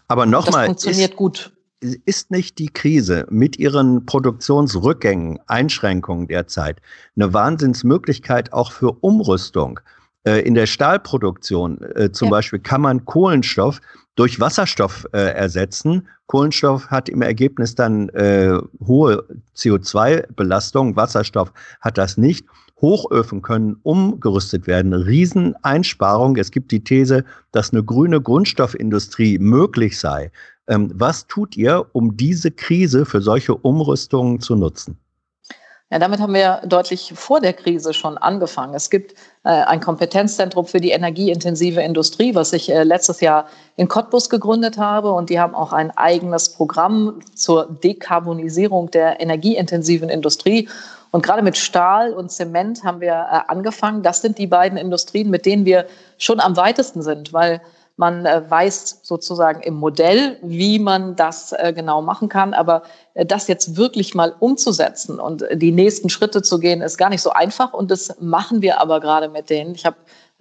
Aber 0.07 0.25
nochmal. 0.25 0.61
Das 0.61 0.65
funktioniert 0.65 1.11
ist, 1.11 1.17
gut 1.17 1.51
ist 1.81 2.31
nicht 2.31 2.59
die 2.59 2.69
Krise 2.69 3.25
mit 3.29 3.57
ihren 3.57 4.05
Produktionsrückgängen, 4.05 5.39
Einschränkungen 5.47 6.27
derzeit 6.27 6.81
eine 7.15 7.33
Wahnsinnsmöglichkeit 7.33 8.53
auch 8.53 8.71
für 8.71 8.91
Umrüstung? 9.01 9.79
Äh, 10.23 10.41
in 10.41 10.53
der 10.53 10.67
Stahlproduktion 10.67 11.81
äh, 11.95 12.11
zum 12.11 12.27
ja. 12.27 12.31
Beispiel 12.31 12.59
kann 12.59 12.81
man 12.81 13.05
Kohlenstoff 13.05 13.81
durch 14.15 14.39
Wasserstoff 14.39 15.07
äh, 15.13 15.17
ersetzen. 15.17 16.07
Kohlenstoff 16.27 16.87
hat 16.87 17.09
im 17.09 17.21
Ergebnis 17.21 17.75
dann 17.75 18.09
äh, 18.09 18.57
hohe 18.85 19.25
CO2-Belastung, 19.55 20.95
Wasserstoff 20.95 21.51
hat 21.81 21.97
das 21.97 22.17
nicht. 22.17 22.45
Hochöfen 22.81 23.43
können 23.43 23.77
umgerüstet 23.83 24.65
werden. 24.65 24.93
Rieseneinsparung. 24.93 26.35
Es 26.37 26.49
gibt 26.49 26.71
die 26.71 26.83
These, 26.83 27.23
dass 27.51 27.71
eine 27.71 27.83
grüne 27.83 28.19
Grundstoffindustrie 28.19 29.37
möglich 29.37 29.99
sei. 29.99 30.31
Ähm, 30.67 30.91
was 30.93 31.27
tut 31.27 31.57
ihr, 31.57 31.87
um 31.93 32.15
diese 32.17 32.51
Krise 32.51 33.05
für 33.05 33.21
solche 33.21 33.55
Umrüstungen 33.55 34.39
zu 34.39 34.55
nutzen? 34.55 34.97
Ja, 35.91 35.99
damit 35.99 36.21
haben 36.21 36.33
wir 36.33 36.61
deutlich 36.65 37.11
vor 37.13 37.41
der 37.41 37.51
Krise 37.51 37.93
schon 37.93 38.17
angefangen. 38.17 38.73
Es 38.73 38.89
gibt 38.89 39.13
äh, 39.43 39.49
ein 39.49 39.81
Kompetenzzentrum 39.81 40.65
für 40.65 40.79
die 40.79 40.91
energieintensive 40.91 41.81
Industrie, 41.81 42.33
was 42.33 42.53
ich 42.53 42.71
äh, 42.71 42.83
letztes 42.83 43.19
Jahr 43.19 43.47
in 43.75 43.89
Cottbus 43.89 44.29
gegründet 44.29 44.77
habe. 44.77 45.11
Und 45.11 45.29
die 45.29 45.37
haben 45.37 45.53
auch 45.53 45.73
ein 45.73 45.91
eigenes 45.97 46.47
Programm 46.47 47.19
zur 47.35 47.65
Dekarbonisierung 47.83 48.89
der 48.91 49.19
energieintensiven 49.19 50.07
Industrie. 50.07 50.69
Und 51.11 51.23
gerade 51.23 51.41
mit 51.41 51.57
Stahl 51.57 52.13
und 52.13 52.31
Zement 52.31 52.85
haben 52.85 53.01
wir 53.01 53.11
äh, 53.11 53.51
angefangen. 53.51 54.01
Das 54.01 54.21
sind 54.21 54.37
die 54.37 54.47
beiden 54.47 54.77
Industrien, 54.77 55.29
mit 55.29 55.45
denen 55.45 55.65
wir 55.65 55.87
schon 56.17 56.39
am 56.39 56.55
weitesten 56.55 57.01
sind, 57.01 57.33
weil 57.33 57.59
man 58.01 58.25
äh, 58.25 58.41
weiß 58.49 59.01
sozusagen 59.03 59.61
im 59.61 59.75
Modell, 59.75 60.39
wie 60.41 60.79
man 60.79 61.15
das 61.15 61.51
äh, 61.51 61.71
genau 61.71 62.01
machen 62.01 62.29
kann. 62.29 62.55
Aber 62.55 62.81
äh, 63.13 63.27
das 63.27 63.47
jetzt 63.47 63.77
wirklich 63.77 64.15
mal 64.15 64.35
umzusetzen 64.39 65.19
und 65.19 65.45
die 65.53 65.71
nächsten 65.71 66.09
Schritte 66.09 66.41
zu 66.41 66.57
gehen, 66.59 66.81
ist 66.81 66.97
gar 66.97 67.09
nicht 67.09 67.21
so 67.21 67.29
einfach. 67.29 67.73
Und 67.73 67.91
das 67.91 68.19
machen 68.19 68.63
wir 68.63 68.81
aber 68.81 68.99
gerade 68.99 69.29
mit 69.29 69.51
denen. 69.51 69.75
Ich 69.75 69.85
habe 69.85 69.97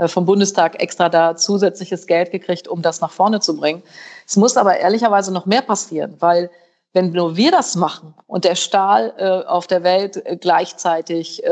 vom 0.07 0.25
Bundestag 0.25 0.83
extra 0.83 1.11
da 1.11 1.37
zusätzliches 1.37 2.07
Geld 2.07 2.31
gekriegt, 2.31 2.67
um 2.67 2.81
das 2.81 3.03
nach 3.03 3.11
vorne 3.11 3.41
zu 3.41 3.55
bringen. 3.55 3.83
Es 4.27 4.39
muss 4.39 4.57
aber 4.57 4.79
ehrlicherweise 4.79 5.31
noch 5.31 5.45
mehr 5.45 5.61
passieren, 5.61 6.17
weil 6.21 6.51
wenn 6.95 7.13
nur 7.13 7.37
wir 7.37 7.51
das 7.51 7.77
machen 7.77 8.15
und 8.27 8.47
der 8.47 8.55
Stahl 8.55 9.45
auf 9.47 9.67
der 9.67 9.83
Welt 9.83 10.23
gleichzeitig 10.41 11.43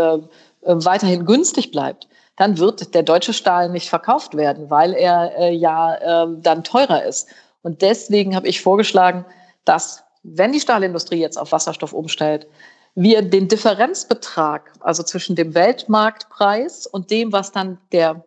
weiterhin 0.62 1.26
günstig 1.26 1.72
bleibt, 1.72 2.08
dann 2.38 2.56
wird 2.58 2.94
der 2.94 3.02
deutsche 3.02 3.32
Stahl 3.32 3.68
nicht 3.68 3.90
verkauft 3.90 4.36
werden, 4.36 4.70
weil 4.70 4.94
er 4.94 5.36
äh, 5.36 5.52
ja 5.52 5.94
äh, 5.96 6.26
dann 6.38 6.64
teurer 6.64 7.04
ist. 7.04 7.28
Und 7.62 7.82
deswegen 7.82 8.36
habe 8.36 8.46
ich 8.46 8.62
vorgeschlagen, 8.62 9.24
dass, 9.64 10.04
wenn 10.22 10.52
die 10.52 10.60
Stahlindustrie 10.60 11.18
jetzt 11.18 11.36
auf 11.36 11.50
Wasserstoff 11.50 11.92
umstellt, 11.92 12.46
wir 12.94 13.22
den 13.22 13.48
Differenzbetrag, 13.48 14.72
also 14.80 15.02
zwischen 15.02 15.36
dem 15.36 15.54
Weltmarktpreis 15.54 16.86
und 16.86 17.10
dem, 17.10 17.32
was 17.32 17.52
dann 17.52 17.78
der 17.92 18.24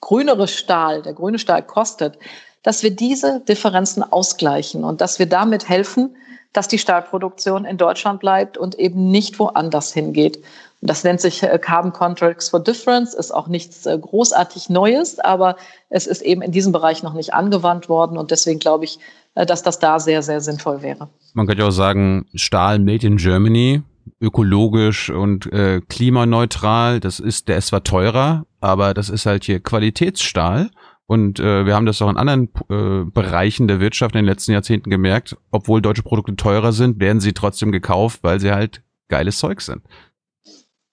grünere 0.00 0.48
Stahl, 0.48 1.02
der 1.02 1.12
grüne 1.12 1.38
Stahl 1.38 1.62
kostet, 1.62 2.18
dass 2.62 2.82
wir 2.82 2.90
diese 2.90 3.40
Differenzen 3.40 4.02
ausgleichen 4.02 4.82
und 4.82 5.00
dass 5.00 5.18
wir 5.18 5.26
damit 5.26 5.68
helfen, 5.68 6.16
dass 6.52 6.68
die 6.68 6.78
Stahlproduktion 6.78 7.64
in 7.64 7.76
Deutschland 7.76 8.20
bleibt 8.20 8.56
und 8.56 8.78
eben 8.78 9.10
nicht 9.10 9.38
woanders 9.38 9.92
hingeht. 9.92 10.42
Das 10.84 11.04
nennt 11.04 11.20
sich 11.20 11.42
äh, 11.44 11.58
Carbon 11.58 11.92
Contracts 11.92 12.48
for 12.48 12.60
Difference, 12.60 13.14
ist 13.14 13.30
auch 13.30 13.46
nichts 13.46 13.86
äh, 13.86 13.96
großartig 13.96 14.68
Neues, 14.68 15.20
aber 15.20 15.56
es 15.88 16.08
ist 16.08 16.22
eben 16.22 16.42
in 16.42 16.50
diesem 16.50 16.72
Bereich 16.72 17.04
noch 17.04 17.14
nicht 17.14 17.32
angewandt 17.32 17.88
worden 17.88 18.18
und 18.18 18.32
deswegen 18.32 18.58
glaube 18.58 18.84
ich, 18.84 18.98
äh, 19.36 19.46
dass 19.46 19.62
das 19.62 19.78
da 19.78 20.00
sehr, 20.00 20.22
sehr 20.22 20.40
sinnvoll 20.40 20.82
wäre. 20.82 21.08
Man 21.34 21.46
könnte 21.46 21.64
auch 21.64 21.70
sagen, 21.70 22.26
Stahl 22.34 22.80
made 22.80 23.06
in 23.06 23.16
Germany, 23.16 23.82
ökologisch 24.20 25.08
und 25.08 25.52
äh, 25.52 25.80
klimaneutral. 25.88 26.98
Das 26.98 27.20
ist, 27.20 27.46
der 27.46 27.58
ist 27.58 27.68
zwar 27.68 27.84
teurer, 27.84 28.44
aber 28.60 28.92
das 28.92 29.08
ist 29.08 29.24
halt 29.24 29.44
hier 29.44 29.60
Qualitätsstahl. 29.60 30.70
Und 31.06 31.38
äh, 31.38 31.64
wir 31.64 31.74
haben 31.74 31.86
das 31.86 32.02
auch 32.02 32.10
in 32.10 32.16
anderen 32.16 32.48
äh, 32.70 33.04
Bereichen 33.08 33.68
der 33.68 33.80
Wirtschaft 33.80 34.14
in 34.14 34.20
den 34.20 34.24
letzten 34.24 34.52
Jahrzehnten 34.52 34.90
gemerkt. 34.90 35.36
Obwohl 35.50 35.80
deutsche 35.82 36.02
Produkte 36.02 36.34
teurer 36.34 36.72
sind, 36.72 37.00
werden 37.00 37.20
sie 37.20 37.34
trotzdem 37.34 37.70
gekauft, 37.70 38.20
weil 38.22 38.40
sie 38.40 38.50
halt 38.50 38.82
geiles 39.08 39.38
Zeug 39.38 39.60
sind. 39.60 39.82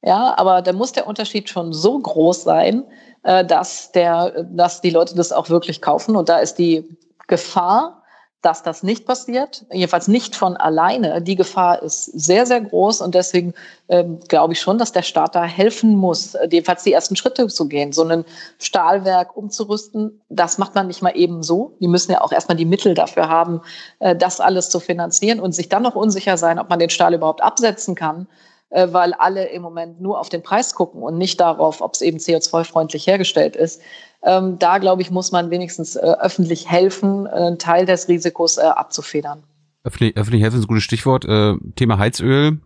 Ja, 0.02 0.34
aber 0.38 0.62
da 0.62 0.72
muss 0.72 0.93
der 0.93 1.08
Unterschied 1.08 1.50
schon 1.50 1.74
so 1.74 2.00
groß 2.00 2.43
sein, 2.43 2.86
äh, 3.24 3.43
dass, 3.43 3.91
der, 3.91 4.43
dass 4.43 4.82
die 4.82 4.91
Leute 4.91 5.16
das 5.16 5.32
auch 5.32 5.50
wirklich 5.50 5.82
kaufen. 5.82 6.16
Und 6.16 6.30
da 6.30 6.38
ist 6.39 6.56
die 6.56 6.97
Gefahr, 7.28 8.00
dass 8.41 8.64
das 8.64 8.84
nicht 8.84 9.06
passiert, 9.06 9.66
jedenfalls 9.70 10.08
nicht 10.08 10.34
von 10.34 10.56
alleine. 10.56 11.22
Die 11.22 11.36
Gefahr 11.36 11.84
ist 11.84 12.06
sehr, 12.06 12.45
sehr 12.45 12.62
groß 12.62 13.02
und 13.02 13.14
deswegen 13.14 13.54
ähm, 13.89 14.20
glaube 14.30 14.54
ich 14.54 14.62
schon, 14.62 14.78
dass 14.78 14.93
der 14.93 15.02
Staat 15.02 15.36
da 15.36 15.43
helfen 15.43 15.97
muss, 15.97 16.38
jedenfalls 16.50 16.84
die 16.84 16.93
ersten 16.93 17.18
Schritte 17.18 17.47
zu 17.47 17.68
gehen. 17.68 17.91
So 17.91 18.06
ein 18.06 18.24
Stahlwerk 18.58 19.36
umzurüsten, 19.36 20.22
das 20.30 20.58
macht 20.58 20.74
man 20.74 20.88
nicht 20.88 21.02
mal 21.02 21.18
eben 21.18 21.43
so. 21.43 21.76
Die 21.82 21.89
müssen 21.89 22.14
ja 22.14 22.22
auch 22.22 22.32
erstmal 22.32 22.56
die 22.56 22.64
Mittel 22.64 22.93
dafür 22.93 23.28
haben, 23.28 23.60
äh, 24.00 24.16
das 24.16 24.39
alles 24.39 24.70
zu 24.70 24.80
finanzieren 24.80 25.41
und 25.41 25.52
sich 25.52 25.68
dann 25.68 25.84
noch 25.84 25.95
unsicher 25.95 26.38
sein, 26.38 26.60
ob 26.60 26.70
man 26.70 26.80
den 26.80 26.89
Stahl 26.89 27.14
überhaupt 27.14 27.43
absetzen 27.43 27.93
kann 27.93 28.28
äh, 28.70 28.88
weil 28.92 29.14
alle 29.14 29.50
im 29.50 29.62
Moment 29.62 30.02
nur 30.02 30.20
auf 30.20 30.30
den 30.30 30.44
Preis 30.44 30.74
gucken 30.74 31.02
und 31.02 31.18
nicht 31.18 31.40
darauf, 31.40 31.82
ob 31.82 31.94
es 31.94 32.02
eben 32.02 32.18
CO2-freundlich 32.18 33.08
hergestellt 33.08 33.56
ist. 33.56 33.82
Ähm, 34.24 34.60
da, 34.60 34.78
glaube 34.78 35.02
ich, 35.02 35.12
muss 35.12 35.32
man 35.32 35.50
wenigstens 35.50 35.96
äh, 35.96 36.16
öffentlich 36.20 36.70
helfen, 36.70 37.26
äh, 37.26 37.30
einen 37.30 37.60
Teil 37.60 37.86
des 37.86 38.08
Risikos 38.08 38.58
äh, 38.58 38.62
abzufedern. 38.62 39.44
Öffentlich, 39.84 40.18
öffentlich 40.18 40.44
helfen 40.44 40.58
ist 40.58 40.66
ein 40.66 40.68
gutes 40.68 40.84
Stichwort. 40.84 41.26
Äh, 41.26 41.56
Thema 41.76 41.98
Heizöl. 41.98 42.60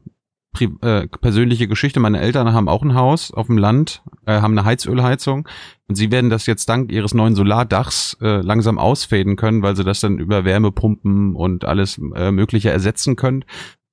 Pri 0.51 0.69
äh, 0.81 1.07
persönliche 1.07 1.67
Geschichte. 1.67 1.99
Meine 1.99 2.19
Eltern 2.19 2.53
haben 2.53 2.69
auch 2.69 2.83
ein 2.83 2.93
Haus 2.93 3.31
auf 3.31 3.47
dem 3.47 3.57
Land, 3.57 4.03
äh, 4.27 4.33
haben 4.33 4.55
eine 4.55 4.65
Heizölheizung 4.65 5.47
und 5.87 5.95
sie 5.95 6.11
werden 6.11 6.29
das 6.29 6.45
jetzt 6.45 6.69
dank 6.69 6.91
ihres 6.91 7.15
neuen 7.15 7.33
Solardachs 7.33 8.15
äh, 8.21 8.41
langsam 8.41 8.77
ausfäden 8.77 9.35
können, 9.35 9.63
weil 9.63 9.75
sie 9.75 9.83
das 9.83 9.99
dann 9.99 10.19
über 10.19 10.45
Wärmepumpen 10.45 11.35
und 11.35 11.65
alles 11.65 11.99
äh, 12.13 12.29
Mögliche 12.31 12.69
ersetzen 12.69 13.15
können. 13.15 13.45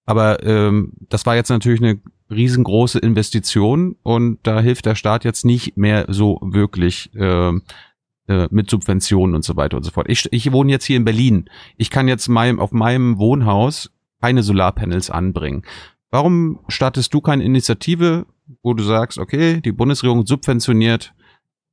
Aber 0.06 0.42
ähm, 0.44 0.92
das 1.08 1.26
war 1.26 1.36
jetzt 1.36 1.50
natürlich 1.50 1.82
eine 1.82 2.00
riesengroße 2.30 2.98
Investition 2.98 3.96
und 4.02 4.38
da 4.44 4.60
hilft 4.60 4.86
der 4.86 4.94
Staat 4.94 5.24
jetzt 5.24 5.44
nicht 5.44 5.76
mehr 5.76 6.06
so 6.08 6.38
wirklich 6.42 7.10
äh, 7.14 7.52
äh, 8.30 8.48
mit 8.50 8.70
Subventionen 8.70 9.34
und 9.34 9.44
so 9.44 9.56
weiter 9.56 9.76
und 9.76 9.82
so 9.82 9.90
fort. 9.90 10.08
Ich, 10.08 10.32
ich 10.32 10.52
wohne 10.52 10.70
jetzt 10.70 10.84
hier 10.84 10.96
in 10.96 11.04
Berlin. 11.04 11.50
Ich 11.76 11.90
kann 11.90 12.08
jetzt 12.08 12.28
mein, 12.28 12.60
auf 12.60 12.70
meinem 12.72 13.18
Wohnhaus 13.18 13.90
keine 14.20 14.42
Solarpanels 14.42 15.10
anbringen. 15.10 15.64
Warum 16.10 16.60
startest 16.68 17.12
du 17.14 17.20
keine 17.20 17.44
Initiative, 17.44 18.26
wo 18.62 18.74
du 18.74 18.82
sagst, 18.82 19.18
okay, 19.18 19.60
die 19.60 19.72
Bundesregierung 19.72 20.26
subventioniert 20.26 21.12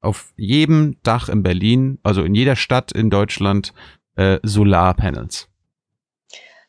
auf 0.02 0.34
jedem 0.36 0.98
Dach 1.04 1.30
in 1.30 1.44
Berlin, 1.44 2.00
also 2.04 2.24
in 2.24 2.36
jeder 2.36 2.56
Stadt 2.56 2.92
in 2.92 3.10
Deutschland, 3.10 3.74
äh, 4.16 4.40
Solarpanels? 4.44 5.50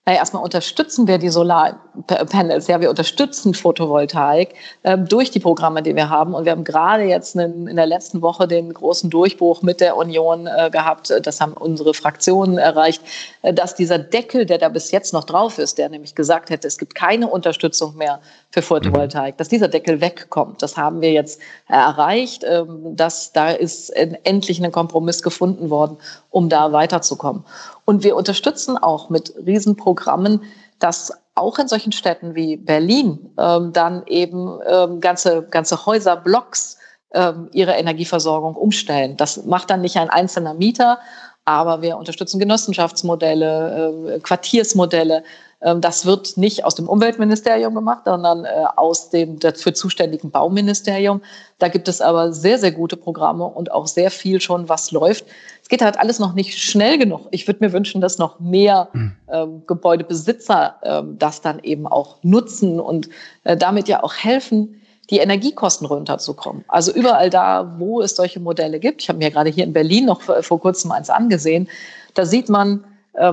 Naja, 0.09 0.21
erstmal 0.21 0.43
unterstützen 0.43 1.07
wir 1.07 1.19
die 1.19 1.29
Solarpanels, 1.29 2.67
ja, 2.67 2.81
wir 2.81 2.89
unterstützen 2.89 3.53
Photovoltaik 3.53 4.55
ähm, 4.85 5.07
durch 5.07 5.31
die 5.31 5.39
Programme, 5.39 5.83
die 5.83 5.95
wir 5.95 6.09
haben. 6.09 6.33
Und 6.33 6.47
wir 6.47 6.53
haben 6.53 6.65
gerade 6.65 7.03
jetzt 7.03 7.37
einen, 7.39 7.67
in 7.67 7.77
der 7.77 7.85
letzten 7.85 8.23
Woche 8.23 8.49
den 8.49 8.73
großen 8.73 9.11
Durchbruch 9.11 9.61
mit 9.61 9.83
der 9.83 9.99
Union 9.99 10.47
äh, 10.47 10.71
gehabt. 10.71 11.13
Das 11.25 11.43
haben 11.43 11.53
unsere 11.53 11.93
Fraktionen 11.93 12.57
erreicht, 12.57 13.03
äh, 13.43 13.53
dass 13.53 13.75
dieser 13.75 13.99
Deckel, 13.99 14.47
der 14.47 14.57
da 14.57 14.71
bis 14.71 14.93
jetzt 14.93 15.13
noch 15.13 15.25
drauf 15.25 15.59
ist, 15.59 15.77
der 15.77 15.91
nämlich 15.91 16.15
gesagt 16.15 16.49
hätte, 16.49 16.67
es 16.67 16.79
gibt 16.79 16.95
keine 16.95 17.29
Unterstützung 17.29 17.95
mehr 17.95 18.19
für 18.51 18.63
Photovoltaik, 18.63 19.37
dass 19.37 19.51
dieser 19.51 19.69
Deckel 19.69 20.01
wegkommt. 20.01 20.63
Das 20.63 20.79
haben 20.79 21.03
wir 21.03 21.13
jetzt 21.13 21.39
erreicht. 21.69 22.45
Ähm, 22.49 22.97
dass 22.97 23.35
da 23.35 23.51
ist 23.51 23.91
endlich 23.91 24.65
ein 24.65 24.73
Kompromiss 24.73 25.23
gefunden 25.23 25.69
worden, 25.69 25.99
um 26.31 26.49
da 26.49 26.73
weiterzukommen. 26.73 27.45
Und 27.89 28.05
wir 28.05 28.17
unterstützen 28.17 28.77
auch 28.77 29.09
mit 29.09 29.33
Riesenprogrammen, 29.47 30.43
dass 30.79 31.11
auch 31.35 31.59
in 31.59 31.69
solchen 31.69 31.93
Städten 31.93 32.35
wie 32.35 32.59
Berlin 32.59 33.31
ähm, 33.39 33.73
dann 33.73 34.03
eben 34.05 34.59
ähm, 34.69 35.01
ganze, 35.01 35.45
ganze 35.45 35.87
Häuser, 35.87 36.15
Blocks 36.17 36.77
ähm, 37.15 37.49
ihre 37.51 37.73
Energieversorgung 37.73 38.57
umstellen. 38.57 39.17
Das 39.17 39.47
macht 39.47 39.71
dann 39.71 39.81
nicht 39.81 39.97
ein 39.97 40.11
einzelner 40.11 40.53
Mieter, 40.53 40.99
aber 41.47 41.81
wir 41.81 41.97
unterstützen 41.97 42.39
Genossenschaftsmodelle, 42.39 44.17
äh, 44.17 44.21
Quartiersmodelle, 44.21 45.25
das 45.61 46.07
wird 46.07 46.37
nicht 46.37 46.65
aus 46.65 46.77
dem 46.77 46.89
Umweltministerium 46.89 47.75
gemacht, 47.75 48.03
sondern 48.05 48.45
äh, 48.45 48.65
aus 48.77 49.11
dem 49.11 49.41
dafür 49.41 49.75
zuständigen 49.75 50.31
Bauministerium. 50.31 51.21
Da 51.59 51.67
gibt 51.67 51.89
es 51.89 52.01
aber 52.01 52.33
sehr, 52.33 52.59
sehr 52.59 52.71
gute 52.71 52.97
Programme 52.97 53.45
und 53.45 53.73
auch 53.73 53.89
sehr 53.89 54.13
viel 54.13 54.41
schon, 54.41 54.69
was 54.69 54.93
läuft. 54.93 55.27
Es 55.61 55.69
geht 55.69 55.83
halt 55.83 55.99
alles 55.99 56.21
noch 56.21 56.35
nicht 56.35 56.57
schnell 56.59 56.97
genug. 56.97 57.23
Ich 57.33 57.49
würde 57.49 57.65
mir 57.65 57.73
wünschen, 57.73 58.01
dass 58.01 58.19
noch 58.19 58.39
mehr 58.39 58.89
hm. 58.93 59.13
ähm, 59.33 59.63
Gebäudebesitzer 59.67 60.77
ähm, 60.83 61.19
das 61.19 61.41
dann 61.41 61.59
eben 61.65 61.89
auch 61.89 62.19
nutzen 62.23 62.79
und 62.79 63.09
äh, 63.43 63.57
damit 63.57 63.89
ja 63.89 64.05
auch 64.05 64.15
helfen, 64.15 64.81
die 65.11 65.19
Energiekosten 65.19 65.87
runterzukommen. 65.87 66.65
Also 66.69 66.93
überall 66.93 67.31
da, 67.31 67.75
wo 67.79 68.01
es 68.01 68.15
solche 68.15 68.41
Modelle 68.41 68.79
gibt. 68.79 69.03
Ich 69.03 69.09
habe 69.09 69.19
mir 69.19 69.31
gerade 69.31 69.51
hier 69.51 69.65
in 69.65 69.73
Berlin 69.73 70.05
noch 70.05 70.21
vor 70.21 70.61
kurzem 70.61 70.93
eins 70.93 71.11
angesehen. 71.11 71.69
Da 72.15 72.27
sieht 72.27 72.49
man, 72.49 72.71
ähm, 72.75 72.85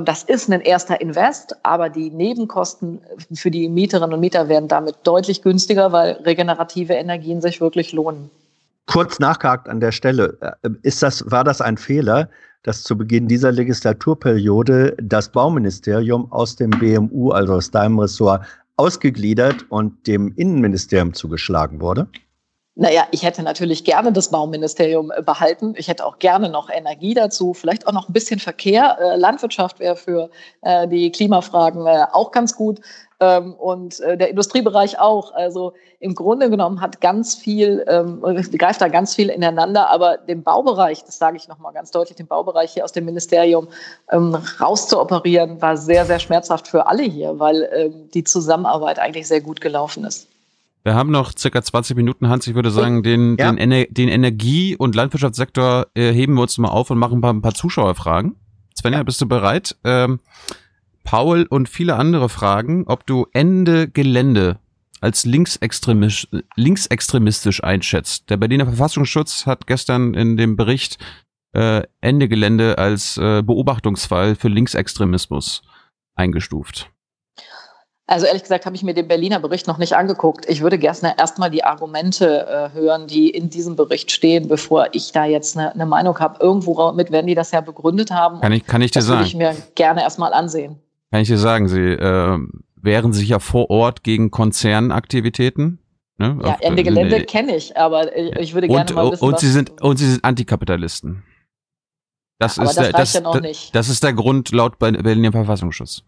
das 0.03 0.23
ist 0.23 0.51
ein 0.51 0.61
erster 0.61 0.99
Invest, 0.99 1.55
aber 1.63 1.89
die 1.89 2.09
Nebenkosten 2.09 3.01
für 3.33 3.51
die 3.51 3.69
Mieterinnen 3.69 4.13
und 4.13 4.19
Mieter 4.19 4.49
werden 4.49 4.67
damit 4.67 4.95
deutlich 5.03 5.41
günstiger, 5.41 5.91
weil 5.91 6.13
regenerative 6.25 6.93
Energien 6.93 7.41
sich 7.41 7.61
wirklich 7.61 7.93
lohnen. 7.93 8.31
Kurz 8.87 9.19
nachgehakt 9.19 9.69
an 9.69 9.79
der 9.79 9.91
Stelle. 9.91 10.37
Äh, 10.41 10.69
ist 10.83 11.03
das, 11.03 11.23
war 11.29 11.43
das 11.43 11.61
ein 11.61 11.77
Fehler, 11.77 12.29
dass 12.63 12.83
zu 12.83 12.97
Beginn 12.97 13.27
dieser 13.27 13.51
Legislaturperiode 13.51 14.95
das 15.01 15.31
Bauministerium 15.31 16.31
aus 16.31 16.55
dem 16.55 16.71
BMU, 16.71 17.31
also 17.31 17.53
aus 17.53 17.69
deinem 17.69 17.99
Ressort, 17.99 18.43
ausgegliedert 18.77 19.65
und 19.69 20.07
dem 20.07 20.33
Innenministerium 20.35 21.13
zugeschlagen 21.13 21.79
wurde? 21.79 22.07
Naja, 22.77 23.07
ich 23.11 23.23
hätte 23.23 23.41
natürlich 23.41 23.85
gerne 23.85 24.11
das 24.11 24.31
Bauministerium 24.31 25.09
äh, 25.15 25.21
behalten. 25.21 25.75
Ich 25.77 25.87
hätte 25.87 26.05
auch 26.05 26.19
gerne 26.19 26.49
noch 26.49 26.69
Energie 26.69 27.13
dazu, 27.13 27.53
vielleicht 27.53 27.87
auch 27.87 27.93
noch 27.93 28.09
ein 28.09 28.13
bisschen 28.13 28.41
Verkehr. 28.41 28.97
Äh, 28.99 29.15
Landwirtschaft 29.15 29.79
wäre 29.79 29.95
für 29.95 30.29
äh, 30.61 30.85
die 30.85 31.09
Klimafragen 31.09 31.87
auch 31.87 32.31
ganz 32.33 32.53
gut 32.53 32.81
ähm, 33.21 33.53
und 33.53 33.99
der 33.99 34.29
Industriebereich 34.29 34.99
auch. 34.99 35.33
Also 35.33 35.71
im 36.01 36.15
Grunde 36.15 36.49
genommen 36.49 36.81
hat 36.81 36.99
ganz 36.99 37.35
viel, 37.35 37.85
ähm, 37.87 38.21
greift 38.57 38.81
da 38.81 38.89
ganz 38.89 39.15
viel 39.15 39.29
ineinander, 39.29 39.89
aber 39.89 40.17
den 40.17 40.43
Baubereich, 40.43 41.05
das 41.05 41.17
sage 41.17 41.37
ich 41.37 41.47
nochmal 41.47 41.71
ganz 41.71 41.91
deutlich, 41.91 42.17
den 42.17 42.27
Baubereich 42.27 42.73
hier 42.73 42.83
aus 42.83 42.91
dem 42.91 43.05
Ministerium 43.05 43.69
ähm, 44.11 44.37
rauszuoperieren, 44.59 45.61
war 45.61 45.77
sehr, 45.77 46.05
sehr 46.05 46.19
schmerzhaft 46.19 46.67
für 46.67 46.87
alle 46.87 47.03
hier, 47.03 47.39
weil 47.39 48.07
die 48.13 48.25
Zusammenarbeit 48.25 48.99
eigentlich 48.99 49.29
sehr 49.29 49.41
gut 49.41 49.61
gelaufen 49.61 50.03
ist. 50.03 50.34
Wir 50.85 50.93
haben 50.93 51.09
noch 51.09 51.31
circa 51.35 51.63
20 51.63 51.97
Minuten, 51.97 52.29
Hans. 52.29 52.45
Ich 52.45 52.53
würde 52.53 52.69
sagen, 52.69 53.01
den, 53.01 53.37
ja. 53.37 53.51
den, 53.51 53.57
Ener 53.57 53.85
den 53.89 54.07
Energie- 54.07 54.75
und 54.75 54.93
Landwirtschaftssektor 54.93 55.87
äh, 55.95 56.13
heben 56.13 56.35
wir 56.35 56.43
uns 56.43 56.59
mal 56.59 56.69
auf 56.69 56.91
und 56.91 56.99
machen 56.99 57.17
ein 57.17 57.21
paar, 57.21 57.33
ein 57.33 57.41
paar 57.41 57.55
Zuschauerfragen. 57.55 58.35
Svenja, 58.77 58.99
ja. 58.99 59.03
bist 59.03 59.19
du 59.19 59.25
bereit? 59.25 59.75
Ähm, 59.83 60.19
Paul 61.03 61.47
und 61.49 61.69
viele 61.69 61.95
andere 61.95 62.29
fragen, 62.29 62.85
ob 62.85 63.07
du 63.07 63.25
Ende 63.33 63.89
Gelände 63.89 64.59
als 65.01 65.25
linksextremistisch, 65.25 66.27
linksextremistisch 66.55 67.63
einschätzt. 67.63 68.29
Der 68.29 68.37
Berliner 68.37 68.65
Verfassungsschutz 68.65 69.47
hat 69.47 69.65
gestern 69.65 70.13
in 70.13 70.37
dem 70.37 70.55
Bericht 70.55 70.99
äh, 71.53 71.81
Ende 71.99 72.27
Gelände 72.27 72.77
als 72.77 73.17
äh, 73.17 73.41
Beobachtungsfall 73.41 74.35
für 74.35 74.49
Linksextremismus 74.49 75.63
eingestuft. 76.13 76.91
Also 78.07 78.27
ehrlich 78.27 78.43
gesagt 78.43 78.67
habe 78.67 78.75
ich 78.75 78.83
mir 78.83 78.93
den 78.93 79.07
Berliner 79.07 79.39
Bericht 79.39 79.65
noch 79.65 79.79
nicht 79.79 79.93
angeguckt. 79.93 80.47
Ich 80.47 80.61
würde 80.61 80.77
gerne 80.77 81.15
erstmal 81.17 81.49
die 81.49 81.63
Argumente 81.63 82.45
äh, 82.47 82.73
hören, 82.77 83.07
die 83.07 83.29
in 83.31 83.49
diesem 83.49 83.75
Bericht 83.75 84.11
stehen, 84.11 84.47
bevor 84.47 84.89
ich 84.91 85.11
da 85.11 85.25
jetzt 85.25 85.57
eine, 85.57 85.73
eine 85.73 85.87
Meinung 85.87 86.19
habe. 86.19 86.37
Irgendwo 86.39 86.91
mit 86.91 87.11
werden 87.11 87.25
die 87.25 87.33
das 87.33 87.49
ja 87.51 87.61
begründet 87.61 88.11
haben. 88.11 88.41
Kann 88.41 88.51
ich, 88.51 88.65
kann 88.67 88.81
ich 88.81 88.91
dir 88.91 88.99
das 88.99 89.07
sagen? 89.07 89.23
Das 89.23 89.33
würde 89.33 89.53
ich 89.53 89.57
mir 89.57 89.63
gerne 89.73 90.01
erstmal 90.01 90.33
ansehen. 90.33 90.79
Kann 91.11 91.21
ich 91.21 91.27
dir 91.27 91.39
sagen, 91.39 91.67
Sie 91.67 91.81
äh, 91.81 92.37
wehren 92.75 93.11
sich 93.11 93.29
ja 93.29 93.39
vor 93.39 93.71
Ort 93.71 94.03
gegen 94.03 94.29
Konzernaktivitäten. 94.29 95.79
Ne? 96.17 96.39
Ja, 96.43 96.53
Auf, 96.53 96.61
Ende 96.61 96.83
Gelände 96.83 97.17
äh, 97.17 97.25
kenne 97.25 97.55
ich, 97.55 97.75
aber 97.75 98.15
ich 98.15 98.53
würde 98.53 98.67
gerne 98.67 98.87
und, 98.87 98.95
mal 98.95 99.11
wissen, 99.11 99.23
und 99.23 99.39
sie 99.39 99.49
sind 99.49 99.81
Und 99.81 99.97
Sie 99.97 100.09
sind 100.09 100.23
Antikapitalisten. 100.23 101.23
Das, 102.37 102.57
ist, 102.57 102.67
das, 102.67 102.75
der, 102.75 102.91
das, 102.91 103.13
ja 103.13 103.21
das, 103.21 103.71
das 103.71 103.89
ist 103.89 104.03
der 104.03 104.13
Grund 104.13 104.51
laut 104.51 104.77
Berliner 104.77 105.31
Verfassungsschutz. 105.31 106.03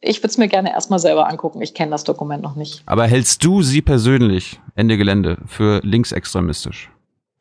Ich 0.00 0.18
würde 0.18 0.28
es 0.28 0.38
mir 0.38 0.48
gerne 0.48 0.70
erstmal 0.72 0.98
selber 0.98 1.28
angucken. 1.28 1.62
Ich 1.62 1.74
kenne 1.74 1.90
das 1.90 2.04
Dokument 2.04 2.42
noch 2.42 2.56
nicht. 2.56 2.82
Aber 2.86 3.06
hältst 3.06 3.44
du 3.44 3.62
sie 3.62 3.82
persönlich, 3.82 4.60
Ende 4.74 4.96
Gelände, 4.96 5.38
für 5.46 5.80
linksextremistisch? 5.82 6.90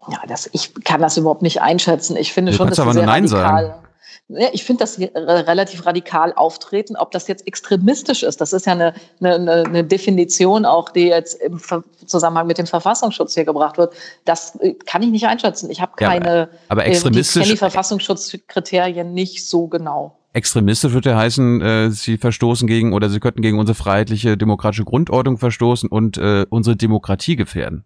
Ja, 0.08 0.20
das, 0.28 0.50
ich 0.54 0.74
kann 0.84 1.02
das 1.02 1.18
überhaupt 1.18 1.42
nicht 1.42 1.62
einschätzen. 1.62 2.16
Ich 2.16 2.34
finde 2.34 2.52
du 2.52 2.58
schon, 2.58 2.70
dass 2.70 2.80
aber 2.80 2.94
sie 2.94 3.00
sehr 3.00 3.08
Nein 3.08 3.26
radikal, 3.26 3.66
sagen. 3.68 3.86
Ja, 4.28 4.48
ich 4.54 4.64
finde 4.64 4.84
das 4.84 5.00
relativ 5.00 5.86
radikal 5.86 6.34
auftreten. 6.34 6.96
Ob 6.96 7.12
das 7.12 7.28
jetzt 7.28 7.46
extremistisch 7.48 8.24
ist, 8.24 8.42
das 8.42 8.54
ist 8.54 8.66
ja 8.66 8.74
eine, 8.74 8.94
eine, 9.22 9.66
eine 9.66 9.84
Definition 9.84 10.66
auch, 10.66 10.90
die 10.90 11.08
jetzt 11.08 11.40
im 11.42 11.62
Zusammenhang 12.06 12.48
mit 12.48 12.58
dem 12.58 12.66
Verfassungsschutz 12.66 13.36
hier 13.36 13.46
gebracht 13.46 13.78
wird. 13.78 13.94
Das 14.26 14.56
äh, 14.58 14.74
kann 14.74 15.04
ich 15.04 15.10
nicht 15.10 15.28
einschätzen. 15.28 15.70
Ich 15.70 15.80
habe 15.80 15.94
keine, 15.96 16.26
ja, 16.26 16.42
aber, 16.42 16.50
aber 16.70 16.86
extremistisch, 16.86 17.36
ich 17.36 17.42
kenne 17.42 17.54
die 17.54 17.58
Verfassungsschutzkriterien 17.58 19.14
nicht 19.14 19.48
so 19.48 19.68
genau. 19.68 20.18
Extremistisch 20.36 20.92
würde 20.92 21.12
ja 21.12 21.18
heißen, 21.18 21.62
äh, 21.62 21.92
sie 21.92 22.18
verstoßen 22.18 22.68
gegen 22.68 22.94
oder 22.94 23.10
sie 23.10 23.20
könnten 23.20 23.42
gegen 23.42 23.58
unsere 23.58 23.76
freiheitliche 23.76 24.38
demokratische 24.38 24.84
Grundordnung 24.84 25.38
verstoßen 25.38 25.88
und 25.90 26.18
äh, 26.18 26.46
unsere 26.50 26.76
Demokratie 26.76 27.38
gefährden. 27.38 27.86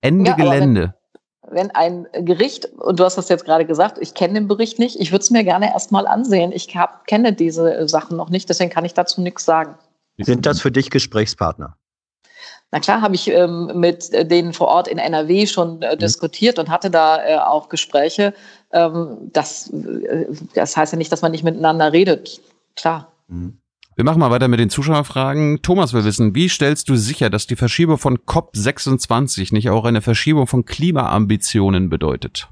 Ende 0.00 0.30
ja, 0.30 0.36
Gelände 0.36 0.94
wenn 1.52 1.70
ein 1.72 2.06
Gericht, 2.12 2.66
und 2.66 2.98
du 2.98 3.04
hast 3.04 3.16
das 3.16 3.28
jetzt 3.28 3.44
gerade 3.44 3.66
gesagt, 3.66 3.98
ich 4.00 4.14
kenne 4.14 4.34
den 4.34 4.48
Bericht 4.48 4.78
nicht, 4.78 4.98
ich 4.98 5.12
würde 5.12 5.22
es 5.22 5.30
mir 5.30 5.44
gerne 5.44 5.72
erstmal 5.72 6.06
ansehen. 6.06 6.52
Ich 6.52 6.74
hab, 6.76 7.06
kenne 7.06 7.32
diese 7.32 7.88
Sachen 7.88 8.16
noch 8.16 8.30
nicht, 8.30 8.48
deswegen 8.48 8.70
kann 8.70 8.84
ich 8.84 8.94
dazu 8.94 9.20
nichts 9.20 9.44
sagen. 9.44 9.74
Sind 10.18 10.46
das 10.46 10.60
für 10.60 10.70
dich 10.70 10.90
Gesprächspartner? 10.90 11.76
Na 12.70 12.80
klar, 12.80 13.02
habe 13.02 13.14
ich 13.14 13.28
ähm, 13.28 13.70
mit 13.74 14.10
denen 14.30 14.54
vor 14.54 14.68
Ort 14.68 14.88
in 14.88 14.96
NRW 14.96 15.46
schon 15.46 15.82
äh, 15.82 15.94
mhm. 15.94 15.98
diskutiert 15.98 16.58
und 16.58 16.70
hatte 16.70 16.90
da 16.90 17.22
äh, 17.22 17.36
auch 17.36 17.68
Gespräche. 17.68 18.32
Ähm, 18.72 19.30
das, 19.32 19.70
äh, 19.70 20.26
das 20.54 20.76
heißt 20.76 20.92
ja 20.92 20.98
nicht, 20.98 21.12
dass 21.12 21.22
man 21.22 21.32
nicht 21.32 21.44
miteinander 21.44 21.92
redet. 21.92 22.40
Klar. 22.76 23.12
Mhm. 23.28 23.58
Wir 23.94 24.04
machen 24.04 24.20
mal 24.20 24.30
weiter 24.30 24.48
mit 24.48 24.58
den 24.58 24.70
Zuschauerfragen. 24.70 25.60
Thomas 25.60 25.92
will 25.92 26.04
wissen, 26.04 26.34
wie 26.34 26.48
stellst 26.48 26.88
du 26.88 26.96
sicher, 26.96 27.28
dass 27.28 27.46
die 27.46 27.56
Verschiebung 27.56 27.98
von 27.98 28.18
COP26 28.18 29.52
nicht 29.52 29.68
auch 29.68 29.84
eine 29.84 30.00
Verschiebung 30.00 30.46
von 30.46 30.64
Klimaambitionen 30.64 31.90
bedeutet? 31.90 32.48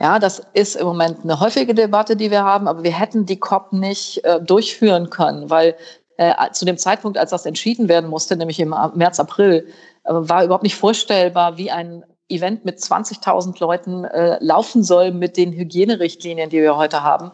Ja, 0.00 0.18
das 0.18 0.40
ist 0.54 0.76
im 0.76 0.86
Moment 0.86 1.24
eine 1.24 1.40
häufige 1.40 1.74
Debatte, 1.74 2.16
die 2.16 2.30
wir 2.30 2.44
haben, 2.44 2.68
aber 2.68 2.84
wir 2.84 2.98
hätten 2.98 3.26
die 3.26 3.38
COP 3.38 3.72
nicht 3.72 4.24
äh, 4.24 4.40
durchführen 4.40 5.10
können, 5.10 5.50
weil 5.50 5.76
äh, 6.16 6.50
zu 6.52 6.64
dem 6.64 6.78
Zeitpunkt, 6.78 7.18
als 7.18 7.30
das 7.30 7.46
entschieden 7.46 7.88
werden 7.88 8.08
musste, 8.08 8.36
nämlich 8.36 8.60
im 8.60 8.74
März, 8.94 9.20
April, 9.20 9.66
äh, 10.04 10.12
war 10.12 10.44
überhaupt 10.44 10.62
nicht 10.62 10.76
vorstellbar, 10.76 11.58
wie 11.58 11.70
ein 11.70 12.04
Event 12.28 12.64
mit 12.64 12.78
20.000 12.78 13.58
Leuten 13.60 14.04
äh, 14.04 14.38
laufen 14.40 14.82
soll 14.82 15.12
mit 15.12 15.36
den 15.36 15.52
Hygienerichtlinien, 15.52 16.50
die 16.50 16.58
wir 16.58 16.76
heute 16.76 17.02
haben. 17.02 17.32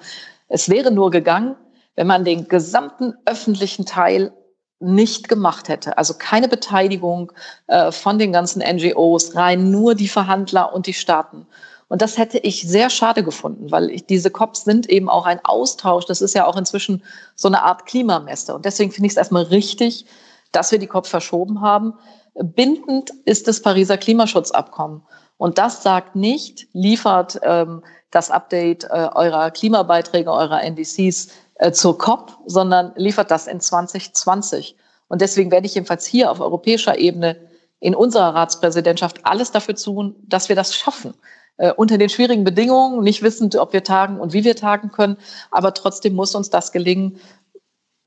Es 0.49 0.69
wäre 0.69 0.91
nur 0.91 1.11
gegangen, 1.11 1.57
wenn 1.97 2.07
man 2.07 2.25
den 2.25 2.49
gesamten 2.49 3.15
öffentlichen 3.25 3.87
Teil 3.87 4.33
nicht 4.81 5.29
gemacht 5.29 5.69
hätte. 5.69 5.97
Also 5.99 6.15
keine 6.15 6.49
Beteiligung 6.49 7.33
äh, 7.69 7.91
von 7.91 8.19
den 8.19 8.33
ganzen 8.33 8.63
NGOs, 8.63 9.35
rein 9.35 9.71
nur 9.71 9.95
die 9.95 10.09
Verhandler 10.09 10.73
und 10.73 10.87
die 10.87 10.93
Staaten. 10.93 11.47
Und 11.89 12.03
das 12.03 12.19
hätte 12.19 12.39
ich 12.39 12.63
sehr 12.63 12.91
schade 12.91 13.23
gefunden, 13.23 13.71
weil 13.71 13.91
ich, 13.91 14.07
diese 14.07 14.31
COPs 14.31 14.65
sind 14.65 14.89
eben 14.89 15.09
auch 15.09 15.27
ein 15.27 15.45
Austausch. 15.45 16.07
Das 16.07 16.23
ist 16.23 16.35
ja 16.35 16.47
auch 16.47 16.57
inzwischen 16.57 17.03
so 17.35 17.49
eine 17.49 17.63
Art 17.63 17.87
Klimamesse. 17.87 18.55
Und 18.55 18.65
deswegen 18.65 18.91
finde 18.91 19.07
ich 19.07 19.13
es 19.13 19.17
erstmal 19.17 19.45
richtig, 19.45 20.07
dass 20.51 20.73
wir 20.73 20.79
die 20.79 20.87
COP 20.87 21.07
verschoben 21.07 21.61
haben. 21.61 21.95
Bindend 22.35 23.11
ist 23.25 23.47
das 23.49 23.63
Pariser 23.63 23.97
Klimaschutzabkommen. 23.97 25.03
Und 25.37 25.59
das 25.59 25.83
sagt 25.83 26.17
nicht, 26.17 26.69
liefert 26.73 27.41
ähm, 27.43 27.83
das 28.11 28.31
Update 28.31 28.85
äh, 28.85 29.09
eurer 29.15 29.51
Klimabeiträge, 29.51 30.31
eurer 30.31 30.63
NDCs 30.63 31.29
äh, 31.57 31.73
zur 31.73 31.99
COP, 31.99 32.39
sondern 32.47 32.93
liefert 32.97 33.31
das 33.31 33.47
in 33.47 33.61
2020. 33.61 34.77
Und 35.09 35.21
deswegen 35.21 35.51
werde 35.51 35.67
ich 35.67 35.75
jedenfalls 35.75 36.07
hier 36.07 36.31
auf 36.31 36.41
europäischer 36.41 36.99
Ebene 36.99 37.37
in 37.81 37.95
unserer 37.95 38.35
Ratspräsidentschaft 38.35 39.25
alles 39.25 39.51
dafür 39.51 39.75
tun, 39.75 40.17
dass 40.27 40.49
wir 40.49 40.57
das 40.57 40.75
schaffen. 40.75 41.15
Äh, 41.57 41.73
unter 41.73 41.99
den 41.99 42.09
schwierigen 42.09 42.45
Bedingungen, 42.45 43.03
nicht 43.03 43.23
wissend, 43.23 43.55
ob 43.57 43.73
wir 43.73 43.85
tagen 43.85 44.19
und 44.19 44.33
wie 44.33 44.45
wir 44.45 44.57
tagen 44.57 44.91
können, 44.91 45.19
aber 45.51 45.75
trotzdem 45.75 46.15
muss 46.15 46.35
uns 46.35 46.51
das 46.51 46.73
gelingen, 46.73 47.21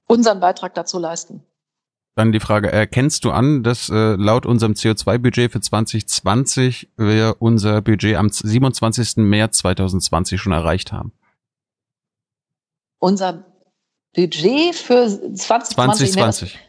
unseren 0.07 0.39
Beitrag 0.39 0.73
dazu 0.73 0.99
leisten. 0.99 1.43
Dann 2.17 2.31
die 2.31 2.39
Frage, 2.39 2.71
erkennst 2.71 3.23
du 3.23 3.31
an, 3.31 3.63
dass 3.63 3.89
äh, 3.89 4.15
laut 4.15 4.45
unserem 4.45 4.73
CO2-Budget 4.73 5.51
für 5.51 5.61
2020 5.61 6.89
wir 6.97 7.35
unser 7.39 7.81
Budget 7.81 8.15
am 8.17 8.29
27. 8.29 9.17
März 9.17 9.59
2020 9.59 10.41
schon 10.41 10.51
erreicht 10.51 10.91
haben? 10.91 11.13
unser 12.99 13.45
Budget 14.15 14.75
für 14.75 15.07
2020, 15.07 16.13
2020. 16.13 16.59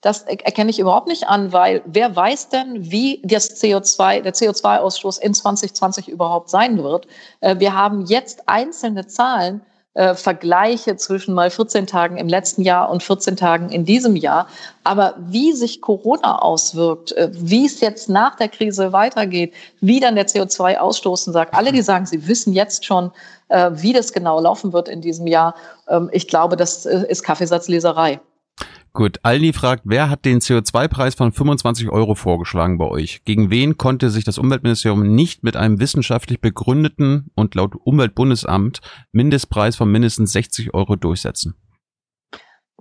Das 0.00 0.22
erkenne 0.22 0.70
ich 0.70 0.78
überhaupt 0.78 1.08
nicht 1.08 1.26
an, 1.26 1.52
weil 1.52 1.82
wer 1.84 2.14
weiß 2.14 2.50
denn, 2.50 2.88
wie 2.90 3.20
das 3.24 3.60
CO2, 3.60 4.20
der 4.20 4.32
CO2-Ausstoß 4.32 5.18
in 5.20 5.34
2020 5.34 6.08
überhaupt 6.08 6.50
sein 6.50 6.80
wird? 6.82 7.08
Äh, 7.40 7.58
wir 7.58 7.74
haben 7.74 8.06
jetzt 8.06 8.48
einzelne 8.48 9.08
Zahlen, 9.08 9.62
äh, 9.94 10.14
Vergleiche 10.14 10.96
zwischen 10.96 11.34
mal 11.34 11.50
14 11.50 11.86
Tagen 11.86 12.16
im 12.18 12.28
letzten 12.28 12.62
Jahr 12.62 12.90
und 12.90 13.02
14 13.02 13.36
Tagen 13.36 13.70
in 13.70 13.84
diesem 13.84 14.16
Jahr. 14.16 14.46
Aber 14.84 15.14
wie 15.18 15.52
sich 15.52 15.80
Corona 15.80 16.38
auswirkt, 16.40 17.12
äh, 17.12 17.30
wie 17.32 17.66
es 17.66 17.80
jetzt 17.80 18.08
nach 18.08 18.36
der 18.36 18.48
Krise 18.48 18.92
weitergeht, 18.92 19.54
wie 19.80 20.00
dann 20.00 20.14
der 20.14 20.28
CO2-Ausstoßen 20.28 21.32
sagt, 21.32 21.54
alle, 21.54 21.72
die 21.72 21.82
sagen, 21.82 22.06
sie 22.06 22.28
wissen 22.28 22.52
jetzt 22.52 22.84
schon, 22.84 23.10
äh, 23.48 23.70
wie 23.74 23.92
das 23.92 24.12
genau 24.12 24.40
laufen 24.40 24.72
wird 24.72 24.88
in 24.88 25.00
diesem 25.00 25.26
Jahr, 25.26 25.54
ähm, 25.88 26.08
ich 26.12 26.28
glaube, 26.28 26.56
das 26.56 26.86
äh, 26.86 27.04
ist 27.08 27.22
Kaffeesatzleserei. 27.22 28.20
Gut, 28.92 29.20
Aldi 29.22 29.52
fragt, 29.52 29.82
wer 29.84 30.10
hat 30.10 30.24
den 30.24 30.40
CO2-Preis 30.40 31.14
von 31.14 31.32
25 31.32 31.90
Euro 31.90 32.14
vorgeschlagen 32.14 32.78
bei 32.78 32.86
euch? 32.86 33.22
Gegen 33.24 33.50
wen 33.50 33.76
konnte 33.76 34.10
sich 34.10 34.24
das 34.24 34.38
Umweltministerium 34.38 35.14
nicht 35.14 35.44
mit 35.44 35.56
einem 35.56 35.78
wissenschaftlich 35.78 36.40
begründeten 36.40 37.30
und 37.34 37.54
laut 37.54 37.74
Umweltbundesamt 37.76 38.80
Mindestpreis 39.12 39.76
von 39.76 39.90
mindestens 39.90 40.32
60 40.32 40.74
Euro 40.74 40.96
durchsetzen? 40.96 41.54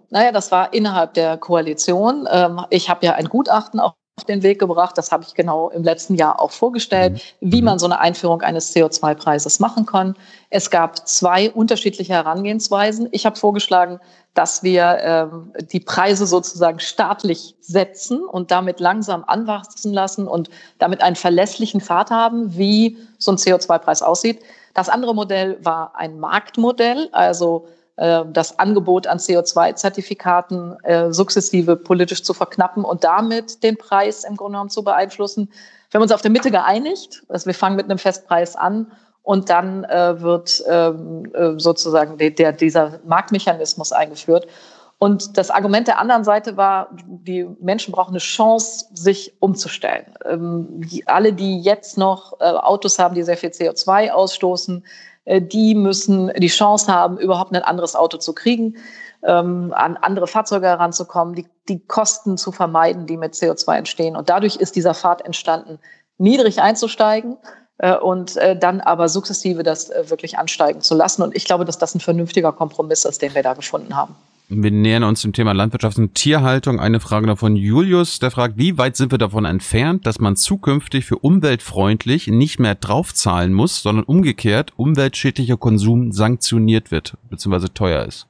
Naja, 0.09 0.31
das 0.31 0.51
war 0.51 0.73
innerhalb 0.73 1.13
der 1.13 1.37
Koalition. 1.37 2.27
Ähm, 2.31 2.61
ich 2.69 2.89
habe 2.89 3.05
ja 3.05 3.13
ein 3.13 3.27
Gutachten 3.27 3.79
auch 3.79 3.95
auf 4.17 4.25
den 4.25 4.41
Weg 4.41 4.59
gebracht. 4.59 4.97
Das 4.97 5.11
habe 5.11 5.23
ich 5.23 5.35
genau 5.35 5.69
im 5.69 5.83
letzten 5.83 6.15
Jahr 6.15 6.41
auch 6.41 6.51
vorgestellt, 6.51 7.13
mhm. 7.39 7.51
wie 7.51 7.61
man 7.61 7.75
mhm. 7.75 7.79
so 7.79 7.85
eine 7.85 7.99
Einführung 7.99 8.41
eines 8.41 8.75
CO2-Preises 8.75 9.59
machen 9.59 9.85
kann. 9.85 10.15
Es 10.49 10.71
gab 10.71 11.07
zwei 11.07 11.51
unterschiedliche 11.51 12.13
Herangehensweisen. 12.13 13.07
Ich 13.11 13.27
habe 13.27 13.35
vorgeschlagen, 13.35 13.99
dass 14.33 14.63
wir 14.63 14.97
ähm, 15.01 15.53
die 15.71 15.79
Preise 15.79 16.25
sozusagen 16.25 16.79
staatlich 16.79 17.55
setzen 17.61 18.23
und 18.23 18.49
damit 18.49 18.79
langsam 18.79 19.23
anwachsen 19.25 19.93
lassen 19.93 20.27
und 20.27 20.49
damit 20.79 21.01
einen 21.01 21.15
verlässlichen 21.15 21.79
Pfad 21.79 22.09
haben, 22.09 22.57
wie 22.57 22.97
so 23.19 23.31
ein 23.31 23.37
CO2-Preis 23.37 24.01
aussieht. 24.01 24.41
Das 24.73 24.89
andere 24.89 25.13
Modell 25.13 25.57
war 25.63 25.95
ein 25.95 26.19
Marktmodell, 26.19 27.09
also 27.11 27.67
das 27.97 28.59
Angebot 28.59 29.07
an 29.07 29.17
CO2-Zertifikaten 29.17 30.77
äh, 30.83 31.11
sukzessive 31.11 31.75
politisch 31.75 32.23
zu 32.23 32.35
verknappen 32.35 32.85
und 32.85 33.03
damit 33.03 33.63
den 33.63 33.75
Preis 33.75 34.23
im 34.23 34.37
Grunde 34.37 34.57
genommen 34.57 34.69
zu 34.69 34.83
beeinflussen. 34.83 35.49
Wir 35.89 35.97
haben 35.97 36.03
uns 36.03 36.11
auf 36.11 36.21
der 36.21 36.29
Mitte 36.29 36.51
geeinigt, 36.51 37.23
also 37.27 37.47
wir 37.47 37.55
fangen 37.55 37.75
mit 37.75 37.85
einem 37.85 37.97
Festpreis 37.97 38.55
an 38.55 38.91
und 39.23 39.49
dann 39.49 39.83
äh, 39.85 40.21
wird 40.21 40.63
ähm, 40.69 41.25
äh, 41.33 41.59
sozusagen 41.59 42.17
der, 42.17 42.53
dieser 42.53 42.99
Marktmechanismus 43.05 43.91
eingeführt. 43.91 44.47
Und 44.99 45.37
das 45.37 45.51
Argument 45.51 45.87
der 45.87 45.99
anderen 45.99 46.23
Seite 46.23 46.57
war, 46.57 46.89
die 47.05 47.47
Menschen 47.59 47.91
brauchen 47.91 48.11
eine 48.11 48.19
Chance, 48.19 48.85
sich 48.93 49.33
umzustellen. 49.39 50.05
Ähm, 50.25 50.81
alle, 51.05 51.33
die 51.33 51.59
jetzt 51.59 51.97
noch 51.97 52.39
äh, 52.39 52.45
Autos 52.45 52.97
haben, 52.97 53.13
die 53.13 53.23
sehr 53.23 53.37
viel 53.37 53.49
CO2 53.49 54.09
ausstoßen, 54.09 54.83
äh, 54.83 54.85
die 55.27 55.75
müssen 55.75 56.31
die 56.37 56.47
Chance 56.47 56.91
haben, 56.93 57.17
überhaupt 57.17 57.53
ein 57.53 57.61
anderes 57.61 57.95
Auto 57.95 58.17
zu 58.17 58.33
kriegen, 58.33 58.77
ähm, 59.23 59.73
an 59.75 59.97
andere 59.97 60.27
Fahrzeuge 60.27 60.67
heranzukommen, 60.67 61.35
die, 61.35 61.47
die 61.67 61.79
Kosten 61.79 62.37
zu 62.37 62.51
vermeiden, 62.51 63.07
die 63.07 63.17
mit 63.17 63.33
CO2 63.33 63.77
entstehen. 63.77 64.15
Und 64.15 64.29
dadurch 64.29 64.55
ist 64.55 64.75
dieser 64.75 64.93
Pfad 64.93 65.25
entstanden, 65.25 65.79
niedrig 66.17 66.61
einzusteigen 66.61 67.37
äh, 67.77 67.97
und 67.97 68.37
äh, 68.37 68.57
dann 68.57 68.81
aber 68.81 69.09
sukzessive 69.09 69.63
das 69.63 69.89
wirklich 69.89 70.37
ansteigen 70.37 70.81
zu 70.81 70.95
lassen. 70.95 71.21
Und 71.21 71.35
ich 71.35 71.45
glaube, 71.45 71.65
dass 71.65 71.77
das 71.77 71.95
ein 71.95 71.99
vernünftiger 71.99 72.51
Kompromiss 72.51 73.05
ist, 73.05 73.21
den 73.21 73.35
wir 73.35 73.43
da 73.43 73.53
gefunden 73.53 73.95
haben. 73.95 74.15
Wir 74.49 74.71
nähern 74.71 75.03
uns 75.03 75.23
dem 75.23 75.33
Thema 75.33 75.51
Landwirtschaft 75.51 75.97
und 75.97 76.15
Tierhaltung. 76.15 76.79
Eine 76.79 77.01
Frage 77.01 77.27
noch 77.27 77.37
von 77.37 77.57
Julius, 77.57 78.19
der 78.19 78.31
fragt, 78.31 78.57
wie 78.57 78.77
weit 78.77 78.95
sind 78.95 79.11
wir 79.11 79.17
davon 79.17 79.43
entfernt, 79.43 80.05
dass 80.05 80.19
man 80.19 80.37
zukünftig 80.37 81.03
für 81.03 81.17
umweltfreundlich 81.17 82.27
nicht 82.27 82.57
mehr 82.57 82.75
draufzahlen 82.75 83.51
muss, 83.51 83.81
sondern 83.81 84.05
umgekehrt 84.05 84.71
umweltschädlicher 84.77 85.57
Konsum 85.57 86.13
sanktioniert 86.13 86.91
wird, 86.91 87.17
beziehungsweise 87.29 87.73
teuer 87.73 88.05
ist? 88.05 88.27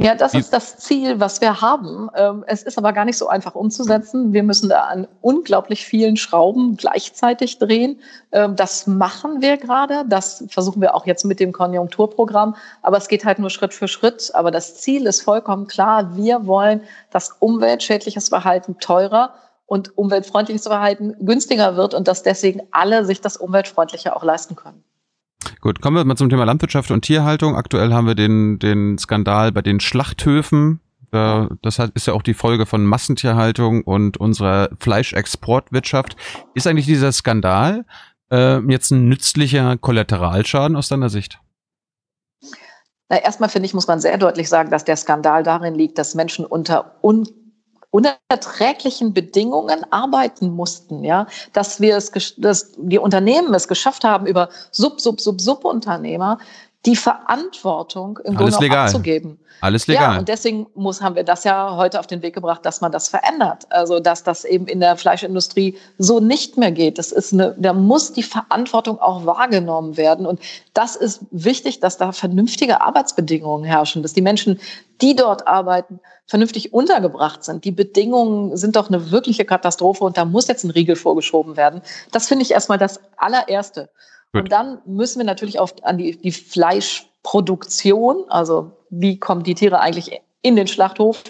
Ja, 0.00 0.14
das 0.14 0.32
ist 0.32 0.52
das 0.52 0.78
Ziel, 0.78 1.18
was 1.18 1.40
wir 1.40 1.60
haben. 1.60 2.08
Ähm, 2.14 2.44
es 2.46 2.62
ist 2.62 2.78
aber 2.78 2.92
gar 2.92 3.04
nicht 3.04 3.18
so 3.18 3.26
einfach 3.26 3.56
umzusetzen. 3.56 4.32
Wir 4.32 4.44
müssen 4.44 4.68
da 4.68 4.82
an 4.84 5.08
unglaublich 5.22 5.84
vielen 5.84 6.16
Schrauben 6.16 6.76
gleichzeitig 6.76 7.58
drehen. 7.58 8.00
Ähm, 8.30 8.54
das 8.54 8.86
machen 8.86 9.42
wir 9.42 9.56
gerade. 9.56 10.04
Das 10.08 10.44
versuchen 10.50 10.80
wir 10.80 10.94
auch 10.94 11.04
jetzt 11.04 11.24
mit 11.24 11.40
dem 11.40 11.50
Konjunkturprogramm. 11.50 12.54
Aber 12.80 12.96
es 12.96 13.08
geht 13.08 13.24
halt 13.24 13.40
nur 13.40 13.50
Schritt 13.50 13.74
für 13.74 13.88
Schritt. 13.88 14.30
Aber 14.34 14.52
das 14.52 14.76
Ziel 14.76 15.04
ist 15.04 15.22
vollkommen 15.22 15.66
klar. 15.66 16.16
Wir 16.16 16.46
wollen, 16.46 16.82
dass 17.10 17.32
umweltschädliches 17.40 18.28
Verhalten 18.28 18.78
teurer 18.78 19.34
und 19.66 19.98
umweltfreundliches 19.98 20.68
Verhalten 20.68 21.16
günstiger 21.26 21.74
wird 21.74 21.94
und 21.94 22.06
dass 22.06 22.22
deswegen 22.22 22.62
alle 22.70 23.04
sich 23.04 23.20
das 23.20 23.36
Umweltfreundliche 23.36 24.14
auch 24.14 24.22
leisten 24.22 24.54
können. 24.54 24.84
Gut, 25.60 25.80
kommen 25.80 25.96
wir 25.96 26.04
mal 26.04 26.16
zum 26.16 26.30
Thema 26.30 26.44
Landwirtschaft 26.44 26.90
und 26.90 27.02
Tierhaltung. 27.02 27.56
Aktuell 27.56 27.92
haben 27.92 28.06
wir 28.06 28.14
den, 28.14 28.58
den 28.58 28.98
Skandal 28.98 29.52
bei 29.52 29.62
den 29.62 29.80
Schlachthöfen. 29.80 30.80
Das 31.10 31.78
ist 31.94 32.06
ja 32.06 32.12
auch 32.12 32.22
die 32.22 32.34
Folge 32.34 32.66
von 32.66 32.84
Massentierhaltung 32.84 33.82
und 33.82 34.18
unserer 34.18 34.68
Fleischexportwirtschaft. 34.78 36.16
Ist 36.54 36.66
eigentlich 36.66 36.86
dieser 36.86 37.12
Skandal 37.12 37.86
äh, 38.30 38.58
jetzt 38.70 38.90
ein 38.90 39.08
nützlicher 39.08 39.78
Kollateralschaden 39.78 40.76
aus 40.76 40.88
deiner 40.88 41.08
Sicht? 41.08 41.40
Na, 43.08 43.16
erstmal 43.16 43.48
finde 43.48 43.66
ich, 43.66 43.74
muss 43.74 43.86
man 43.86 44.00
sehr 44.00 44.18
deutlich 44.18 44.50
sagen, 44.50 44.70
dass 44.70 44.84
der 44.84 44.96
Skandal 44.96 45.42
darin 45.42 45.74
liegt, 45.74 45.96
dass 45.96 46.14
Menschen 46.14 46.44
unter 46.44 46.96
un 47.02 47.26
unerträglichen 47.90 49.14
Bedingungen 49.14 49.84
arbeiten 49.90 50.50
mussten, 50.50 51.04
ja, 51.04 51.26
dass 51.52 51.80
wir 51.80 51.96
es, 51.96 52.12
dass 52.36 52.72
die 52.76 52.98
Unternehmen 52.98 53.54
es 53.54 53.66
geschafft 53.66 54.04
haben, 54.04 54.26
über 54.26 54.50
Sub, 54.70 55.00
Sub, 55.00 55.20
Sub, 55.20 55.40
Subunternehmer 55.40 56.38
die 56.86 56.94
Verantwortung 56.94 58.18
im 58.24 58.36
Alles 58.36 58.54
Grunde 58.54 58.66
legal. 58.66 58.86
abzugeben. 58.86 59.38
Alles 59.60 59.88
legal. 59.88 60.12
Ja, 60.12 60.18
und 60.20 60.28
deswegen 60.28 60.68
muss, 60.76 61.02
haben 61.02 61.16
wir 61.16 61.24
das 61.24 61.42
ja 61.42 61.76
heute 61.76 61.98
auf 61.98 62.06
den 62.06 62.22
Weg 62.22 62.34
gebracht, 62.34 62.64
dass 62.64 62.80
man 62.80 62.92
das 62.92 63.08
verändert. 63.08 63.66
Also, 63.70 63.98
dass 63.98 64.22
das 64.22 64.44
eben 64.44 64.68
in 64.68 64.78
der 64.78 64.96
Fleischindustrie 64.96 65.76
so 65.98 66.20
nicht 66.20 66.56
mehr 66.56 66.70
geht. 66.70 66.98
Das 66.98 67.10
ist 67.10 67.32
eine, 67.32 67.56
da 67.58 67.72
muss 67.72 68.12
die 68.12 68.22
Verantwortung 68.22 69.00
auch 69.00 69.26
wahrgenommen 69.26 69.96
werden. 69.96 70.24
Und 70.24 70.40
das 70.74 70.94
ist 70.94 71.22
wichtig, 71.32 71.80
dass 71.80 71.96
da 71.96 72.12
vernünftige 72.12 72.80
Arbeitsbedingungen 72.80 73.64
herrschen, 73.64 74.02
dass 74.02 74.12
die 74.12 74.22
Menschen, 74.22 74.60
die 75.00 75.16
dort 75.16 75.48
arbeiten, 75.48 75.98
vernünftig 76.26 76.72
untergebracht 76.72 77.42
sind. 77.42 77.64
Die 77.64 77.72
Bedingungen 77.72 78.56
sind 78.56 78.76
doch 78.76 78.88
eine 78.88 79.10
wirkliche 79.10 79.44
Katastrophe 79.44 80.04
und 80.04 80.16
da 80.16 80.24
muss 80.24 80.46
jetzt 80.46 80.62
ein 80.62 80.70
Riegel 80.70 80.94
vorgeschoben 80.94 81.56
werden. 81.56 81.82
Das 82.12 82.28
finde 82.28 82.44
ich 82.44 82.52
erstmal 82.52 82.78
das 82.78 83.00
allererste. 83.16 83.90
Gut. 84.32 84.42
Und 84.42 84.52
dann 84.52 84.78
müssen 84.86 85.18
wir 85.18 85.26
natürlich 85.26 85.58
auf, 85.58 85.74
an 85.82 85.98
die, 85.98 86.16
die 86.16 86.32
Fleischproduktion, 86.32 88.24
also 88.28 88.72
wie 88.90 89.18
kommen 89.18 89.42
die 89.42 89.54
Tiere 89.54 89.80
eigentlich 89.80 90.20
in 90.42 90.56
den 90.56 90.68
Schlachthof, 90.68 91.24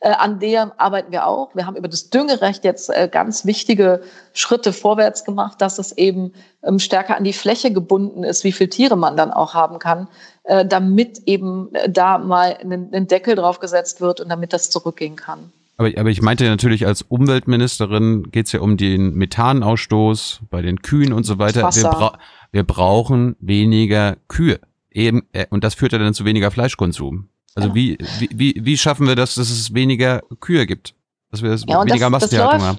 äh, 0.00 0.10
an 0.10 0.38
der 0.38 0.72
arbeiten 0.78 1.12
wir 1.12 1.26
auch. 1.26 1.54
Wir 1.54 1.66
haben 1.66 1.76
über 1.76 1.88
das 1.88 2.10
Düngerecht 2.10 2.64
jetzt 2.64 2.90
äh, 2.90 3.08
ganz 3.10 3.46
wichtige 3.46 4.02
Schritte 4.32 4.72
vorwärts 4.72 5.24
gemacht, 5.24 5.60
dass 5.60 5.78
es 5.78 5.92
eben 5.92 6.32
ähm, 6.62 6.78
stärker 6.78 7.16
an 7.16 7.24
die 7.24 7.32
Fläche 7.32 7.72
gebunden 7.72 8.22
ist, 8.22 8.44
wie 8.44 8.52
viele 8.52 8.70
Tiere 8.70 8.96
man 8.96 9.16
dann 9.16 9.30
auch 9.30 9.54
haben 9.54 9.78
kann, 9.78 10.08
äh, 10.44 10.66
damit 10.66 11.22
eben 11.26 11.74
äh, 11.74 11.88
da 11.88 12.18
mal 12.18 12.56
ein, 12.60 13.06
Deckel 13.08 13.34
drauf 13.34 13.60
gesetzt 13.60 14.00
wird 14.00 14.20
und 14.20 14.28
damit 14.28 14.52
das 14.52 14.70
zurückgehen 14.70 15.16
kann. 15.16 15.52
Aber, 15.78 15.90
aber 15.96 16.10
ich 16.10 16.20
meinte 16.20 16.44
natürlich, 16.44 16.86
als 16.86 17.00
Umweltministerin 17.02 18.30
geht 18.30 18.46
es 18.46 18.52
ja 18.52 18.60
um 18.60 18.76
den 18.76 19.14
Methanausstoß 19.14 20.40
bei 20.50 20.60
den 20.60 20.82
Kühen 20.82 21.14
und 21.14 21.24
so 21.24 21.38
weiter. 21.38 21.62
Wir, 21.74 21.82
bra 21.88 22.18
wir, 22.52 22.64
brauchen 22.64 23.36
weniger 23.40 24.16
Kühe. 24.28 24.60
Eben, 24.90 25.22
äh, 25.32 25.46
und 25.50 25.64
das 25.64 25.74
führt 25.74 25.92
ja 25.92 25.98
dann 25.98 26.14
zu 26.14 26.24
weniger 26.24 26.50
Fleischkonsum. 26.50 27.28
Also 27.54 27.68
ja. 27.68 27.74
wie, 27.74 27.98
wie, 28.30 28.60
wie 28.60 28.78
schaffen 28.78 29.06
wir 29.06 29.16
das, 29.16 29.34
dass 29.34 29.50
es 29.50 29.74
weniger 29.74 30.22
Kühe 30.40 30.66
gibt? 30.66 30.94
Dass 31.30 31.42
wir 31.42 31.54
ja, 31.54 31.84
weniger 31.84 32.10
Massentierhaltung 32.10 32.62
haben? 32.62 32.78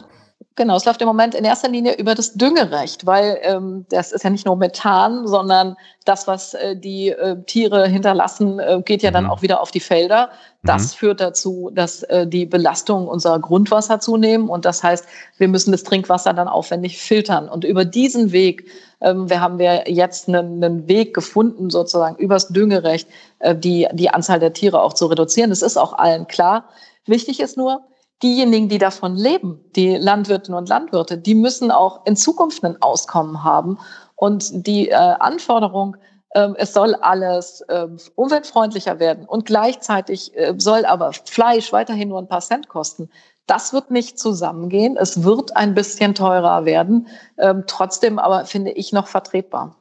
Genau, 0.56 0.76
es 0.76 0.86
läuft 0.86 1.02
im 1.02 1.08
Moment 1.08 1.34
in 1.34 1.46
erster 1.46 1.70
Linie 1.70 1.94
über 1.98 2.14
das 2.14 2.34
Düngerecht, 2.34 3.06
weil 3.06 3.40
ähm, 3.42 3.86
das 3.90 4.12
ist 4.12 4.24
ja 4.24 4.30
nicht 4.30 4.46
nur 4.46 4.58
Methan, 4.58 5.26
sondern 5.26 5.78
das, 6.04 6.28
was 6.28 6.54
äh, 6.56 6.76
die 6.76 7.10
äh, 7.10 7.42
Tiere 7.44 7.88
hinterlassen, 7.88 8.60
äh, 8.60 8.82
geht 8.84 9.02
ja 9.02 9.12
mhm. 9.12 9.14
dann 9.14 9.26
auch 9.28 9.42
wieder 9.42 9.62
auf 9.62 9.72
die 9.72 9.80
Felder. 9.80 10.30
Das 10.64 10.94
mhm. 10.94 10.98
führt 10.98 11.22
dazu, 11.22 11.72
dass 11.74 12.04
äh, 12.04 12.28
die 12.28 12.46
Belastungen 12.46 13.08
unserer 13.08 13.40
Grundwasser 13.40 14.00
zunehmen 14.00 14.50
und 14.50 14.66
das 14.66 14.84
heißt, 14.84 15.06
wir 15.38 15.48
müssen 15.48 15.72
das 15.72 15.84
Trinkwasser 15.84 16.34
dann 16.34 16.50
aufwendig 16.50 16.98
filtern. 16.98 17.48
Und 17.48 17.64
über 17.64 17.86
diesen 17.86 18.32
Weg, 18.34 18.66
ähm, 19.02 19.30
wir 19.30 19.42
haben 19.42 19.60
wir 19.60 19.90
jetzt 19.90 20.28
einen, 20.28 20.64
einen 20.64 20.88
Weg 20.88 21.14
gefunden, 21.14 21.70
sozusagen 21.70 22.16
übers 22.18 22.48
Düngerecht, 22.50 23.08
äh, 23.40 23.56
die, 23.56 23.88
die 23.94 24.10
Anzahl 24.10 24.40
der 24.40 24.54
Tiere 24.54 24.82
auch 24.82 24.94
zu 24.94 25.08
reduzieren. 25.08 25.50
Das 25.50 25.62
ist 25.62 25.78
auch 25.78 25.94
allen 25.94 26.28
klar. 26.28 26.66
Wichtig 27.06 27.40
ist 27.40 27.58
nur, 27.58 27.82
diejenigen, 28.24 28.70
die 28.70 28.78
davon 28.78 29.16
leben, 29.16 29.64
die 29.76 29.96
Landwirtinnen 29.96 30.58
und 30.58 30.70
Landwirte, 30.70 31.18
die 31.18 31.36
müssen 31.36 31.72
auch 31.72 32.06
in 32.06 32.16
Zukunft 32.16 32.64
ein 32.64 32.82
Auskommen 32.82 33.44
haben. 33.44 33.80
Und 34.16 34.68
die 34.68 34.90
äh, 34.90 34.96
Anforderung, 34.96 35.98
äh, 36.32 36.50
es 36.58 36.74
soll 36.74 36.96
alles 36.96 37.62
äh, 37.62 37.88
umweltfreundlicher 38.16 39.00
werden 39.00 39.26
und 39.26 39.46
gleichzeitig 39.46 40.36
äh, 40.38 40.54
soll 40.58 40.86
aber 40.86 41.14
Fleisch 41.14 41.74
weiterhin 41.74 42.10
nur 42.10 42.20
ein 42.20 42.28
paar 42.28 42.42
Cent 42.42 42.68
kosten. 42.68 43.10
Das 43.48 43.74
wird 43.74 43.92
nicht 43.92 44.20
zusammengehen. 44.20 44.98
Es 44.98 45.24
wird 45.24 45.56
ein 45.58 45.74
bisschen 45.74 46.16
teurer 46.16 46.66
werden. 46.66 47.08
Ähm, 47.38 47.64
trotzdem 47.68 48.20
aber 48.20 48.46
finde 48.46 48.72
ich 48.72 48.94
noch 48.94 49.08
vertretbar. 49.08 49.76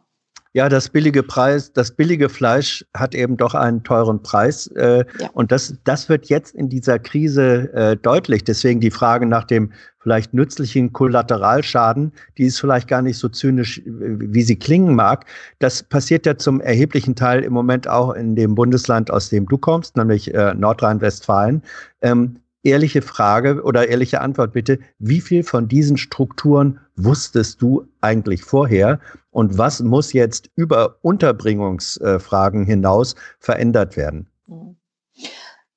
Ja, 0.52 0.68
das 0.68 0.88
billige 0.88 1.22
Preis, 1.22 1.72
das 1.72 1.92
billige 1.92 2.28
Fleisch 2.28 2.84
hat 2.96 3.14
eben 3.14 3.36
doch 3.36 3.54
einen 3.54 3.84
teuren 3.84 4.20
Preis. 4.20 4.66
Äh, 4.68 5.04
ja. 5.20 5.30
Und 5.32 5.52
das, 5.52 5.74
das 5.84 6.08
wird 6.08 6.26
jetzt 6.26 6.56
in 6.56 6.68
dieser 6.68 6.98
Krise 6.98 7.72
äh, 7.72 7.96
deutlich. 7.96 8.42
Deswegen 8.42 8.80
die 8.80 8.90
Frage 8.90 9.26
nach 9.26 9.44
dem 9.44 9.72
vielleicht 10.00 10.34
nützlichen 10.34 10.92
Kollateralschaden, 10.92 12.12
die 12.36 12.46
ist 12.46 12.58
vielleicht 12.58 12.88
gar 12.88 13.02
nicht 13.02 13.18
so 13.18 13.28
zynisch, 13.28 13.80
wie 13.84 14.42
sie 14.42 14.56
klingen 14.56 14.96
mag. 14.96 15.26
Das 15.60 15.84
passiert 15.84 16.26
ja 16.26 16.36
zum 16.36 16.60
erheblichen 16.60 17.14
Teil 17.14 17.44
im 17.44 17.52
Moment 17.52 17.86
auch 17.86 18.14
in 18.14 18.34
dem 18.34 18.56
Bundesland, 18.56 19.12
aus 19.12 19.28
dem 19.28 19.46
du 19.46 19.56
kommst, 19.56 19.96
nämlich 19.96 20.34
äh, 20.34 20.54
Nordrhein-Westfalen. 20.54 21.62
Ähm, 22.02 22.40
ehrliche 22.62 23.02
Frage 23.02 23.62
oder 23.62 23.88
ehrliche 23.88 24.20
Antwort 24.20 24.52
bitte. 24.52 24.78
Wie 24.98 25.20
viel 25.20 25.42
von 25.42 25.68
diesen 25.68 25.96
Strukturen 25.96 26.80
wusstest 26.96 27.62
du 27.62 27.86
eigentlich 28.00 28.42
vorher? 28.42 29.00
Und 29.30 29.58
was 29.58 29.80
muss 29.80 30.12
jetzt 30.12 30.50
über 30.56 30.96
Unterbringungsfragen 31.02 32.64
hinaus 32.64 33.14
verändert 33.38 33.96
werden? 33.96 34.28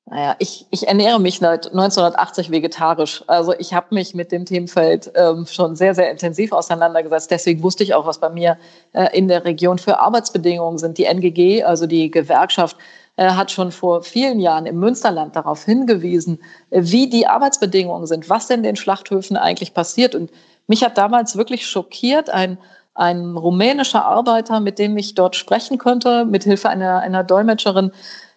Naja, 0.05 0.35
ich, 0.39 0.67
ich 0.69 0.87
ernähre 0.87 1.19
mich 1.19 1.39
seit 1.39 1.67
1980 1.67 2.51
vegetarisch. 2.51 3.23
Also 3.27 3.53
ich 3.57 3.73
habe 3.73 3.95
mich 3.95 4.13
mit 4.13 4.31
dem 4.31 4.45
Themenfeld 4.45 5.11
ähm, 5.15 5.45
schon 5.45 5.75
sehr, 5.75 5.95
sehr 5.95 6.11
intensiv 6.11 6.51
auseinandergesetzt. 6.51 7.31
Deswegen 7.31 7.63
wusste 7.63 7.83
ich 7.83 7.93
auch, 7.93 8.05
was 8.05 8.19
bei 8.19 8.29
mir 8.29 8.57
äh, 8.91 9.17
in 9.17 9.29
der 9.29 9.45
Region 9.45 9.79
für 9.79 9.99
Arbeitsbedingungen 9.99 10.77
sind. 10.77 10.97
Die 10.97 11.05
NGG, 11.05 11.63
also 11.63 11.87
die 11.87 12.11
Gewerkschaft 12.11 12.77
hat 13.17 13.51
schon 13.51 13.71
vor 13.71 14.01
vielen 14.01 14.39
Jahren 14.39 14.65
im 14.65 14.79
Münsterland 14.79 15.35
darauf 15.35 15.65
hingewiesen, 15.65 16.39
äh, 16.69 16.81
wie 16.83 17.09
die 17.09 17.27
Arbeitsbedingungen 17.27 18.07
sind, 18.07 18.29
was 18.29 18.49
in 18.49 18.63
den 18.63 18.75
Schlachthöfen 18.75 19.37
eigentlich 19.37 19.73
passiert. 19.73 20.15
Und 20.15 20.31
mich 20.67 20.83
hat 20.83 20.97
damals 20.97 21.37
wirklich 21.37 21.67
schockiert, 21.67 22.29
ein, 22.29 22.57
ein 22.95 23.37
rumänischer 23.37 24.05
Arbeiter, 24.05 24.59
mit 24.59 24.79
dem 24.79 24.97
ich 24.97 25.15
dort 25.15 25.35
sprechen 25.35 25.77
konnte, 25.77 26.25
mit 26.25 26.43
Hilfe 26.43 26.69
einer, 26.69 26.99
einer 26.99 27.23
Dolmetscherin, 27.23 27.91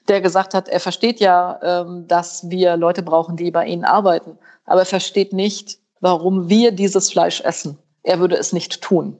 der 0.09 0.21
gesagt 0.21 0.55
hat, 0.55 0.69
er 0.69 0.81
versteht 0.81 1.21
ja, 1.21 1.59
ähm, 1.63 2.07
dass 2.07 2.49
wir 2.51 2.77
Leute 2.77 3.03
brauchen, 3.03 3.37
die 3.37 3.51
bei 3.51 3.67
ihnen 3.67 3.85
arbeiten, 3.85 4.39
aber 4.65 4.81
er 4.81 4.87
versteht 4.87 5.33
nicht, 5.33 5.79
warum 6.01 6.49
wir 6.49 6.71
dieses 6.73 7.11
Fleisch 7.11 7.41
essen. 7.41 7.79
Er 8.03 8.21
würde 8.21 8.37
es 8.37 8.53
nicht 8.53 8.83
tun. 8.83 9.19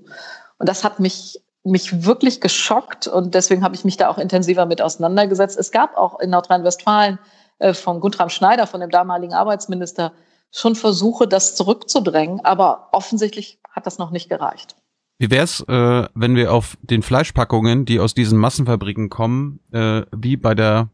Und 0.59 0.69
das 0.69 0.85
hat 0.85 1.01
mich 1.01 1.41
mich 1.67 2.05
wirklich 2.05 2.41
geschockt 2.41 3.07
und 3.07 3.35
deswegen 3.35 3.63
habe 3.63 3.75
ich 3.75 3.85
mich 3.85 3.97
da 3.97 4.09
auch 4.09 4.19
intensiver 4.19 4.67
mit 4.67 4.81
auseinandergesetzt. 4.81 5.59
Es 5.59 5.71
gab 5.71 5.97
auch 5.97 6.21
in 6.21 6.31
Nordrhein-Westfalen 6.31 7.19
äh, 7.59 7.75
von 7.75 8.01
Guntram 8.01 8.29
Schneider, 8.29 8.67
von 8.67 8.81
dem 8.81 8.91
damaligen 8.91 9.35
Arbeitsminister, 9.35 10.13
schon 10.53 10.75
Versuche, 10.75 11.27
das 11.27 11.57
zurückzudrängen, 11.57 12.45
aber 12.45 12.89
offensichtlich 12.93 13.59
hat 13.71 13.87
das 13.87 13.99
noch 13.99 14.11
nicht 14.11 14.29
gereicht. 14.29 14.77
Wie 15.19 15.31
wär's, 15.31 15.61
äh, 15.67 16.09
wenn 16.15 16.37
wir 16.37 16.53
auf 16.53 16.77
den 16.83 17.03
Fleischpackungen, 17.03 17.85
die 17.85 18.01
aus 18.01 18.15
diesen 18.15 18.39
Massenfabriken 18.39 19.09
kommen, 19.11 19.61
äh, 19.73 20.03
wie 20.15 20.37
bei 20.37 20.55
der, 20.55 20.89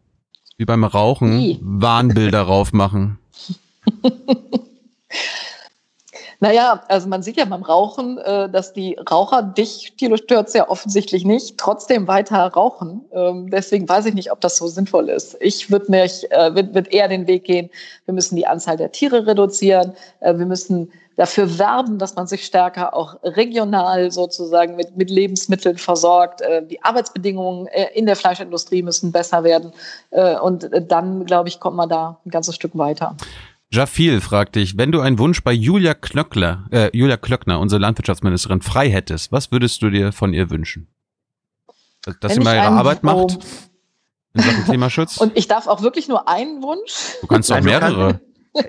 wie 0.56 0.64
beim 0.64 0.84
Rauchen? 0.84 1.58
Warnbilder 1.60 2.42
raufmachen? 2.42 3.18
Naja, 6.42 6.82
also 6.88 7.08
man 7.08 7.22
sieht 7.22 7.36
ja 7.36 7.44
beim 7.44 7.62
Rauchen, 7.62 8.18
äh, 8.18 8.50
dass 8.50 8.72
die 8.72 8.98
Raucher 9.08 9.44
dich, 9.44 9.94
stört 9.96 10.48
es 10.48 10.54
ja 10.54 10.68
offensichtlich 10.68 11.24
nicht, 11.24 11.56
trotzdem 11.56 12.08
weiter 12.08 12.48
rauchen. 12.48 13.04
Ähm, 13.12 13.48
deswegen 13.48 13.88
weiß 13.88 14.06
ich 14.06 14.14
nicht, 14.14 14.32
ob 14.32 14.40
das 14.40 14.56
so 14.56 14.66
sinnvoll 14.66 15.08
ist. 15.08 15.36
Ich 15.38 15.70
würde 15.70 15.92
mich, 15.92 16.28
äh, 16.32 16.52
würd, 16.52 16.74
würd 16.74 16.92
eher 16.92 17.06
den 17.06 17.28
Weg 17.28 17.44
gehen, 17.44 17.70
wir 18.06 18.14
müssen 18.14 18.34
die 18.34 18.44
Anzahl 18.44 18.76
der 18.76 18.90
Tiere 18.90 19.24
reduzieren, 19.24 19.92
äh, 20.18 20.36
wir 20.36 20.46
müssen 20.46 20.90
dafür 21.14 21.60
werben, 21.60 21.98
dass 21.98 22.16
man 22.16 22.26
sich 22.26 22.44
stärker 22.44 22.92
auch 22.92 23.22
regional 23.22 24.10
sozusagen 24.10 24.74
mit, 24.74 24.96
mit 24.96 25.10
Lebensmitteln 25.10 25.78
versorgt. 25.78 26.40
Die 26.70 26.82
Arbeitsbedingungen 26.82 27.68
in 27.92 28.06
der 28.06 28.16
Fleischindustrie 28.16 28.82
müssen 28.82 29.12
besser 29.12 29.44
werden. 29.44 29.74
Und 30.42 30.70
dann, 30.88 31.26
glaube 31.26 31.50
ich, 31.50 31.60
kommt 31.60 31.76
man 31.76 31.90
da 31.90 32.18
ein 32.24 32.30
ganzes 32.30 32.54
Stück 32.54 32.78
weiter. 32.78 33.14
Jafil 33.72 34.20
fragt 34.20 34.56
dich, 34.56 34.76
wenn 34.76 34.92
du 34.92 35.00
einen 35.00 35.18
Wunsch 35.18 35.42
bei 35.42 35.52
Julia 35.52 35.94
Klöckler, 35.94 36.66
äh, 36.70 36.90
Julia 36.96 37.16
Klöckner, 37.16 37.58
unsere 37.58 37.80
Landwirtschaftsministerin, 37.80 38.60
frei 38.60 38.90
hättest, 38.90 39.32
was 39.32 39.50
würdest 39.50 39.80
du 39.80 39.88
dir 39.88 40.12
von 40.12 40.34
ihr 40.34 40.50
wünschen? 40.50 40.88
Dass 42.02 42.16
wenn 42.22 42.30
sie 42.30 42.40
mal 42.40 42.56
ihre 42.56 42.66
Arbeit 42.66 43.02
macht 43.02 43.38
in 44.34 44.42
Sachen 44.42 44.64
Klimaschutz? 44.64 45.16
Und 45.16 45.36
ich 45.38 45.48
darf 45.48 45.66
auch 45.68 45.80
wirklich 45.80 46.06
nur 46.06 46.28
einen 46.28 46.62
Wunsch? 46.62 47.16
Du 47.22 47.26
kannst 47.26 47.50
auch 47.50 47.62
mehrere. 47.62 48.20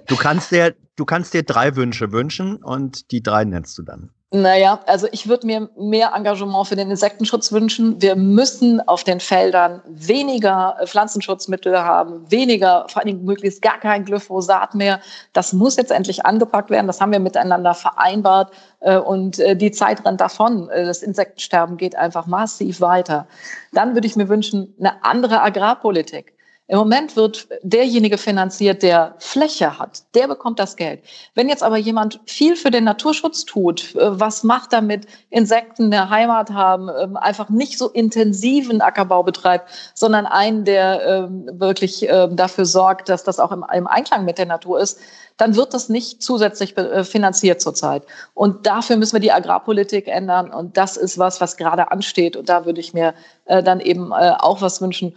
Du 0.08 0.16
kannst 0.16 0.52
dir, 0.52 0.74
du 0.96 1.04
kannst 1.04 1.34
dir 1.34 1.44
drei 1.44 1.76
Wünsche 1.76 2.14
wünschen 2.14 2.64
und 2.64 3.12
die 3.12 3.22
drei 3.22 3.44
nennst 3.44 3.78
du 3.78 3.84
dann. 3.84 4.12
Naja, 4.36 4.80
also 4.88 5.08
ich 5.12 5.30
würde 5.30 5.46
mir 5.46 5.70
mehr 5.78 6.14
Engagement 6.16 6.68
für 6.68 6.76
den 6.76 6.90
Insektenschutz 6.90 7.52
wünschen. 7.52 8.02
Wir 8.02 8.16
müssen 8.16 8.82
auf 8.88 9.04
den 9.04 9.20
Feldern 9.20 9.84
weniger 9.86 10.76
äh, 10.80 10.88
Pflanzenschutzmittel 10.88 11.78
haben, 11.78 12.32
weniger, 12.32 12.88
vor 12.90 13.04
allen 13.04 13.10
Dingen 13.10 13.26
möglichst 13.26 13.62
gar 13.62 13.80
kein 13.80 14.06
Glyphosat 14.06 14.74
mehr. 14.74 15.02
Das 15.34 15.54
muss 15.54 15.78
jetzt 15.78 15.92
endlich 15.92 16.26
angepackt 16.26 16.72
werden. 16.72 16.88
Das 16.88 17.00
haben 17.00 17.12
wir 17.12 17.20
miteinander 17.20 17.76
vereinbart. 17.76 18.52
Äh, 18.80 18.98
und 18.98 19.38
äh, 19.38 19.56
die 19.56 19.70
Zeit 19.70 20.04
rennt 20.04 20.20
davon. 20.20 20.68
Das 20.68 21.04
Insektensterben 21.04 21.78
geht 21.78 21.96
einfach 21.96 22.26
massiv 22.26 22.82
weiter. 22.82 23.28
Dann 23.72 23.94
würde 23.94 24.08
ich 24.08 24.16
mir 24.16 24.30
wünschen, 24.30 24.74
eine 24.80 25.04
andere 25.06 25.44
Agrarpolitik. 25.44 26.33
Im 26.68 26.78
Moment 26.78 27.18
wird 27.18 27.50
derjenige 27.62 28.18
finanziert, 28.18 28.84
der 28.84 29.16
Fläche 29.20 29.80
hat, 29.80 30.04
der 30.16 30.30
bekommt 30.30 30.60
das 30.60 30.78
Geld. 30.78 31.02
Wenn 31.36 31.50
jetzt 31.50 31.62
aber 31.62 31.76
jemand 31.76 32.22
viel 32.26 32.56
für 32.56 32.72
den 32.72 32.86
Naturschutz 32.86 33.44
tut, 33.44 33.94
äh, 33.96 34.18
was 34.18 34.44
macht 34.44 34.72
damit 34.72 35.06
Insekten 35.30 35.92
der 35.92 36.10
Heimat 36.10 36.52
haben, 36.52 36.90
ähm, 36.98 37.18
einfach 37.18 37.50
nicht 37.50 37.78
so 37.78 37.90
intensiven 37.90 38.80
Ackerbau 38.80 39.24
betreibt, 39.24 39.70
sondern 39.94 40.26
einen, 40.26 40.64
der 40.64 41.06
ähm, 41.06 41.50
wirklich 41.52 42.08
ähm, 42.10 42.38
dafür 42.38 42.66
sorgt, 42.66 43.10
dass 43.10 43.26
das 43.26 43.42
auch 43.42 43.52
im 43.52 43.88
Einklang 43.88 44.24
mit 44.24 44.38
der 44.38 44.46
Natur 44.46 44.80
ist, 44.80 45.00
dann 45.36 45.58
wird 45.58 45.74
das 45.74 45.90
nicht 45.90 46.24
zusätzlich 46.24 46.78
äh, 46.78 47.04
finanziert 47.04 47.60
zurzeit. 47.60 48.04
Und 48.34 48.66
dafür 48.66 48.96
müssen 48.96 49.14
wir 49.14 49.20
die 49.20 49.34
Agrarpolitik 49.34 50.08
ändern. 50.08 50.50
Und 50.50 50.78
das 50.78 50.96
ist 50.96 51.18
was, 51.18 51.42
was 51.42 51.58
gerade 51.58 51.92
ansteht. 51.92 52.38
Und 52.38 52.48
da 52.48 52.66
würde 52.66 52.80
ich 52.80 52.94
mir 52.94 53.14
äh, 53.46 53.62
dann 53.62 53.82
eben 53.82 54.14
auch 54.14 54.62
was 54.62 54.80
wünschen. 54.82 55.14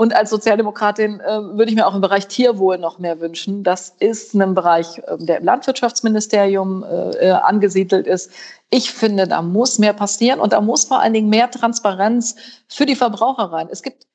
Und 0.00 0.16
als 0.16 0.30
Sozialdemokratin 0.30 1.20
äh, 1.20 1.42
würde 1.42 1.66
ich 1.66 1.74
mir 1.74 1.86
auch 1.86 1.94
im 1.94 2.00
Bereich 2.00 2.26
Tierwohl 2.26 2.78
noch 2.78 2.98
mehr 2.98 3.20
wünschen. 3.20 3.62
Das 3.64 3.94
ist 3.98 4.32
ein 4.32 4.54
Bereich, 4.54 4.96
äh, 4.96 5.18
der 5.18 5.36
im 5.40 5.44
Landwirtschaftsministerium 5.44 6.82
äh, 6.84 7.10
äh, 7.16 7.30
angesiedelt 7.32 8.06
ist. 8.06 8.32
Ich 8.70 8.90
finde, 8.90 9.28
da 9.28 9.42
muss 9.42 9.78
mehr 9.78 9.92
passieren 9.92 10.40
und 10.40 10.54
da 10.54 10.62
muss 10.62 10.84
vor 10.84 11.00
allen 11.00 11.12
Dingen 11.12 11.28
mehr 11.28 11.50
Transparenz 11.50 12.34
für 12.66 12.86
die 12.86 12.96
Verbraucher 12.96 13.52
rein. 13.52 13.68
Es 13.70 13.82
gibt 13.82 14.06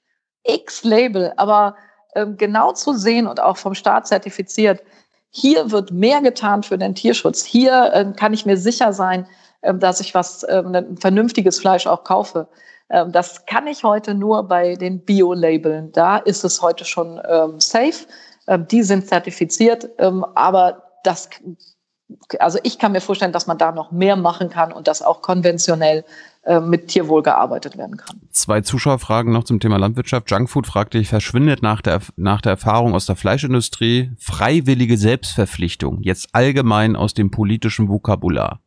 x 0.44 0.84
Label, 0.84 1.34
aber 1.38 1.76
ähm, 2.16 2.36
genau 2.36 2.72
zu 2.72 2.94
sehen 2.94 3.28
und 3.28 3.40
auch 3.40 3.58
vom 3.58 3.76
Staat 3.76 4.08
zertifiziert, 4.08 4.82
hier 5.30 5.70
wird 5.70 5.92
mehr 5.92 6.20
getan 6.22 6.64
für 6.64 6.80
den 6.80 6.96
Tierschutz. 6.96 7.46
Hier 7.46 7.92
äh, 7.94 8.12
kann 8.18 8.34
ich 8.34 8.48
mir 8.48 8.58
sicher 8.58 8.92
sein, 8.92 9.28
äh, 9.62 9.72
dass 9.72 10.00
ich 10.00 10.16
was, 10.16 10.44
ein 10.46 10.98
vernünftiges 10.98 11.60
Fleisch 11.60 11.86
auch 11.86 12.04
kaufe. 12.04 12.48
Ähm, 12.90 13.12
das 13.12 13.46
kann 13.46 13.68
ich 13.68 13.84
heute 13.84 14.14
nur 14.14 14.44
bei 14.44 14.76
den 14.76 15.04
Bio-Labeln. 15.04 15.92
Da 15.92 16.18
ist 16.18 16.44
es 16.44 16.62
heute 16.62 16.86
schon 16.86 17.20
ähm, 17.28 17.60
safe. 17.60 18.06
Ähm, 18.48 18.68
die 18.68 18.84
sind 18.84 19.08
zertifiziert, 19.08 19.90
aber 19.98 20.84
das, 21.04 21.30
also 22.40 22.60
ich 22.64 22.78
kann 22.78 22.92
mir 22.92 23.02
vorstellen, 23.02 23.32
dass 23.32 23.48
man 23.48 23.58
da 23.58 23.72
noch 23.72 23.92
mehr 23.92 24.16
machen 24.16 24.50
kann 24.50 24.72
und 24.72 24.88
dass 24.88 25.02
auch 25.02 25.22
konventionell 25.22 26.04
mit 26.62 26.90
Tierwohl 26.90 27.24
gearbeitet 27.24 27.76
werden 27.76 27.98
kann. 27.98 28.22
Zwei 28.30 28.62
Zuschauerfragen 28.62 29.34
noch 29.34 29.46
zum 29.46 29.60
Thema 29.60 29.78
Landwirtschaft. 29.78 30.30
Junkfood 30.30 30.68
fragt 30.68 30.94
dich, 30.94 31.10
verschwindet 31.10 31.64
nach 31.64 31.82
der, 31.82 32.02
nach 32.18 32.40
der 32.40 32.52
Erfahrung 32.52 32.94
aus 32.94 33.08
der 33.08 33.16
Fleischindustrie 33.16 34.12
freiwillige 34.20 34.96
Selbstverpflichtung 34.96 36.04
jetzt 36.04 36.30
allgemein 36.34 36.96
aus 36.96 37.16
dem 37.16 37.32
politischen 37.32 37.90
Vokabular? 37.90 38.60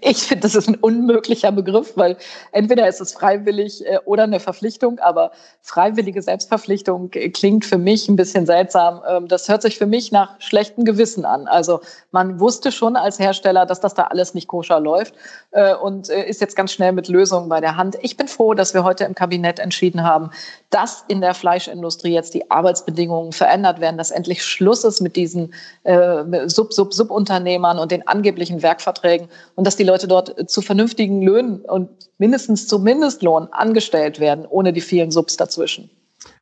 Ich 0.00 0.24
finde, 0.24 0.42
das 0.42 0.54
ist 0.54 0.68
ein 0.68 0.74
unmöglicher 0.76 1.52
Begriff, 1.52 1.92
weil 1.96 2.16
entweder 2.52 2.88
ist 2.88 3.00
es 3.00 3.12
freiwillig 3.12 3.86
äh, 3.86 3.98
oder 4.04 4.24
eine 4.24 4.40
Verpflichtung, 4.40 4.98
aber 4.98 5.32
freiwillige 5.62 6.20
Selbstverpflichtung 6.22 7.10
äh, 7.14 7.30
klingt 7.30 7.64
für 7.64 7.78
mich 7.78 8.08
ein 8.08 8.16
bisschen 8.16 8.44
seltsam. 8.46 9.00
Ähm, 9.08 9.28
das 9.28 9.48
hört 9.48 9.62
sich 9.62 9.78
für 9.78 9.86
mich 9.86 10.12
nach 10.12 10.40
schlechtem 10.40 10.84
Gewissen 10.84 11.24
an. 11.24 11.46
Also 11.48 11.80
man 12.10 12.40
wusste 12.40 12.72
schon 12.72 12.96
als 12.96 13.18
Hersteller, 13.18 13.64
dass 13.64 13.80
das 13.80 13.94
da 13.94 14.04
alles 14.04 14.34
nicht 14.34 14.48
koscher 14.48 14.80
läuft 14.80 15.14
äh, 15.52 15.74
und 15.74 16.08
ist 16.08 16.40
jetzt 16.40 16.56
ganz 16.56 16.72
schnell 16.72 16.92
mit 16.92 17.08
Lösungen 17.08 17.48
bei 17.48 17.60
der 17.60 17.76
Hand. 17.76 17.96
Ich 18.02 18.16
bin 18.16 18.28
froh, 18.28 18.54
dass 18.54 18.74
wir 18.74 18.84
heute 18.84 19.04
im 19.04 19.14
Kabinett 19.14 19.58
entschieden 19.58 20.02
haben, 20.02 20.30
dass 20.70 21.04
in 21.08 21.20
der 21.20 21.34
Fleischindustrie 21.34 22.12
jetzt 22.12 22.34
die 22.34 22.50
Arbeitsbedingungen 22.50 23.32
verändert 23.32 23.80
werden, 23.80 23.98
dass 23.98 24.10
endlich 24.10 24.44
Schluss 24.44 24.84
ist 24.84 25.00
mit 25.00 25.16
diesen 25.16 25.54
Sub-Sub-Subunternehmern 25.84 27.78
und 27.78 27.92
den 27.92 28.06
angeblichen 28.06 28.62
Werkverträgen 28.92 29.28
und 29.54 29.66
dass 29.66 29.76
die 29.76 29.84
Leute 29.84 30.08
dort 30.08 30.50
zu 30.50 30.62
vernünftigen 30.62 31.22
Löhnen 31.22 31.60
und 31.60 31.88
mindestens 32.18 32.66
zu 32.66 32.78
Mindestlohn 32.78 33.48
angestellt 33.52 34.20
werden, 34.20 34.46
ohne 34.46 34.72
die 34.72 34.80
vielen 34.80 35.10
Subs 35.10 35.36
dazwischen. 35.36 35.90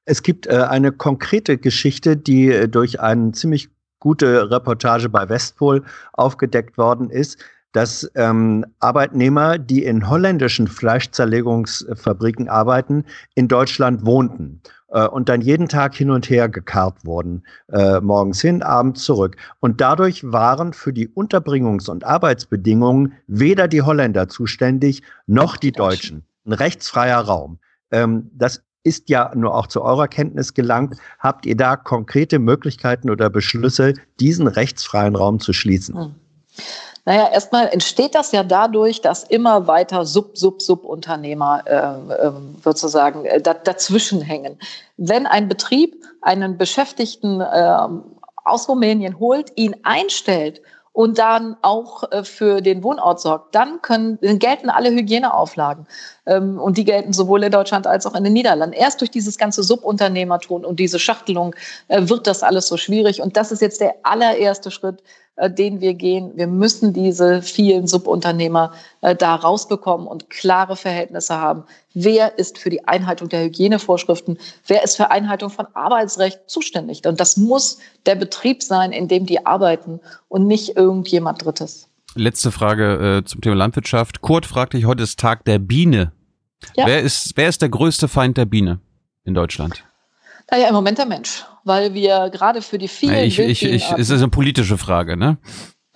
Es 0.04 0.22
gibt 0.22 0.46
äh, 0.46 0.66
eine 0.68 0.92
konkrete 0.92 1.56
Geschichte, 1.56 2.16
die 2.16 2.50
äh, 2.50 2.68
durch 2.68 3.00
eine 3.00 3.32
ziemlich 3.32 3.68
gute 3.98 4.50
Reportage 4.50 5.08
bei 5.08 5.28
Westpol 5.28 5.84
aufgedeckt 6.12 6.78
worden 6.78 7.10
ist 7.10 7.38
dass 7.72 8.10
ähm, 8.16 8.66
Arbeitnehmer, 8.80 9.56
die 9.56 9.84
in 9.84 10.08
holländischen 10.08 10.66
Fleischzerlegungsfabriken 10.66 12.48
arbeiten, 12.48 13.04
in 13.36 13.46
Deutschland 13.46 14.04
wohnten 14.04 14.60
äh, 14.90 15.06
und 15.06 15.28
dann 15.28 15.40
jeden 15.40 15.68
Tag 15.68 15.94
hin 15.94 16.10
und 16.10 16.28
her 16.28 16.48
gekarrt 16.48 17.04
wurden, 17.04 17.42
äh, 17.72 18.00
morgens 18.00 18.40
hin, 18.40 18.62
abends 18.62 19.02
zurück. 19.04 19.36
Und 19.60 19.80
dadurch 19.80 20.22
waren 20.24 20.72
für 20.72 20.92
die 20.92 21.08
Unterbringungs- 21.08 21.90
und 21.90 22.04
Arbeitsbedingungen 22.04 23.14
weder 23.26 23.68
die 23.68 23.82
Holländer 23.82 24.28
zuständig 24.28 25.02
noch 25.26 25.56
die 25.56 25.72
Deutschen. 25.72 26.24
Ein 26.46 26.52
rechtsfreier 26.52 27.20
Raum. 27.20 27.58
Ähm, 27.90 28.30
das 28.34 28.62
ist 28.82 29.10
ja 29.10 29.32
nur 29.34 29.54
auch 29.54 29.66
zu 29.66 29.82
eurer 29.82 30.08
Kenntnis 30.08 30.54
gelangt. 30.54 30.96
Habt 31.18 31.44
ihr 31.44 31.56
da 31.56 31.76
konkrete 31.76 32.38
Möglichkeiten 32.38 33.10
oder 33.10 33.28
Beschlüsse, 33.28 33.94
diesen 34.20 34.46
rechtsfreien 34.46 35.16
Raum 35.16 35.38
zu 35.38 35.52
schließen? 35.52 35.96
Hm. 35.96 36.14
Naja, 37.04 37.30
erstmal 37.32 37.68
entsteht 37.68 38.14
das 38.14 38.32
ja 38.32 38.42
dadurch, 38.42 39.00
dass 39.00 39.24
immer 39.24 39.66
weiter 39.66 40.04
Sub-Sub-Subunternehmer 40.04 41.62
äh, 41.66 42.26
äh, 42.26 42.32
sozusagen 42.62 43.24
äh, 43.24 43.40
dazwischen 43.40 44.20
hängen. 44.20 44.58
Wenn 44.96 45.26
ein 45.26 45.48
Betrieb 45.48 45.96
einen 46.20 46.58
Beschäftigten 46.58 47.40
äh, 47.40 47.78
aus 48.44 48.68
Rumänien 48.68 49.18
holt, 49.18 49.52
ihn 49.56 49.76
einstellt 49.82 50.60
und 50.92 51.18
dann 51.18 51.56
auch 51.62 52.10
äh, 52.10 52.24
für 52.24 52.60
den 52.60 52.82
Wohnort 52.82 53.20
sorgt, 53.20 53.54
dann 53.54 53.80
können, 53.80 54.18
gelten 54.20 54.68
alle 54.68 54.90
Hygieneauflagen. 54.90 55.86
Ähm, 56.26 56.58
und 56.58 56.76
die 56.76 56.84
gelten 56.84 57.12
sowohl 57.12 57.44
in 57.44 57.52
Deutschland 57.52 57.86
als 57.86 58.06
auch 58.06 58.14
in 58.14 58.24
den 58.24 58.32
Niederlanden. 58.32 58.74
Erst 58.74 59.00
durch 59.00 59.10
dieses 59.10 59.38
ganze 59.38 59.62
Subunternehmertum 59.62 60.64
und 60.64 60.80
diese 60.80 60.98
Schachtelung 60.98 61.54
äh, 61.88 62.08
wird 62.08 62.26
das 62.26 62.42
alles 62.42 62.66
so 62.66 62.76
schwierig. 62.76 63.22
Und 63.22 63.36
das 63.36 63.52
ist 63.52 63.62
jetzt 63.62 63.80
der 63.80 63.94
allererste 64.02 64.70
Schritt, 64.70 65.02
den 65.48 65.80
wir 65.80 65.94
gehen. 65.94 66.32
Wir 66.34 66.46
müssen 66.46 66.92
diese 66.92 67.40
vielen 67.40 67.86
Subunternehmer 67.86 68.72
äh, 69.00 69.14
da 69.14 69.36
rausbekommen 69.36 70.06
und 70.06 70.28
klare 70.28 70.76
Verhältnisse 70.76 71.38
haben. 71.38 71.64
Wer 71.94 72.38
ist 72.38 72.58
für 72.58 72.70
die 72.70 72.86
Einhaltung 72.86 73.28
der 73.28 73.44
Hygienevorschriften? 73.44 74.38
Wer 74.66 74.84
ist 74.84 74.96
für 74.96 75.10
Einhaltung 75.10 75.50
von 75.50 75.66
Arbeitsrecht 75.74 76.40
zuständig? 76.46 77.06
Und 77.06 77.20
das 77.20 77.36
muss 77.36 77.78
der 78.06 78.16
Betrieb 78.16 78.62
sein, 78.62 78.92
in 78.92 79.08
dem 79.08 79.26
die 79.26 79.46
arbeiten 79.46 80.00
und 80.28 80.46
nicht 80.46 80.76
irgendjemand 80.76 81.44
Drittes. 81.44 81.88
Letzte 82.14 82.50
Frage 82.50 83.18
äh, 83.18 83.24
zum 83.24 83.40
Thema 83.40 83.56
Landwirtschaft. 83.56 84.20
Kurt 84.20 84.44
fragt 84.44 84.72
dich, 84.72 84.84
heute 84.84 85.04
ist 85.04 85.18
Tag 85.18 85.44
der 85.44 85.58
Biene. 85.58 86.12
Ja. 86.76 86.86
Wer, 86.86 87.00
ist, 87.00 87.32
wer 87.36 87.48
ist 87.48 87.62
der 87.62 87.68
größte 87.68 88.08
Feind 88.08 88.36
der 88.36 88.44
Biene 88.44 88.80
in 89.24 89.34
Deutschland? 89.34 89.84
Naja, 90.50 90.68
im 90.68 90.74
Moment 90.74 90.98
der 90.98 91.06
Mensch, 91.06 91.44
weil 91.64 91.94
wir 91.94 92.30
gerade 92.30 92.62
für 92.62 92.78
die 92.78 92.88
vielen. 92.88 93.24
Ich, 93.24 93.38
ich, 93.38 93.64
ich, 93.64 93.90
es 93.90 94.10
ist 94.10 94.22
eine 94.22 94.28
politische 94.28 94.78
Frage, 94.78 95.16
ne? 95.16 95.38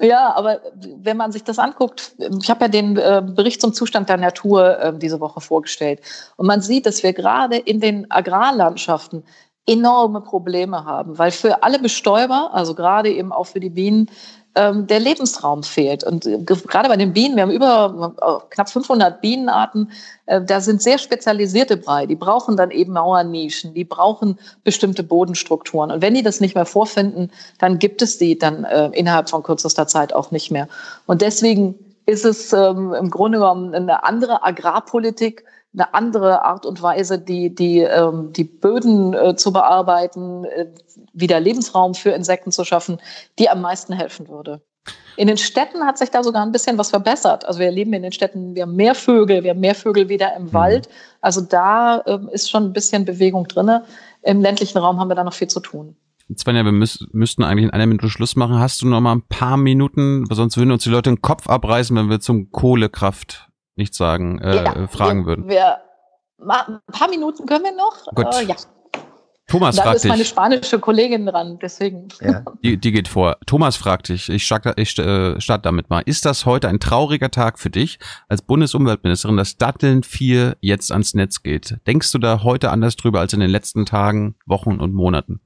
Ja, 0.01 0.35
aber 0.35 0.61
wenn 0.97 1.17
man 1.17 1.31
sich 1.31 1.45
das 1.45 1.61
anguckt, 1.61 2.17
ich 2.43 2.51
habe 2.51 2.65
ja 2.65 2.69
den 2.69 2.97
äh, 2.97 3.23
Bericht 3.25 3.61
zum 3.61 3.73
Zustand 3.73 4.09
der 4.09 4.17
Natur 4.17 4.81
äh, 4.81 4.99
diese 4.99 5.21
Woche 5.21 5.41
vorgestellt. 5.41 6.01
Und 6.37 6.47
man 6.47 6.61
sieht, 6.61 6.87
dass 6.87 7.05
wir 7.05 7.13
gerade 7.13 7.57
in 7.57 7.81
den 7.81 8.11
Agrarlandschaften 8.11 9.23
enorme 9.67 10.21
Probleme 10.21 10.85
haben, 10.85 11.17
weil 11.17 11.31
für 11.31 11.63
alle 11.63 11.79
Bestäuber, 11.79 12.51
also 12.53 12.75
gerade 12.75 13.11
eben 13.11 13.33
auch 13.33 13.47
für 13.47 13.61
die 13.61 13.71
Bienen, 13.71 14.11
ähm, 14.55 14.87
der 14.87 15.01
Lebensraum 15.01 15.63
fehlt. 15.63 16.05
Und 16.05 16.27
äh, 16.27 16.39
gerade 16.39 16.89
bei 16.89 16.97
den 16.97 17.13
Bienen, 17.13 17.37
wir 17.37 17.43
haben 17.43 17.51
über 17.51 18.15
äh, 18.21 18.55
knapp 18.55 18.71
500 18.71 19.21
Bienenarten, 19.21 19.91
äh, 20.27 20.41
da 20.43 20.61
sind 20.61 20.83
sehr 20.83 20.99
spezialisierte 20.99 21.77
Brei. 21.77 22.07
Die 22.07 22.15
brauchen 22.15 22.57
dann 22.57 22.71
eben 22.71 22.93
Mauernischen, 22.93 23.75
die 23.75 23.85
brauchen 23.85 24.39
bestimmte 24.63 25.03
Bodenstrukturen. 25.03 25.91
Und 25.91 26.03
wenn 26.03 26.15
die 26.15 26.23
das 26.23 26.41
nicht 26.41 26.55
mehr 26.55 26.67
vorfinden, 26.67 27.31
dann 27.59 27.79
gibt 27.79 28.03
es 28.03 28.19
die 28.19 28.39
dann 28.39 28.65
äh, 28.65 28.89
innerhalb 28.89 29.29
von 29.29 29.43
kürzester 29.43 29.87
Zeit 29.87 30.13
auch 30.13 30.31
nicht 30.31 30.51
mehr. 30.51 30.69
Und 31.07 31.23
deswegen 31.23 31.75
ist 32.07 32.25
es 32.25 32.53
ähm, 32.53 32.93
im 32.95 33.11
Grunde 33.11 33.39
genommen 33.39 33.75
eine 33.75 34.05
andere 34.05 34.45
Agrarpolitik, 34.45 35.45
eine 35.75 35.93
andere 35.93 36.45
Art 36.45 36.67
und 36.67 36.81
Weise, 36.83 37.19
die, 37.19 37.55
die, 37.55 37.81
ähm, 37.81 38.33
die 38.33 38.45
Böden 38.45 39.13
äh, 39.13 39.37
zu 39.37 39.53
bearbeiten, 39.53 40.45
äh, 40.45 40.67
wieder 41.13 41.41
Lebensraum 41.41 41.95
für 41.95 42.11
Insekten 42.11 42.53
zu 42.53 42.65
schaffen, 42.65 43.01
die 43.39 43.51
am 43.51 43.61
meisten 43.61 43.93
helfen 43.93 44.29
würde. 44.29 44.63
In 45.17 45.29
den 45.29 45.37
Städten 45.37 45.85
hat 45.85 45.99
sich 45.99 46.11
da 46.11 46.23
sogar 46.23 46.43
ein 46.43 46.53
bisschen 46.53 46.77
was 46.77 46.91
verbessert. 46.91 47.45
Also 47.45 47.61
wir 47.61 47.71
leben 47.71 47.93
in 47.93 48.03
den 48.03 48.13
Städten, 48.13 48.55
wir 48.55 48.63
haben 48.63 48.77
mehr 48.77 48.95
Vögel, 48.95 49.45
wir 49.45 49.51
haben 49.51 49.61
mehr 49.61 49.75
Vögel 49.75 50.09
wieder 50.09 50.35
im 50.37 50.45
mhm. 50.45 50.53
Wald. 50.53 50.89
Also 51.21 51.41
da 51.41 52.03
ähm, 52.07 52.29
ist 52.29 52.51
schon 52.51 52.65
ein 52.65 52.73
bisschen 52.73 53.05
Bewegung 53.05 53.47
drinne. 53.47 53.85
Im 54.23 54.41
ländlichen 54.41 54.79
Raum 54.79 54.99
haben 54.99 55.09
wir 55.09 55.15
da 55.15 55.25
noch 55.25 55.33
viel 55.33 55.49
zu 55.49 55.61
tun. 55.61 55.97
Svenja, 56.37 56.65
wir 56.65 56.73
müß, 56.73 57.07
müssten 57.13 57.45
eigentlich 57.45 57.67
in 57.67 57.71
einer 57.71 57.87
Minute 57.87 58.09
Schluss 58.09 58.35
machen. 58.35 58.59
Hast 58.59 58.83
du 58.83 58.89
noch 58.89 59.01
mal 59.01 59.13
ein 59.13 59.27
paar 59.29 59.57
Minuten, 59.57 60.25
sonst 60.31 60.57
würden 60.57 60.73
uns 60.73 60.83
die 60.83 60.91
Leute 60.91 61.11
den 61.11 61.23
Kopf 61.23 61.49
abreißen, 61.49 61.97
wenn 61.97 62.09
wir 62.09 62.21
zum 62.21 62.51
Kohlekraft 62.51 63.51
nichts 63.77 63.97
sagen, 63.97 64.39
äh, 64.41 64.65
ja, 64.65 64.89
fragen 64.89 65.21
wir, 65.21 65.27
würden. 65.27 65.49
Wir, 65.49 65.79
ein 66.39 66.81
paar 66.93 67.09
Minuten 67.09 67.47
können 67.47 67.65
wir 67.65 67.75
noch. 67.75 68.07
Gut. 68.15 68.35
Äh, 68.35 68.45
ja. 68.45 68.57
Thomas 69.47 69.77
da 69.77 69.83
fragt 69.83 69.97
ist 69.97 70.07
meine 70.07 70.23
dich, 70.23 70.29
spanische 70.29 70.79
Kollegin 70.79 71.27
dran, 71.27 71.59
deswegen. 71.61 72.09
Ja. 72.21 72.43
Die, 72.63 72.79
die 72.79 72.93
geht 72.93 73.09
vor. 73.09 73.37
Thomas 73.47 73.77
fragt 73.77 74.09
dich, 74.09 74.31
ich 74.31 74.45
starte, 74.45 74.73
ich 74.77 74.99
äh, 74.99 75.39
starte 75.39 75.63
damit 75.63 75.91
mal. 75.91 76.01
Ist 76.07 76.25
das 76.25 76.47
heute 76.47 76.69
ein 76.69 76.81
trauriger 76.81 77.31
Tag 77.31 77.59
für 77.59 77.69
dich 77.69 77.99
als 78.29 78.41
Bundesumweltministerin, 78.41 79.37
dass 79.37 79.59
Datteln 79.59 80.03
4 80.03 80.57
jetzt 80.61 80.91
ans 80.91 81.13
Netz 81.13 81.43
geht? 81.43 81.77
Denkst 81.87 82.11
du 82.13 82.19
da 82.19 82.43
heute 82.43 82.71
anders 82.71 82.97
drüber 82.97 83.21
als 83.21 83.35
in 83.35 83.41
den 83.41 83.51
letzten 83.51 83.85
Tagen, 83.85 84.37
Wochen 84.47 84.81
und 84.81 84.95
Monaten? 84.95 85.41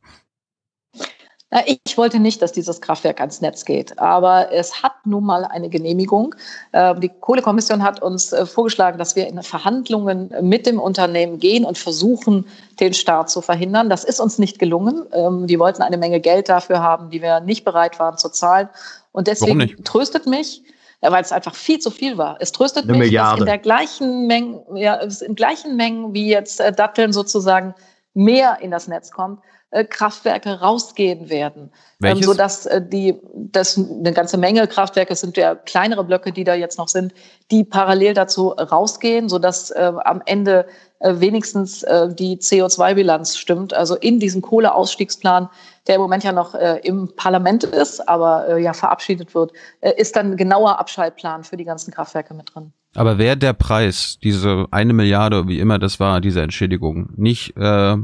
Ich 1.65 1.97
wollte 1.97 2.19
nicht, 2.19 2.43
dass 2.43 2.53
dieses 2.53 2.83
Kraftwerk 2.83 3.21
ans 3.21 3.41
Netz 3.41 3.65
geht, 3.65 3.99
aber 3.99 4.53
es 4.53 4.83
hat 4.83 5.07
nun 5.07 5.25
mal 5.25 5.47
eine 5.47 5.71
Genehmigung. 5.71 6.35
Ähm, 6.75 7.01
die 7.01 7.09
Kohlekommission 7.09 7.83
hat 7.83 8.03
uns 8.03 8.35
äh, 8.35 8.45
vorgeschlagen, 8.45 8.99
dass 8.99 9.17
wir 9.17 9.27
in 9.27 9.43
Verhandlungen 9.43 10.31
mit 10.43 10.67
dem 10.67 10.79
Unternehmen 10.79 11.39
gehen 11.39 11.65
und 11.65 11.79
versuchen, 11.79 12.45
den 12.81 12.93
Start 12.93 13.31
zu 13.31 13.41
verhindern. 13.41 13.89
Das 13.89 14.05
ist 14.05 14.21
uns 14.21 14.39
nicht 14.39 14.59
gelungen. 14.59 15.07
Ähm, 15.13 15.49
wir 15.49 15.59
wollten 15.59 15.81
eine 15.81 15.97
Menge 15.97 16.21
Geld 16.21 16.51
dafür 16.51 16.83
haben, 16.83 17.09
die 17.09 17.23
wir 17.23 17.41
nicht 17.41 17.65
bereit 17.65 17.99
waren 17.99 18.19
zu 18.19 18.29
zahlen. 18.29 18.69
Und 19.13 19.27
deswegen 19.27 19.83
tröstet 19.85 20.27
mich, 20.27 20.63
weil 21.01 21.23
es 21.23 21.33
einfach 21.33 21.55
viel 21.55 21.79
zu 21.79 21.91
viel 21.91 22.19
war. 22.19 22.37
Es 22.41 22.53
tröstet 22.53 22.85
eine 22.85 22.93
mich, 22.93 23.07
Milliarde. 23.07 23.37
dass 23.37 23.41
in 23.41 23.47
der 23.47 23.59
gleichen 23.59 24.27
Menge, 24.27 24.65
ja, 24.75 24.97
in 24.97 25.35
gleichen 25.35 25.77
Mengen 25.77 26.13
wie 26.13 26.29
jetzt 26.29 26.61
äh, 26.61 26.73
Datteln 26.73 27.15
sozusagen 27.15 27.75
mehr 28.13 28.59
in 28.61 28.71
das 28.71 28.87
Netz 28.87 29.11
kommt 29.11 29.41
Kraftwerke 29.89 30.61
rausgehen 30.61 31.29
werden. 31.29 31.65
Ähm, 31.65 31.71
Welches? 31.99 32.21
Ähm, 32.21 32.27
sodass 32.27 32.67
äh, 32.67 32.81
die, 32.81 33.21
das 33.35 33.77
eine 33.77 34.13
ganze 34.13 34.39
Menge 34.39 34.67
Kraftwerke 34.67 35.15
sind 35.15 35.37
ja 35.37 35.55
kleinere 35.55 36.05
Blöcke, 36.05 36.33
die 36.33 36.45
da 36.45 36.55
jetzt 36.55 36.79
noch 36.79 36.89
sind, 36.89 37.13
die 37.51 37.65
parallel 37.65 38.15
dazu 38.15 38.49
rausgehen, 38.51 39.29
sodass 39.29 39.71
äh, 39.71 39.93
am 40.05 40.23
Ende 40.25 40.67
äh, 41.01 41.15
wenigstens 41.19 41.83
äh, 41.83 42.13
die 42.13 42.39
CO2-Bilanz 42.39 43.37
stimmt. 43.37 43.75
Also 43.75 43.95
in 43.97 44.21
diesem 44.21 44.43
Kohleausstiegsplan, 44.43 45.49
der 45.87 45.97
im 45.97 46.01
Moment 46.01 46.25
ja 46.25 46.33
noch 46.33 46.55
äh, 46.55 46.81
im 46.83 47.15
Parlament 47.15 47.65
ist, 47.65 48.09
aber 48.09 48.49
äh, 48.49 48.63
ja 48.63 48.73
verabschiedet 48.73 49.35
wird, 49.35 49.53
äh, 49.81 49.93
ist 49.97 50.17
dann 50.17 50.33
ein 50.33 50.37
genauer 50.37 50.79
Abschaltplan 50.79 51.45
für 51.45 51.57
die 51.57 51.65
ganzen 51.65 51.93
Kraftwerke 51.93 52.33
mit 52.35 52.55
drin. 52.55 52.73
Aber 52.95 53.19
wäre 53.19 53.37
der 53.37 53.53
Preis, 53.53 54.19
diese 54.23 54.67
eine 54.71 54.93
Milliarde, 54.93 55.47
wie 55.47 55.61
immer 55.61 55.79
das 55.79 56.01
war, 56.01 56.21
diese 56.21 56.41
Entschädigung, 56.41 57.11
nicht 57.17 57.57
äh, 57.57 57.97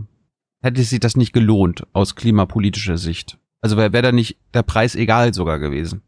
hätte 0.64 0.82
sich 0.82 1.00
das 1.00 1.16
nicht 1.16 1.32
gelohnt 1.32 1.86
aus 1.92 2.16
klimapolitischer 2.16 2.98
Sicht? 2.98 3.38
Also 3.60 3.76
wäre 3.76 3.92
wär 3.92 4.02
da 4.02 4.12
nicht 4.12 4.38
der 4.52 4.62
Preis 4.62 4.94
egal 4.94 5.32
sogar 5.32 5.58
gewesen? 5.58 6.02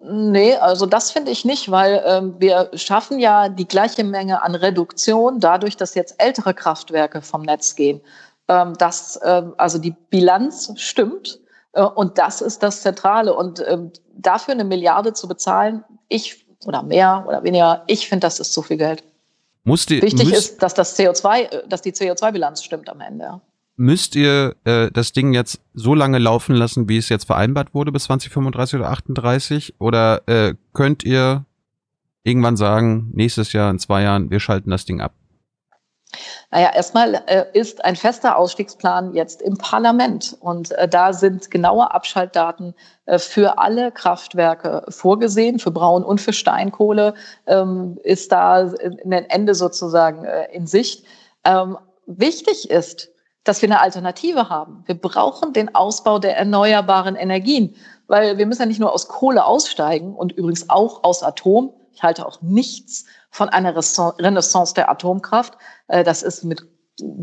Nee, 0.00 0.54
also 0.54 0.86
das 0.86 1.10
finde 1.10 1.32
ich 1.32 1.44
nicht, 1.44 1.70
weil 1.70 2.02
ähm, 2.06 2.36
wir 2.38 2.70
schaffen 2.74 3.18
ja 3.18 3.48
die 3.48 3.66
gleiche 3.66 4.04
Menge 4.04 4.42
an 4.42 4.54
Reduktion 4.54 5.40
dadurch, 5.40 5.76
dass 5.76 5.94
jetzt 5.94 6.14
ältere 6.18 6.54
Kraftwerke 6.54 7.20
vom 7.20 7.42
Netz 7.42 7.74
gehen. 7.74 8.00
Ähm, 8.46 8.74
dass 8.78 9.20
ähm, 9.24 9.54
also 9.58 9.78
die 9.78 9.94
Bilanz 10.08 10.72
stimmt 10.76 11.40
äh, 11.72 11.82
und 11.82 12.16
das 12.16 12.40
ist 12.40 12.62
das 12.62 12.82
Zentrale. 12.82 13.34
Und 13.34 13.62
ähm, 13.66 13.92
dafür 14.14 14.54
eine 14.54 14.64
Milliarde 14.64 15.12
zu 15.12 15.28
bezahlen, 15.28 15.84
ich 16.08 16.46
oder 16.64 16.82
mehr 16.82 17.24
oder 17.28 17.42
weniger, 17.42 17.84
ich 17.88 18.08
finde, 18.08 18.26
das 18.26 18.40
ist 18.40 18.52
zu 18.52 18.62
viel 18.62 18.78
Geld. 18.78 19.02
Musste, 19.64 20.00
Wichtig 20.00 20.32
ist, 20.32 20.62
dass 20.62 20.74
das 20.74 20.98
CO2, 20.98 21.40
äh, 21.40 21.68
dass 21.68 21.82
die 21.82 21.92
CO2-Bilanz 21.92 22.62
stimmt 22.62 22.88
am 22.88 23.00
Ende. 23.00 23.40
Müsst 23.80 24.16
ihr 24.16 24.56
äh, 24.64 24.90
das 24.90 25.12
Ding 25.12 25.32
jetzt 25.32 25.60
so 25.72 25.94
lange 25.94 26.18
laufen 26.18 26.56
lassen, 26.56 26.88
wie 26.88 26.96
es 26.96 27.08
jetzt 27.08 27.26
vereinbart 27.26 27.74
wurde, 27.74 27.92
bis 27.92 28.04
2035 28.04 28.80
oder 28.80 28.90
38? 28.90 29.74
Oder 29.78 30.22
äh, 30.26 30.54
könnt 30.72 31.04
ihr 31.04 31.44
irgendwann 32.24 32.56
sagen, 32.56 33.12
nächstes 33.14 33.52
Jahr, 33.52 33.70
in 33.70 33.78
zwei 33.78 34.02
Jahren, 34.02 34.32
wir 34.32 34.40
schalten 34.40 34.70
das 34.70 34.84
Ding 34.84 35.00
ab? 35.00 35.12
Naja, 36.50 36.72
erstmal 36.74 37.22
äh, 37.28 37.44
ist 37.52 37.84
ein 37.84 37.94
fester 37.94 38.36
Ausstiegsplan 38.36 39.14
jetzt 39.14 39.42
im 39.42 39.56
Parlament 39.56 40.36
und 40.40 40.72
äh, 40.72 40.88
da 40.88 41.12
sind 41.12 41.48
genaue 41.52 41.92
Abschaltdaten 41.92 42.74
äh, 43.06 43.20
für 43.20 43.58
alle 43.58 43.92
Kraftwerke 43.92 44.86
vorgesehen, 44.88 45.60
für 45.60 45.70
Braun 45.70 46.02
und 46.02 46.20
für 46.20 46.32
Steinkohle 46.32 47.14
ähm, 47.46 47.96
ist 48.02 48.32
da 48.32 48.72
ein 48.72 49.12
Ende 49.12 49.54
sozusagen 49.54 50.24
äh, 50.24 50.46
in 50.52 50.66
Sicht. 50.66 51.04
Ähm, 51.44 51.78
wichtig 52.06 52.70
ist, 52.70 53.10
dass 53.48 53.62
wir 53.62 53.68
eine 53.68 53.80
Alternative 53.80 54.50
haben. 54.50 54.82
Wir 54.84 54.94
brauchen 54.94 55.54
den 55.54 55.74
Ausbau 55.74 56.18
der 56.18 56.36
erneuerbaren 56.36 57.16
Energien, 57.16 57.74
weil 58.06 58.36
wir 58.36 58.46
müssen 58.46 58.62
ja 58.62 58.66
nicht 58.66 58.80
nur 58.80 58.92
aus 58.92 59.08
Kohle 59.08 59.44
aussteigen 59.44 60.14
und 60.14 60.32
übrigens 60.32 60.68
auch 60.68 61.02
aus 61.02 61.22
Atom. 61.22 61.72
Ich 61.92 62.02
halte 62.02 62.26
auch 62.26 62.42
nichts 62.42 63.06
von 63.30 63.48
einer 63.48 63.74
Renaissance 63.74 64.74
der 64.74 64.90
Atomkraft. 64.90 65.54
Äh, 65.88 66.04
das 66.04 66.22
ist 66.22 66.44
mit 66.44 66.62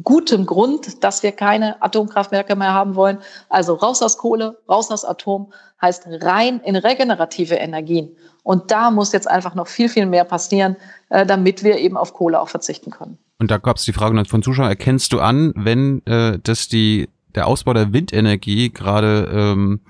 gutem 0.03 0.45
Grund, 0.45 1.03
dass 1.03 1.21
wir 1.21 1.31
keine 1.31 1.81
Atomkraftwerke 1.81 2.55
mehr 2.55 2.73
haben 2.73 2.95
wollen. 2.95 3.19
Also 3.49 3.75
raus 3.75 4.01
aus 4.01 4.17
Kohle, 4.17 4.57
raus 4.67 4.89
aus 4.89 5.05
Atom 5.05 5.53
heißt 5.81 6.07
rein 6.21 6.59
in 6.61 6.75
regenerative 6.75 7.55
Energien. 7.55 8.15
Und 8.43 8.71
da 8.71 8.89
muss 8.89 9.11
jetzt 9.11 9.29
einfach 9.29 9.53
noch 9.53 9.67
viel, 9.67 9.89
viel 9.89 10.05
mehr 10.05 10.23
passieren, 10.23 10.75
äh, 11.09 11.25
damit 11.25 11.63
wir 11.63 11.77
eben 11.77 11.97
auf 11.97 12.13
Kohle 12.13 12.41
auch 12.41 12.49
verzichten 12.49 12.89
können. 12.89 13.19
Und 13.37 13.51
da 13.51 13.57
gab 13.57 13.77
es 13.77 13.83
die 13.83 13.93
Frage 13.93 14.23
von 14.25 14.43
Zuschauern, 14.43 14.69
erkennst 14.69 15.11
du 15.13 15.19
an, 15.19 15.53
wenn 15.55 16.05
äh, 16.05 16.39
das 16.41 16.67
die 16.67 17.09
der 17.35 17.47
Ausbau 17.47 17.73
der 17.73 17.91
Windenergie 17.93 18.69
gerade 18.69 19.29
ähm, 19.31 19.81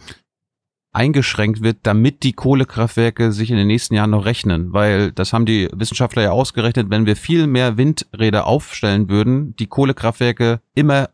eingeschränkt 0.91 1.61
wird, 1.61 1.79
damit 1.83 2.23
die 2.23 2.33
Kohlekraftwerke 2.33 3.31
sich 3.31 3.51
in 3.51 3.57
den 3.57 3.67
nächsten 3.67 3.93
Jahren 3.93 4.11
noch 4.11 4.25
rechnen. 4.25 4.73
Weil 4.73 5.11
das 5.11 5.33
haben 5.33 5.45
die 5.45 5.69
Wissenschaftler 5.73 6.23
ja 6.23 6.31
ausgerechnet, 6.31 6.89
wenn 6.89 7.05
wir 7.05 7.15
viel 7.15 7.47
mehr 7.47 7.77
Windräder 7.77 8.47
aufstellen 8.47 9.09
würden, 9.09 9.55
die 9.57 9.67
Kohlekraftwerke 9.67 10.61
immer 10.73 11.09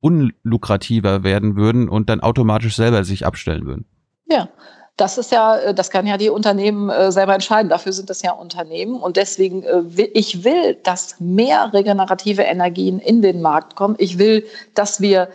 unlukrativer 0.00 1.22
werden 1.22 1.56
würden 1.56 1.88
und 1.88 2.08
dann 2.08 2.20
automatisch 2.20 2.74
selber 2.74 3.04
sich 3.04 3.26
abstellen 3.26 3.66
würden. 3.66 3.84
Ja, 4.26 4.48
das 5.00 5.16
ist 5.16 5.32
ja, 5.32 5.56
äh, 5.56 5.74
das 5.74 5.90
kann 5.90 6.06
ja 6.06 6.18
die 6.18 6.28
Unternehmen 6.28 6.90
äh, 6.90 7.10
selber 7.10 7.34
entscheiden. 7.34 7.70
Dafür 7.70 7.92
sind 7.92 8.10
das 8.10 8.22
ja 8.22 8.32
Unternehmen. 8.32 9.00
Und 9.00 9.16
deswegen, 9.16 9.62
äh, 9.62 10.02
ich 10.12 10.44
will, 10.44 10.76
dass 10.82 11.16
mehr 11.18 11.72
regenerative 11.72 12.42
Energien 12.42 12.98
in 12.98 13.22
den 13.22 13.40
Markt 13.40 13.76
kommen. 13.76 13.94
Ich 13.98 14.18
will, 14.18 14.44
dass 14.74 15.00
wir 15.00 15.28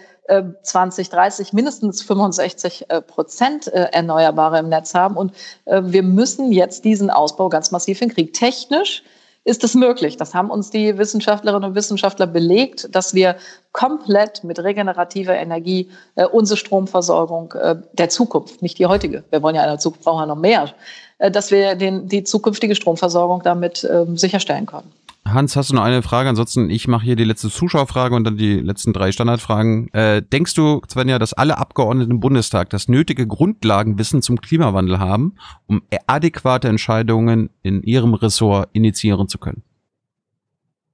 2030 0.63 1.53
äh, 1.53 1.55
mindestens 1.55 2.01
65 2.01 2.85
äh, 2.89 2.99
Prozent 2.99 3.67
Erneuerbare 3.67 4.57
im 4.57 4.69
Netz 4.69 4.95
haben. 4.95 5.17
Und 5.17 5.33
wir 5.65 6.01
müssen 6.01 6.51
jetzt 6.51 6.83
diesen 6.83 7.11
Ausbau 7.11 7.47
ganz 7.49 7.69
massiv 7.69 7.99
hinkriegen. 7.99 8.33
Technisch 8.33 9.03
ist 9.45 9.63
es 9.63 9.75
möglich. 9.75 10.17
Das 10.17 10.33
haben 10.33 10.49
uns 10.49 10.71
die 10.71 10.97
Wissenschaftlerinnen 10.97 11.69
und 11.69 11.75
Wissenschaftler 11.75 12.25
belegt, 12.27 12.93
dass 12.93 13.13
wir 13.13 13.37
komplett 13.71 14.43
mit 14.43 14.59
regenerativer 14.59 15.35
Energie 15.35 15.89
äh, 16.15 16.25
unsere 16.25 16.57
Stromversorgung 16.57 17.53
äh, 17.53 17.75
der 17.93 18.09
Zukunft, 18.09 18.61
nicht 18.61 18.79
die 18.79 18.87
heutige, 18.87 19.23
wir 19.29 19.43
wollen 19.43 19.55
ja 19.55 19.63
in 19.63 19.69
der 19.69 19.79
Zukunft 19.79 20.03
brauchen 20.03 20.21
wir 20.21 20.25
noch 20.25 20.35
mehr, 20.35 20.73
äh, 21.19 21.29
dass 21.29 21.51
wir 21.51 21.75
den, 21.75 22.07
die 22.07 22.23
zukünftige 22.23 22.75
Stromversorgung 22.75 23.43
damit 23.43 23.87
ähm, 23.89 24.17
sicherstellen 24.17 24.65
können. 24.65 24.91
Hans, 25.27 25.55
hast 25.55 25.71
du 25.71 25.75
noch 25.75 25.83
eine 25.83 26.03
Frage? 26.03 26.29
Ansonsten, 26.29 26.69
ich 26.69 26.87
mache 26.87 27.03
hier 27.03 27.15
die 27.15 27.23
letzte 27.23 27.49
Zuschauerfrage 27.49 28.15
und 28.15 28.25
dann 28.25 28.37
die 28.37 28.59
letzten 28.59 28.93
drei 28.93 29.11
Standardfragen. 29.11 29.91
Äh, 29.91 30.21
denkst 30.21 30.53
du, 30.53 30.81
Svenja, 30.87 31.17
dass 31.17 31.33
alle 31.33 31.57
Abgeordneten 31.57 32.11
im 32.11 32.19
Bundestag 32.19 32.69
das 32.69 32.87
nötige 32.87 33.25
Grundlagenwissen 33.25 34.21
zum 34.21 34.39
Klimawandel 34.39 34.99
haben, 34.99 35.35
um 35.65 35.81
adäquate 36.05 36.67
Entscheidungen 36.67 37.49
in 37.63 37.81
ihrem 37.81 38.13
Ressort 38.13 38.69
initiieren 38.73 39.27
zu 39.27 39.39
können? 39.39 39.63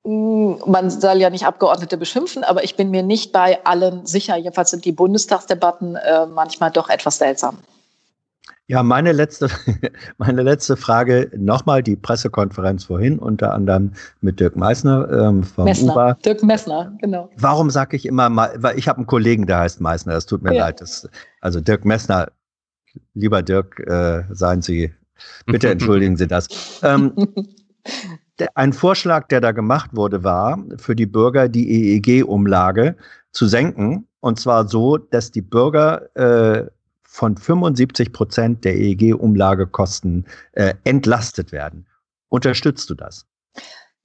Mm, 0.05 0.53
man 0.65 0.89
soll 0.89 1.17
ja 1.17 1.29
nicht 1.29 1.45
Abgeordnete 1.45 1.97
beschimpfen, 1.97 2.45
aber 2.45 2.63
ich 2.63 2.77
bin 2.77 2.89
mir 2.89 3.03
nicht 3.03 3.33
bei 3.33 3.63
allen 3.65 4.05
sicher. 4.05 4.37
Jedenfalls 4.37 4.71
sind 4.71 4.85
die 4.85 4.93
Bundestagsdebatten 4.93 5.97
äh, 5.97 6.25
manchmal 6.25 6.71
doch 6.71 6.89
etwas 6.89 7.17
seltsam. 7.17 7.57
Ja, 8.71 8.83
meine 8.83 9.11
letzte, 9.11 9.49
meine 10.17 10.43
letzte 10.43 10.77
Frage, 10.77 11.29
nochmal 11.35 11.83
die 11.83 11.97
Pressekonferenz 11.97 12.85
vorhin, 12.85 13.19
unter 13.19 13.53
anderem 13.53 13.91
mit 14.21 14.39
Dirk 14.39 14.55
Meissner 14.55 15.11
ähm, 15.11 15.43
vom 15.43 15.65
Messner. 15.65 15.91
UBA. 15.91 16.13
Dirk 16.23 16.41
Messner, 16.41 16.97
genau. 17.01 17.29
Warum 17.35 17.69
sage 17.69 17.97
ich 17.97 18.05
immer, 18.05 18.33
weil 18.33 18.79
ich 18.79 18.87
habe 18.87 18.99
einen 18.99 19.07
Kollegen, 19.07 19.45
der 19.45 19.57
heißt 19.57 19.81
Meissner, 19.81 20.13
das 20.13 20.25
tut 20.25 20.41
mir 20.41 20.53
ja. 20.53 20.67
leid. 20.67 20.79
Das, 20.79 21.09
also 21.41 21.59
Dirk 21.59 21.83
Messner, 21.83 22.31
lieber 23.13 23.41
Dirk, 23.43 23.77
äh, 23.81 24.23
seien 24.29 24.61
Sie, 24.61 24.93
bitte 25.47 25.69
entschuldigen 25.71 26.15
Sie 26.15 26.27
das. 26.27 26.47
Ähm, 26.81 27.13
ein 28.55 28.71
Vorschlag, 28.71 29.27
der 29.27 29.41
da 29.41 29.51
gemacht 29.51 29.89
wurde, 29.91 30.23
war, 30.23 30.57
für 30.77 30.95
die 30.95 31.07
Bürger 31.07 31.49
die 31.49 31.97
EEG-Umlage 31.97 32.95
zu 33.33 33.47
senken. 33.47 34.07
Und 34.21 34.39
zwar 34.39 34.65
so, 34.65 34.97
dass 34.97 35.29
die 35.29 35.41
Bürger 35.41 36.15
äh, 36.15 36.67
von 37.11 37.35
75 37.35 38.13
Prozent 38.13 38.63
der 38.63 38.73
EEG-Umlagekosten 38.77 40.25
äh, 40.53 40.75
entlastet 40.85 41.51
werden. 41.51 41.85
Unterstützt 42.29 42.89
du 42.89 42.95
das? 42.95 43.25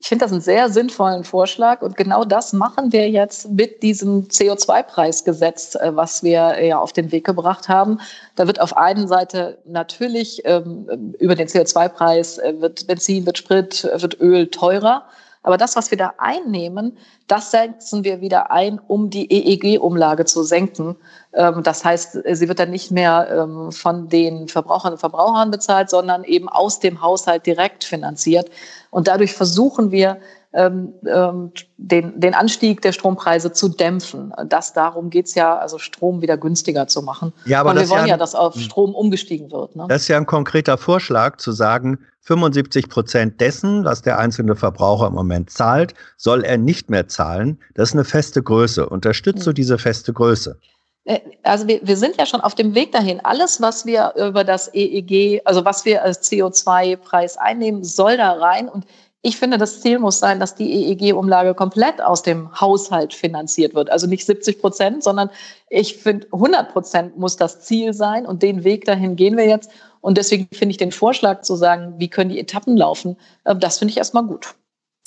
Ich 0.01 0.09
finde 0.09 0.25
das 0.25 0.33
einen 0.33 0.41
sehr 0.41 0.69
sinnvollen 0.71 1.23
Vorschlag 1.23 1.83
und 1.83 1.97
genau 1.97 2.25
das 2.25 2.53
machen 2.53 2.93
wir 2.93 3.09
jetzt 3.09 3.49
mit 3.51 3.85
diesem 3.85 4.25
CO2-Preisgesetz, 4.25 5.77
äh, 5.77 5.95
was 5.95 6.25
wir 6.25 6.63
ja 6.63 6.81
auf 6.81 6.93
den 6.93 7.13
Weg 7.13 7.25
gebracht 7.25 7.69
haben. 7.69 8.01
Da 8.35 8.49
wird 8.49 8.61
auf 8.61 8.77
einen 8.77 9.07
Seite 9.07 9.59
natürlich 9.65 10.43
ähm, 10.45 11.15
über 11.21 11.37
den 11.37 11.47
CO2-Preis 11.47 12.39
äh, 12.39 12.61
wird 12.61 12.89
Benzin, 12.89 13.25
wird 13.25 13.39
Sprit, 13.39 13.85
äh, 13.85 14.03
wird 14.03 14.21
Öl 14.21 14.49
teurer. 14.49 15.07
Aber 15.47 15.57
das, 15.57 15.77
was 15.77 15.93
wir 15.93 15.97
da 15.97 16.15
einnehmen, 16.19 16.99
das 17.29 17.53
setzen 17.53 18.03
wir 18.03 18.21
wieder 18.21 18.51
ein, 18.51 18.81
um 18.89 19.11
die 19.11 19.31
EEG-Umlage 19.31 20.25
zu 20.25 20.43
senken. 20.43 20.97
Ähm, 21.35 21.63
das 21.63 21.85
heißt, 21.85 22.19
sie 22.29 22.49
wird 22.49 22.59
dann 22.59 22.71
nicht 22.71 22.91
mehr 22.91 23.29
ähm, 23.31 23.71
von 23.71 24.09
den 24.09 24.49
Verbrauchern 24.49 24.95
und 24.95 24.99
Verbrauchern 24.99 25.53
bezahlt, 25.53 25.89
sondern 25.89 26.25
eben 26.25 26.49
aus 26.49 26.81
dem 26.81 27.01
Haushalt 27.01 27.47
direkt 27.47 27.85
finanziert. 27.85 28.51
Und 28.91 29.07
dadurch 29.07 29.35
versuchen 29.35 29.93
wir, 29.93 30.19
ähm, 30.57 31.53
den, 31.77 32.19
den 32.19 32.35
Anstieg 32.35 32.81
der 32.81 32.93
Strompreise 32.93 33.53
zu 33.53 33.69
dämpfen. 33.69 34.33
Das 34.49 34.73
darum 34.73 35.11
geht's 35.11 35.35
ja, 35.35 35.57
also 35.59 35.79
Strom 35.79 36.23
wieder 36.23 36.37
günstiger 36.37 36.89
zu 36.89 37.03
machen. 37.03 37.33
Ja, 37.45 37.61
aber 37.61 37.71
Und 37.71 37.79
wir 37.79 37.89
wollen 37.89 38.07
ja, 38.07 38.13
ja, 38.13 38.17
dass 38.17 38.35
auf 38.35 38.59
Strom 38.59 38.95
umgestiegen 38.95 39.51
wird. 39.51 39.77
Ne? 39.77 39.87
Das 39.89 40.03
ist 40.03 40.09
ja 40.09 40.17
ein 40.17 40.27
konkreter 40.27 40.79
Vorschlag, 40.79 41.37
zu 41.37 41.53
sagen, 41.53 41.99
75 42.23 42.89
Prozent 42.89 43.41
dessen, 43.41 43.85
was 43.85 44.03
der 44.03 44.19
einzelne 44.19 44.57
Verbraucher 44.57 45.07
im 45.07 45.15
Moment 45.15 45.51
zahlt, 45.51 45.95
soll 46.17 46.43
er 46.43 46.59
nicht 46.59 46.91
mehr 46.91 47.07
zahlen. 47.07 47.61
Das 47.75 47.91
ist 47.91 47.95
eine 47.95 48.05
feste 48.05 48.43
Größe. 48.43 48.89
Unterstützt 48.89 49.47
du 49.47 49.53
diese 49.53 49.79
feste 49.79 50.13
Größe? 50.13 50.59
Äh, 51.05 51.21
also 51.45 51.67
wir, 51.69 51.81
wir 51.83 51.97
sind 51.97 52.17
ja 52.19 52.27
schon 52.27 52.41
auf 52.41 52.55
dem 52.55 52.75
Weg 52.75 52.93
dahin. 52.93 53.21
Alles, 53.25 53.61
was 53.61 53.87
wir 53.87 54.13
über 54.17 54.45
das 54.45 54.73
EEG, 54.75 55.41
also 55.45 55.65
was 55.65 55.85
wir 55.85 56.03
als 56.03 56.31
CO2-Preis 56.31 57.37
einnehmen, 57.39 57.85
soll 57.85 58.17
da 58.17 58.33
rein. 58.33 58.69
Und 58.69 58.87
ich 59.23 59.37
finde, 59.37 59.59
das 59.59 59.81
Ziel 59.81 59.99
muss 59.99 60.19
sein, 60.19 60.39
dass 60.39 60.55
die 60.55 60.71
EEG-Umlage 60.71 61.55
komplett 61.55 62.01
aus 62.01 62.23
dem 62.23 62.61
Haushalt 62.61 63.13
finanziert 63.13 63.75
wird. 63.75 63.91
Also 63.91 64.07
nicht 64.07 64.25
70 64.25 64.61
Prozent, 64.61 65.03
sondern 65.03 65.31
ich 65.69 65.97
finde, 65.97 66.29
100 66.33 66.73
Prozent 66.73 67.19
muss 67.19 67.37
das 67.37 67.61
Ziel 67.61 67.93
sein. 67.93 68.25
Und 68.25 68.43
den 68.43 68.63
Weg 68.63 68.85
dahin 68.85 69.17
gehen 69.17 69.37
wir 69.37 69.49
jetzt. 69.49 69.71
Und 70.01 70.17
deswegen 70.19 70.47
finde 70.53 70.71
ich 70.71 70.77
den 70.77 70.93
Vorschlag 70.93 71.43
zu 71.43 71.57
sagen, 71.57 71.95
wie 71.99 72.09
können 72.09 72.31
die 72.31 72.39
Etappen 72.39 72.77
laufen, 72.77 73.17
äh, 73.45 73.57
das 73.57 73.79
finde 73.79 73.91
ich 73.91 73.99
erstmal 73.99 74.25
gut. 74.25 74.55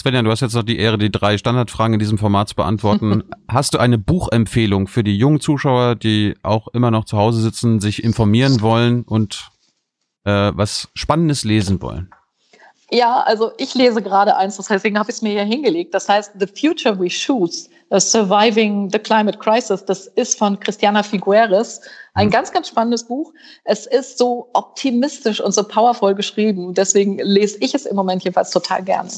Svenja, 0.01 0.22
du 0.22 0.32
hast 0.32 0.39
jetzt 0.39 0.55
noch 0.55 0.64
die 0.64 0.80
Ehre, 0.80 0.97
die 0.97 1.12
drei 1.12 1.38
Standardfragen 1.38 1.93
in 1.93 1.99
diesem 1.99 2.18
Format 2.18 2.49
zu 2.49 2.55
beantworten. 2.55 3.24
hast 3.49 3.74
du 3.74 3.78
eine 3.78 3.97
Buchempfehlung 3.97 4.88
für 4.88 5.03
die 5.03 5.18
jungen 5.18 5.41
Zuschauer, 5.41 5.95
die 5.95 6.36
auch 6.41 6.70
immer 6.70 6.91
noch 6.91 7.05
zu 7.05 7.18
Hause 7.18 7.41
sitzen, 7.41 7.80
sich 7.80 8.03
informieren 8.03 8.62
wollen 8.62 9.03
und 9.03 9.49
äh, 10.24 10.51
was 10.53 10.89
Spannendes 10.93 11.43
lesen 11.43 11.82
wollen? 11.82 12.10
Ja, 12.91 13.21
also 13.21 13.51
ich 13.57 13.75
lese 13.75 14.01
gerade 14.01 14.35
eins, 14.35 14.57
deswegen 14.57 14.97
habe 14.97 15.11
ich 15.11 15.17
es 15.17 15.21
mir 15.21 15.31
hier 15.31 15.43
hingelegt. 15.43 15.93
Das 15.93 16.09
heißt 16.09 16.33
The 16.39 16.47
Future 16.47 16.99
We 16.99 17.07
Choose, 17.07 17.69
Surviving 17.91 18.89
the 18.91 18.99
Climate 18.99 19.37
Crisis. 19.37 19.85
Das 19.85 20.07
ist 20.07 20.37
von 20.37 20.59
Christiana 20.59 21.03
Figueres. 21.03 21.81
Ein 22.13 22.27
mhm. 22.27 22.31
ganz, 22.31 22.51
ganz 22.51 22.67
spannendes 22.67 23.03
Buch. 23.03 23.31
Es 23.63 23.85
ist 23.85 24.17
so 24.17 24.49
optimistisch 24.53 25.39
und 25.39 25.51
so 25.53 25.63
powervoll 25.63 26.15
geschrieben. 26.15 26.73
Deswegen 26.73 27.19
lese 27.19 27.57
ich 27.61 27.75
es 27.75 27.85
im 27.85 27.95
Moment 27.95 28.23
jedenfalls 28.23 28.49
total 28.49 28.83
gerne. 28.83 29.09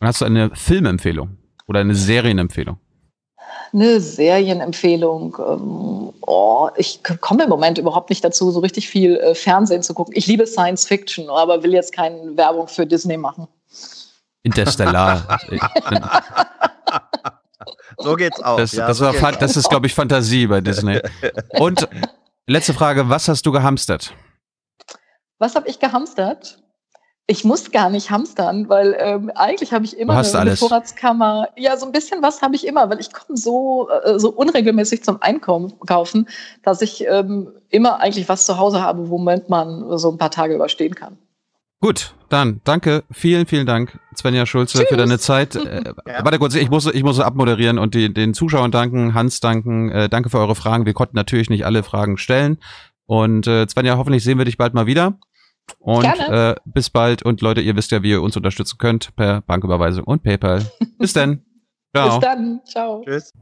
Und 0.00 0.06
hast 0.06 0.20
du 0.20 0.24
eine 0.24 0.50
Filmempfehlung 0.54 1.36
oder 1.68 1.80
eine 1.80 1.94
Serienempfehlung? 1.94 2.78
Eine 3.72 4.00
Serienempfehlung. 4.00 5.36
Ähm, 5.38 6.12
oh, 6.20 6.68
ich 6.76 7.00
komme 7.20 7.44
im 7.44 7.48
Moment 7.48 7.78
überhaupt 7.78 8.10
nicht 8.10 8.22
dazu, 8.22 8.50
so 8.50 8.60
richtig 8.60 8.88
viel 8.88 9.16
äh, 9.16 9.34
Fernsehen 9.34 9.82
zu 9.82 9.94
gucken. 9.94 10.14
Ich 10.16 10.26
liebe 10.26 10.46
Science 10.46 10.86
Fiction, 10.86 11.30
aber 11.30 11.62
will 11.62 11.72
jetzt 11.72 11.92
keine 11.92 12.36
Werbung 12.36 12.68
für 12.68 12.86
Disney 12.86 13.16
machen. 13.16 13.48
Interstellar. 14.42 15.38
so 17.98 18.16
geht's 18.16 18.42
auch. 18.42 18.58
Das, 18.58 18.72
ja, 18.72 18.86
das, 18.86 19.00
war, 19.00 19.32
das 19.32 19.56
ist, 19.56 19.68
glaube 19.68 19.86
ich, 19.86 19.94
Fantasie 19.94 20.46
bei 20.46 20.60
Disney. 20.60 21.00
Und 21.50 21.88
letzte 22.46 22.74
Frage: 22.74 23.08
Was 23.08 23.28
hast 23.28 23.46
du 23.46 23.52
gehamstert? 23.52 24.12
Was 25.38 25.54
habe 25.54 25.68
ich 25.68 25.78
gehamstert? 25.78 26.61
Ich 27.26 27.44
muss 27.44 27.70
gar 27.70 27.88
nicht 27.88 28.10
hamstern, 28.10 28.68
weil 28.68 28.96
ähm, 28.98 29.30
eigentlich 29.34 29.72
habe 29.72 29.84
ich 29.84 29.96
immer 29.96 30.18
eine, 30.18 30.38
eine, 30.38 30.56
Vorratskammer. 30.56 31.48
Ja, 31.56 31.76
so 31.76 31.86
ein 31.86 31.92
bisschen 31.92 32.20
was 32.22 32.42
habe 32.42 32.56
ich 32.56 32.66
immer, 32.66 32.90
weil 32.90 33.00
ich 33.00 33.12
komme 33.12 33.36
so, 33.36 33.88
äh, 34.04 34.18
so 34.18 34.30
unregelmäßig 34.30 35.04
zum 35.04 35.22
Einkaufen, 35.22 36.28
dass 36.62 36.82
ich 36.82 37.06
ähm, 37.08 37.48
immer 37.70 38.00
eigentlich 38.00 38.28
was 38.28 38.44
zu 38.44 38.58
Hause 38.58 38.82
habe, 38.82 39.08
womit 39.08 39.48
man 39.48 39.98
so 39.98 40.10
ein 40.10 40.18
paar 40.18 40.30
Tage 40.30 40.54
überstehen 40.54 40.94
kann. 40.94 41.16
Gut, 41.80 42.14
dann 42.28 42.60
danke, 42.62 43.02
vielen, 43.10 43.46
vielen 43.46 43.66
Dank, 43.66 43.98
Svenja 44.16 44.46
Schulze, 44.46 44.78
Tschüss. 44.78 44.88
für 44.88 44.96
deine 44.96 45.18
Zeit. 45.18 45.56
Äh, 45.62 45.84
ja. 46.06 46.24
Warte 46.24 46.38
kurz, 46.38 46.54
ich 46.54 46.70
muss, 46.70 46.86
ich 46.86 47.02
muss 47.02 47.18
abmoderieren 47.18 47.78
und 47.78 47.94
die, 47.94 48.12
den 48.12 48.34
Zuschauern 48.34 48.70
danken, 48.70 49.14
Hans 49.14 49.40
danken, 49.40 49.90
äh, 49.90 50.08
danke 50.08 50.28
für 50.28 50.38
eure 50.38 50.54
Fragen. 50.54 50.86
Wir 50.86 50.92
konnten 50.92 51.16
natürlich 51.16 51.50
nicht 51.50 51.64
alle 51.64 51.82
Fragen 51.82 52.18
stellen. 52.18 52.58
Und 53.06 53.46
äh, 53.46 53.66
Svenja, 53.68 53.96
hoffentlich 53.96 54.22
sehen 54.24 54.38
wir 54.38 54.44
dich 54.44 54.58
bald 54.58 54.74
mal 54.74 54.86
wieder. 54.86 55.18
Und 55.78 56.04
äh, 56.04 56.54
bis 56.64 56.90
bald. 56.90 57.22
Und 57.22 57.40
Leute, 57.40 57.60
ihr 57.60 57.76
wisst 57.76 57.90
ja, 57.90 58.02
wie 58.02 58.10
ihr 58.10 58.22
uns 58.22 58.36
unterstützen 58.36 58.78
könnt 58.78 59.14
per 59.16 59.40
Banküberweisung 59.42 60.04
und 60.04 60.22
PayPal. 60.22 60.64
Bis 60.98 61.12
dann. 61.14 61.44
Ciao. 61.94 62.18
Bis 62.18 62.28
dann. 62.28 62.60
Ciao. 62.64 63.02
Tschüss. 63.04 63.32